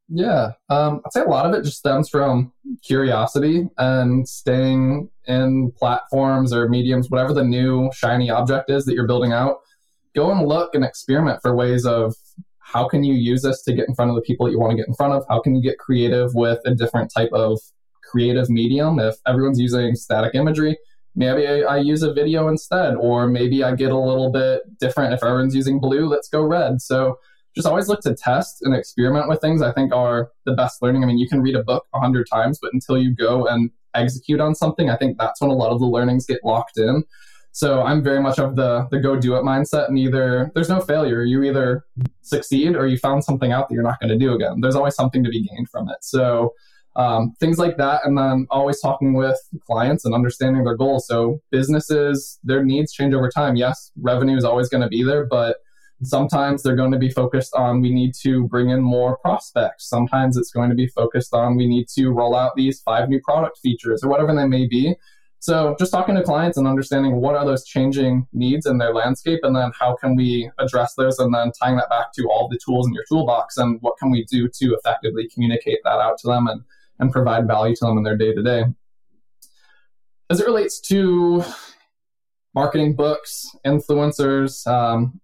Yeah, 0.09 0.51
um, 0.69 1.01
I'd 1.05 1.11
say 1.11 1.21
a 1.21 1.25
lot 1.25 1.45
of 1.45 1.53
it 1.53 1.65
just 1.65 1.79
stems 1.79 2.07
from 2.07 2.53
curiosity 2.81 3.67
and 3.77 4.27
staying 4.27 5.09
in 5.25 5.73
platforms 5.77 6.53
or 6.53 6.69
mediums, 6.69 7.09
whatever 7.09 7.33
the 7.33 7.43
new 7.43 7.91
shiny 7.93 8.29
object 8.29 8.69
is 8.69 8.85
that 8.85 8.93
you're 8.93 9.07
building 9.07 9.33
out. 9.33 9.57
Go 10.15 10.31
and 10.31 10.47
look 10.47 10.73
and 10.73 10.85
experiment 10.85 11.41
for 11.41 11.53
ways 11.53 11.85
of 11.85 12.15
how 12.59 12.87
can 12.87 13.03
you 13.03 13.13
use 13.13 13.41
this 13.41 13.61
to 13.63 13.73
get 13.73 13.87
in 13.89 13.95
front 13.95 14.09
of 14.09 14.15
the 14.15 14.21
people 14.21 14.45
that 14.45 14.53
you 14.53 14.59
want 14.59 14.71
to 14.71 14.77
get 14.77 14.87
in 14.87 14.93
front 14.93 15.13
of? 15.13 15.25
How 15.29 15.41
can 15.41 15.55
you 15.55 15.61
get 15.61 15.77
creative 15.77 16.33
with 16.33 16.59
a 16.65 16.73
different 16.73 17.11
type 17.13 17.31
of 17.33 17.59
creative 18.09 18.49
medium? 18.49 18.99
If 18.99 19.15
everyone's 19.25 19.59
using 19.59 19.95
static 19.95 20.35
imagery, 20.35 20.77
maybe 21.15 21.65
I, 21.65 21.77
use 21.77 22.03
a 22.03 22.13
video 22.13 22.47
instead, 22.47 22.95
or 22.95 23.27
maybe 23.27 23.63
I 23.63 23.75
get 23.75 23.91
a 23.91 23.97
little 23.97 24.31
bit 24.31 24.61
different. 24.79 25.13
If 25.13 25.23
everyone's 25.23 25.55
using 25.55 25.79
blue, 25.79 26.07
let's 26.07 26.29
go 26.29 26.43
red. 26.43 26.81
So 26.81 27.17
just 27.55 27.67
always 27.67 27.87
look 27.87 28.01
to 28.01 28.15
test 28.15 28.59
and 28.61 28.75
experiment 28.75 29.27
with 29.27 29.41
things. 29.41 29.61
I 29.63 29.73
think 29.73 29.93
are 29.93 30.29
the 30.45 30.53
best 30.53 30.81
learning. 30.81 31.03
I 31.03 31.07
mean, 31.07 31.17
you 31.17 31.27
can 31.27 31.41
read 31.41 31.55
a 31.55 31.63
book 31.63 31.87
a 31.93 31.99
hundred 31.99 32.27
times, 32.31 32.59
but 32.61 32.71
until 32.71 32.97
you 32.97 33.15
go 33.15 33.47
and 33.47 33.71
execute 33.95 34.39
on 34.39 34.53
something, 34.53 34.91
I 34.91 34.95
think 34.95 35.17
that's 35.17 35.41
when 35.41 35.49
a 35.49 35.55
lot 35.55 35.71
of 35.71 35.79
the 35.79 35.87
learnings 35.87 36.27
get 36.27 36.43
locked 36.43 36.77
in. 36.77 37.03
So 37.51 37.81
I'm 37.81 38.03
very 38.03 38.21
much 38.21 38.37
of 38.37 38.55
the 38.55 38.87
the 38.91 38.99
go 38.99 39.19
do 39.19 39.35
it 39.35 39.41
mindset, 39.41 39.87
and 39.87 39.97
either 39.97 40.51
there's 40.53 40.69
no 40.69 40.79
failure. 40.79 41.23
You 41.23 41.41
either 41.41 41.83
succeed 42.21 42.75
or 42.75 42.85
you 42.85 42.99
found 42.99 43.23
something 43.23 43.51
out 43.51 43.67
that 43.67 43.73
you're 43.73 43.81
not 43.81 43.99
going 43.99 44.11
to 44.11 44.17
do 44.17 44.35
again. 44.35 44.61
There's 44.61 44.75
always 44.75 44.93
something 44.93 45.23
to 45.23 45.29
be 45.31 45.41
gained 45.41 45.67
from 45.69 45.89
it. 45.89 45.97
So 46.01 46.53
um, 46.97 47.33
things 47.39 47.57
like 47.57 47.77
that. 47.77 48.01
And 48.03 48.17
then 48.17 48.47
always 48.49 48.81
talking 48.81 49.13
with 49.13 49.39
clients 49.65 50.03
and 50.03 50.13
understanding 50.13 50.63
their 50.65 50.75
goals. 50.75 51.07
So 51.07 51.39
businesses 51.51 52.39
their 52.43 52.63
needs 52.63 52.91
change 52.91 53.13
over 53.13 53.29
time. 53.29 53.55
Yes 53.55 53.91
revenue 54.01 54.35
is 54.35 54.43
always 54.43 54.69
going 54.69 54.83
to 54.83 54.87
be 54.87 55.03
there 55.03 55.25
but 55.25 55.57
sometimes 56.03 56.61
they're 56.61 56.75
going 56.75 56.91
to 56.91 56.99
be 56.99 57.09
focused 57.09 57.53
on 57.55 57.81
we 57.81 57.91
need 57.91 58.13
to 58.21 58.47
bring 58.47 58.69
in 58.69 58.81
more 58.81 59.17
prospects. 59.17 59.89
Sometimes 59.89 60.37
it's 60.37 60.51
going 60.51 60.69
to 60.69 60.75
be 60.75 60.87
focused 60.87 61.33
on 61.33 61.55
we 61.55 61.67
need 61.67 61.87
to 61.95 62.09
roll 62.09 62.35
out 62.35 62.55
these 62.55 62.81
five 62.81 63.09
new 63.09 63.19
product 63.21 63.57
features 63.59 64.03
or 64.03 64.09
whatever 64.09 64.35
they 64.35 64.45
may 64.45 64.67
be. 64.67 64.95
So 65.39 65.75
just 65.77 65.91
talking 65.91 66.15
to 66.15 66.23
clients 66.23 66.57
and 66.57 66.67
understanding 66.67 67.21
what 67.21 67.35
are 67.35 67.45
those 67.45 67.63
changing 67.63 68.27
needs 68.33 68.65
in 68.65 68.79
their 68.79 68.93
landscape 68.93 69.39
and 69.43 69.55
then 69.55 69.71
how 69.79 69.95
can 69.95 70.15
we 70.15 70.49
address 70.57 70.95
those 70.95 71.19
and 71.19 71.33
then 71.33 71.51
tying 71.51 71.77
that 71.77 71.89
back 71.89 72.11
to 72.13 72.27
all 72.29 72.47
the 72.47 72.59
tools 72.63 72.87
in 72.87 72.93
your 72.93 73.05
toolbox 73.07 73.57
and 73.57 73.79
what 73.81 73.97
can 73.97 74.09
we 74.09 74.25
do 74.25 74.47
to 74.47 74.73
effectively 74.73 75.29
communicate 75.31 75.79
that 75.83 75.99
out 75.99 76.17
to 76.19 76.27
them 76.27 76.47
and 76.47 76.61
and 76.99 77.11
provide 77.11 77.47
value 77.47 77.75
to 77.75 77.85
them 77.85 77.97
in 77.97 78.03
their 78.03 78.17
day 78.17 78.33
to 78.33 78.43
day. 78.43 78.63
As 80.29 80.39
it 80.39 80.47
relates 80.47 80.79
to 80.81 81.43
marketing 82.53 82.95
books, 82.95 83.55
influencers, 83.65 84.65
um, 84.67 85.21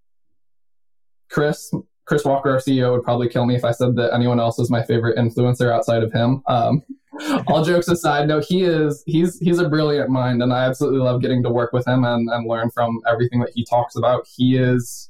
Chris 1.30 1.72
Chris 2.06 2.26
Walker, 2.26 2.52
our 2.52 2.58
CEO, 2.58 2.92
would 2.92 3.04
probably 3.04 3.30
kill 3.30 3.46
me 3.46 3.56
if 3.56 3.64
I 3.64 3.72
said 3.72 3.96
that 3.96 4.14
anyone 4.14 4.40
else 4.40 4.60
is 4.60 4.70
my 4.70 4.84
favorite 4.84 5.18
influencer 5.18 5.72
outside 5.72 6.04
of 6.04 6.12
him. 6.12 6.44
Um, 6.48 6.84
all 7.48 7.64
jokes 7.64 7.88
aside, 7.88 8.28
no, 8.28 8.40
he 8.40 8.64
is 8.64 9.04
he's 9.06 9.40
he's 9.40 9.60
a 9.60 9.70
brilliant 9.70 10.10
mind, 10.10 10.42
and 10.42 10.54
I 10.54 10.66
absolutely 10.66 11.00
love 11.00 11.22
getting 11.22 11.44
to 11.44 11.50
work 11.50 11.74
with 11.74 11.88
him 11.88 12.04
and, 12.04 12.30
and 12.30 12.48
learn 12.48 12.70
from 12.72 13.00
everything 13.08 13.40
that 13.42 13.52
he 13.54 13.66
talks 13.66 13.96
about. 13.96 14.28
He 14.28 14.58
is 14.58 15.10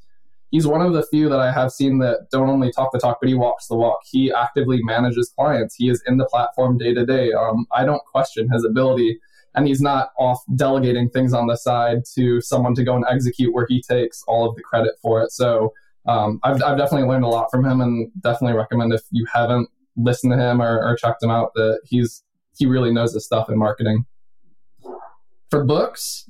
he's 0.53 0.67
one 0.67 0.81
of 0.81 0.93
the 0.93 1.05
few 1.07 1.27
that 1.29 1.39
I 1.39 1.51
have 1.51 1.71
seen 1.71 1.97
that 1.97 2.27
don't 2.31 2.47
only 2.47 2.71
talk 2.71 2.91
the 2.93 2.99
talk, 2.99 3.17
but 3.19 3.27
he 3.27 3.33
walks 3.33 3.65
the 3.67 3.75
walk. 3.75 4.01
He 4.05 4.31
actively 4.31 4.81
manages 4.83 5.33
clients. 5.35 5.73
He 5.75 5.89
is 5.89 6.01
in 6.05 6.17
the 6.17 6.25
platform 6.25 6.77
day 6.77 6.93
to 6.93 7.05
day. 7.05 7.33
Um, 7.33 7.65
I 7.75 7.83
don't 7.83 8.03
question 8.05 8.47
his 8.53 8.63
ability, 8.63 9.19
and 9.55 9.67
he's 9.67 9.81
not 9.81 10.11
off 10.19 10.39
delegating 10.55 11.09
things 11.09 11.33
on 11.33 11.47
the 11.47 11.57
side 11.57 12.03
to 12.13 12.39
someone 12.39 12.75
to 12.75 12.83
go 12.83 12.95
and 12.95 13.03
execute 13.09 13.51
where 13.51 13.65
he 13.67 13.81
takes 13.81 14.23
all 14.27 14.47
of 14.47 14.55
the 14.55 14.61
credit 14.61 14.93
for 15.01 15.23
it. 15.23 15.31
So 15.31 15.73
um, 16.07 16.39
I've, 16.43 16.61
I've 16.61 16.77
definitely 16.77 17.07
learned 17.07 17.25
a 17.25 17.29
lot 17.29 17.49
from 17.49 17.65
him, 17.65 17.81
and 17.81 18.11
definitely 18.21 18.55
recommend 18.55 18.93
if 18.93 19.01
you 19.09 19.25
haven't 19.33 19.69
listened 19.97 20.33
to 20.33 20.37
him 20.37 20.61
or, 20.61 20.83
or 20.85 20.95
checked 20.95 21.23
him 21.23 21.31
out 21.31 21.51
that 21.55 21.81
he's 21.83 22.23
he 22.55 22.67
really 22.67 22.93
knows 22.93 23.15
his 23.15 23.25
stuff 23.25 23.49
in 23.49 23.57
marketing. 23.57 24.05
For 25.49 25.63
books, 25.63 26.29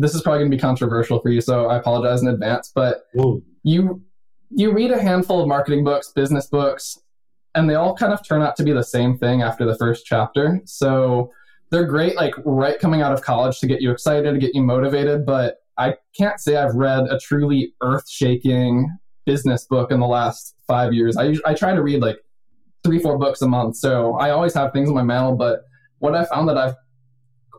this 0.00 0.14
is 0.14 0.22
probably 0.22 0.40
going 0.40 0.50
to 0.50 0.56
be 0.56 0.60
controversial 0.60 1.20
for 1.20 1.28
you, 1.28 1.40
so 1.40 1.66
I 1.66 1.76
apologize 1.76 2.22
in 2.22 2.28
advance. 2.28 2.72
But 2.74 3.04
Whoa. 3.12 3.42
you 3.62 4.02
you 4.50 4.72
read 4.72 4.90
a 4.90 5.00
handful 5.00 5.40
of 5.40 5.48
marketing 5.48 5.84
books, 5.84 6.10
business 6.10 6.46
books, 6.46 6.98
and 7.54 7.68
they 7.68 7.74
all 7.74 7.94
kind 7.94 8.12
of 8.12 8.26
turn 8.26 8.42
out 8.42 8.56
to 8.56 8.64
be 8.64 8.72
the 8.72 8.82
same 8.82 9.18
thing 9.18 9.42
after 9.42 9.64
the 9.64 9.76
first 9.76 10.06
chapter. 10.06 10.60
So 10.64 11.30
they're 11.70 11.86
great, 11.86 12.16
like 12.16 12.34
right 12.44 12.78
coming 12.78 13.02
out 13.02 13.12
of 13.12 13.22
college 13.22 13.60
to 13.60 13.66
get 13.66 13.80
you 13.80 13.90
excited, 13.90 14.32
to 14.32 14.38
get 14.38 14.54
you 14.54 14.62
motivated. 14.62 15.24
But 15.24 15.58
I 15.78 15.96
can't 16.16 16.40
say 16.40 16.56
I've 16.56 16.74
read 16.74 17.04
a 17.04 17.18
truly 17.18 17.74
earth 17.82 18.08
shaking 18.08 18.88
business 19.26 19.66
book 19.66 19.92
in 19.92 20.00
the 20.00 20.06
last 20.06 20.56
five 20.66 20.92
years. 20.92 21.16
I 21.16 21.36
I 21.44 21.54
try 21.54 21.74
to 21.74 21.82
read 21.82 22.00
like 22.00 22.18
three 22.84 22.98
four 22.98 23.18
books 23.18 23.42
a 23.42 23.48
month, 23.48 23.76
so 23.76 24.14
I 24.14 24.30
always 24.30 24.54
have 24.54 24.72
things 24.72 24.88
in 24.88 24.94
my 24.94 25.02
mail. 25.02 25.36
But 25.36 25.60
what 25.98 26.14
I 26.14 26.24
found 26.24 26.48
that 26.48 26.56
I've 26.56 26.74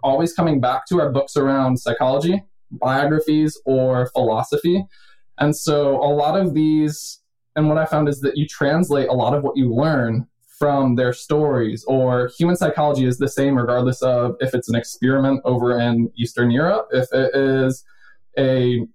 always 0.04 0.34
coming 0.34 0.60
back 0.60 0.86
to 0.88 1.00
are 1.00 1.12
books 1.12 1.36
around 1.36 1.78
psychology, 1.78 2.44
biographies, 2.72 3.60
or 3.66 4.08
philosophy. 4.08 4.86
And 5.38 5.56
so 5.56 5.96
a 5.98 6.12
lot 6.14 6.40
of 6.40 6.54
these, 6.54 7.20
and 7.56 7.68
what 7.68 7.78
I 7.78 7.86
found 7.86 8.10
is 8.10 8.22
that 8.22 8.38
you 8.38 8.48
translate 8.48 9.10
a 9.10 9.14
lot 9.14 9.34
of 9.34 9.44
what 9.44 9.58
you 9.58 9.74
learn 9.74 10.28
from 10.60 10.96
their 10.96 11.12
stories, 11.12 11.84
or 11.88 12.30
human 12.38 12.56
psychology 12.56 13.06
is 13.06 13.18
the 13.18 13.28
same 13.28 13.58
regardless 13.58 14.04
of 14.04 14.36
if 14.40 14.54
it's 14.54 14.70
an 14.70 14.76
experiment 14.76 15.42
over 15.44 15.80
in 15.80 16.12
Eastern 16.16 16.52
Europe, 16.52 16.88
if 16.92 17.12
it 17.12 17.36
is 17.36 17.84
a 18.38 18.86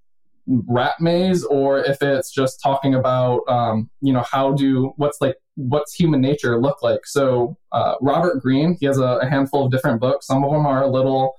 rat 0.46 0.94
maze 1.00 1.44
or 1.44 1.80
if 1.80 2.00
it's 2.02 2.32
just 2.32 2.60
talking 2.62 2.94
about 2.94 3.40
um, 3.48 3.90
you 4.00 4.12
know 4.12 4.22
how 4.22 4.52
do 4.52 4.92
what's 4.96 5.20
like 5.20 5.36
what's 5.56 5.94
human 5.94 6.20
nature 6.20 6.60
look 6.60 6.82
like. 6.82 7.06
So 7.06 7.56
uh, 7.72 7.96
robert 8.00 8.40
greene 8.40 8.76
he 8.78 8.86
has 8.86 8.98
a, 8.98 9.18
a, 9.22 9.26
handful 9.28 9.64
of 9.64 9.72
different 9.72 10.00
books. 10.00 10.26
Some 10.26 10.44
of 10.44 10.52
them 10.52 10.66
are 10.66 10.82
a 10.82 10.88
little 10.88 11.34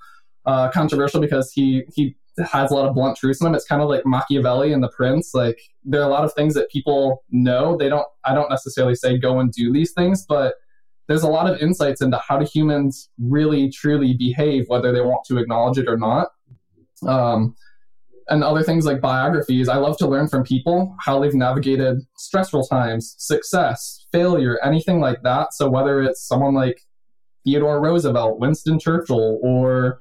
uh, 0.45 0.69
controversial 0.69 1.21
because 1.21 1.51
he 1.51 1.83
he 1.95 2.15
has 2.51 2.69
a 2.69 2.75
lot 2.75 2.87
of 2.87 2.93
blunt 2.93 3.17
truths 3.17 3.41
in 3.41 3.45
them. 3.45 3.55
It's 3.55 3.65
kind 3.65 3.81
of 3.81 3.89
like 3.89 4.05
machiavelli 4.05 4.71
and 4.71 4.83
the 4.83 4.89
prince. 4.89 5.33
Like 5.33 5.59
there 5.83 6.01
are 6.01 6.07
a 6.07 6.11
lot 6.11 6.23
of 6.23 6.33
things 6.33 6.53
that 6.55 6.69
people 6.69 7.23
know. 7.29 7.77
They 7.77 7.89
don't 7.89 8.05
i 8.25 8.33
don't 8.33 8.49
necessarily 8.49 8.95
say 8.95 9.17
go 9.17 9.39
and 9.39 9.51
do 9.51 9.71
these 9.71 9.93
things 9.93 10.25
but 10.27 10.55
there's 11.07 11.23
a 11.23 11.29
lot 11.29 11.49
of 11.49 11.61
insights 11.61 12.01
into 12.01 12.17
how 12.17 12.37
do 12.37 12.45
humans 12.45 13.09
really 13.17 13.71
truly 13.71 14.13
behave 14.13 14.65
whether 14.67 14.91
they 14.91 15.01
want 15.01 15.25
to 15.27 15.37
acknowledge 15.37 15.77
it 15.77 15.87
or 15.87 15.97
not. 15.97 16.27
Um, 17.07 17.55
and 18.29 18.43
other 18.43 18.63
things 18.63 18.85
like 18.85 19.01
biographies, 19.01 19.69
I 19.69 19.77
love 19.77 19.97
to 19.97 20.07
learn 20.07 20.27
from 20.27 20.43
people 20.43 20.95
how 20.99 21.19
they've 21.19 21.33
navigated 21.33 22.01
stressful 22.17 22.67
times, 22.67 23.15
success, 23.17 24.05
failure, 24.11 24.59
anything 24.63 24.99
like 24.99 25.21
that. 25.23 25.53
So 25.53 25.69
whether 25.69 26.01
it's 26.01 26.27
someone 26.27 26.53
like 26.53 26.81
Theodore 27.45 27.81
Roosevelt, 27.81 28.39
Winston 28.39 28.79
Churchill, 28.79 29.39
or 29.41 29.99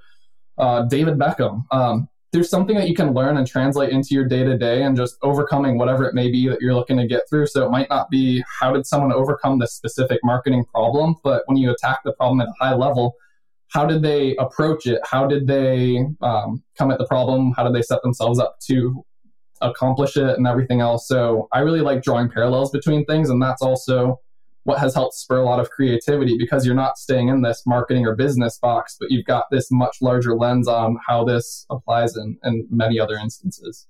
uh, 0.58 0.82
David 0.82 1.18
Beckham, 1.18 1.62
um, 1.70 2.08
there's 2.32 2.50
something 2.50 2.76
that 2.76 2.88
you 2.88 2.94
can 2.94 3.14
learn 3.14 3.36
and 3.36 3.46
translate 3.46 3.90
into 3.90 4.08
your 4.10 4.24
day 4.24 4.42
to 4.42 4.58
day 4.58 4.82
and 4.82 4.96
just 4.96 5.16
overcoming 5.22 5.78
whatever 5.78 6.04
it 6.04 6.14
may 6.14 6.30
be 6.30 6.48
that 6.48 6.60
you're 6.60 6.74
looking 6.74 6.96
to 6.98 7.06
get 7.06 7.22
through. 7.30 7.46
So 7.46 7.64
it 7.64 7.70
might 7.70 7.88
not 7.88 8.10
be 8.10 8.44
how 8.60 8.72
did 8.72 8.86
someone 8.86 9.12
overcome 9.12 9.58
this 9.58 9.74
specific 9.74 10.20
marketing 10.24 10.64
problem, 10.64 11.14
but 11.22 11.44
when 11.46 11.56
you 11.56 11.70
attack 11.70 12.00
the 12.04 12.12
problem 12.12 12.40
at 12.40 12.48
a 12.48 12.64
high 12.64 12.74
level, 12.74 13.14
how 13.72 13.86
did 13.86 14.02
they 14.02 14.36
approach 14.36 14.86
it? 14.86 15.00
How 15.04 15.26
did 15.26 15.46
they 15.46 16.04
um, 16.22 16.62
come 16.78 16.90
at 16.90 16.98
the 16.98 17.06
problem? 17.06 17.52
How 17.56 17.64
did 17.64 17.74
they 17.74 17.82
set 17.82 18.02
themselves 18.02 18.38
up 18.38 18.56
to 18.68 19.04
accomplish 19.60 20.16
it 20.16 20.36
and 20.36 20.46
everything 20.46 20.80
else? 20.80 21.08
So 21.08 21.48
I 21.52 21.60
really 21.60 21.80
like 21.80 22.02
drawing 22.02 22.28
parallels 22.28 22.70
between 22.70 23.04
things, 23.04 23.30
and 23.30 23.42
that's 23.42 23.62
also 23.62 24.20
what 24.66 24.80
has 24.80 24.94
helped 24.94 25.14
spur 25.14 25.38
a 25.38 25.44
lot 25.44 25.60
of 25.60 25.70
creativity 25.70 26.36
because 26.36 26.66
you're 26.66 26.74
not 26.74 26.98
staying 26.98 27.28
in 27.28 27.40
this 27.42 27.62
marketing 27.66 28.04
or 28.04 28.16
business 28.16 28.58
box, 28.58 28.96
but 28.98 29.10
you've 29.10 29.24
got 29.24 29.44
this 29.52 29.68
much 29.70 29.98
larger 30.02 30.34
lens 30.34 30.66
on 30.66 30.98
how 31.06 31.24
this 31.24 31.64
applies 31.70 32.16
in, 32.16 32.36
in 32.42 32.66
many 32.68 32.98
other 32.98 33.14
instances. 33.14 33.86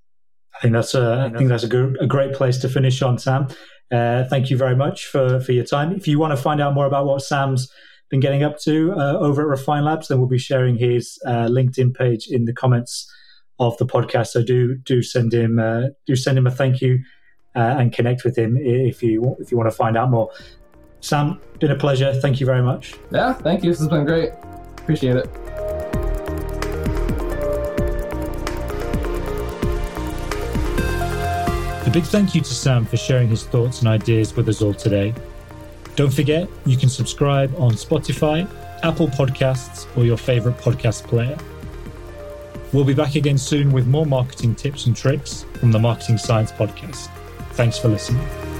I 0.54 0.60
think 0.60 0.74
that's 0.74 0.94
a, 0.94 1.30
I 1.34 1.36
think 1.36 1.48
that's 1.48 1.64
a, 1.64 1.68
good, 1.68 1.96
a 2.00 2.06
great 2.06 2.34
place 2.34 2.58
to 2.58 2.68
finish 2.68 3.00
on, 3.00 3.18
Sam. 3.18 3.48
Uh, 3.90 4.24
thank 4.24 4.50
you 4.50 4.56
very 4.56 4.76
much 4.76 5.06
for, 5.06 5.40
for 5.40 5.52
your 5.52 5.64
time. 5.64 5.92
If 5.92 6.06
you 6.06 6.18
want 6.18 6.32
to 6.32 6.36
find 6.36 6.60
out 6.60 6.74
more 6.74 6.86
about 6.86 7.06
what 7.06 7.22
Sam's 7.22 7.70
been 8.09 8.20
getting 8.20 8.42
up 8.42 8.59
to 8.61 8.92
uh, 8.92 9.18
over 9.18 9.42
at 9.42 9.48
Refine 9.48 9.84
Labs, 9.84 10.09
then 10.09 10.18
we'll 10.18 10.28
be 10.28 10.38
sharing 10.38 10.76
his 10.76 11.18
uh, 11.26 11.46
LinkedIn 11.46 11.94
page 11.94 12.28
in 12.28 12.44
the 12.44 12.52
comments 12.52 13.12
of 13.59 13.76
the 13.78 13.86
podcast. 13.86 14.28
So 14.28 14.42
do 14.42 14.76
do 14.76 15.02
send 15.02 15.32
him 15.32 15.59
uh, 15.59 15.88
do 16.07 16.16
send 16.16 16.38
him 16.38 16.46
a 16.46 16.50
thank 16.50 16.80
you 16.80 17.00
uh, 17.54 17.76
and 17.78 17.92
connect 17.92 18.24
with 18.24 18.36
him 18.36 18.57
if 18.57 19.02
you 19.02 19.36
if 19.40 19.50
you 19.50 19.57
want 19.57 19.70
to 19.70 19.76
find 19.76 19.96
out 19.96 20.11
more. 20.11 20.30
Sam, 21.00 21.40
been 21.61 21.70
a 21.70 21.76
pleasure. 21.76 22.12
Thank 22.14 22.40
you 22.40 22.46
very 22.46 22.62
much. 22.62 22.94
Yeah, 23.11 23.32
thank 23.32 23.62
you. 23.62 23.70
This 23.70 23.78
has 23.78 23.88
been 23.88 24.04
great. 24.04 24.30
Appreciate 24.78 25.16
it. 25.16 25.26
A 31.86 31.90
big 31.90 32.04
thank 32.04 32.34
you 32.34 32.40
to 32.40 32.54
Sam 32.54 32.84
for 32.84 32.96
sharing 32.96 33.28
his 33.28 33.44
thoughts 33.44 33.78
and 33.78 33.88
ideas 33.88 34.34
with 34.34 34.48
us 34.48 34.61
all 34.61 34.74
today. 34.74 35.14
Don't 35.97 36.12
forget, 36.12 36.47
you 36.66 36.76
can 36.76 36.90
subscribe 36.90 37.55
on 37.57 37.72
Spotify, 37.72 38.47
Apple 38.82 39.09
Podcasts, 39.09 39.86
or 39.97 40.05
your 40.05 40.18
favorite 40.18 40.59
podcast 40.59 41.05
player. 41.05 41.36
We'll 42.72 42.84
be 42.84 42.94
back 42.94 43.14
again 43.14 43.38
soon 43.38 43.72
with 43.72 43.86
more 43.86 44.05
marketing 44.05 44.55
tips 44.55 44.86
and 44.86 44.94
tricks 44.94 45.47
from 45.59 45.72
the 45.72 45.78
Marketing 45.78 46.18
Science 46.18 46.53
Podcast. 46.53 47.09
Thanks 47.53 47.78
for 47.78 47.88
listening. 47.88 48.55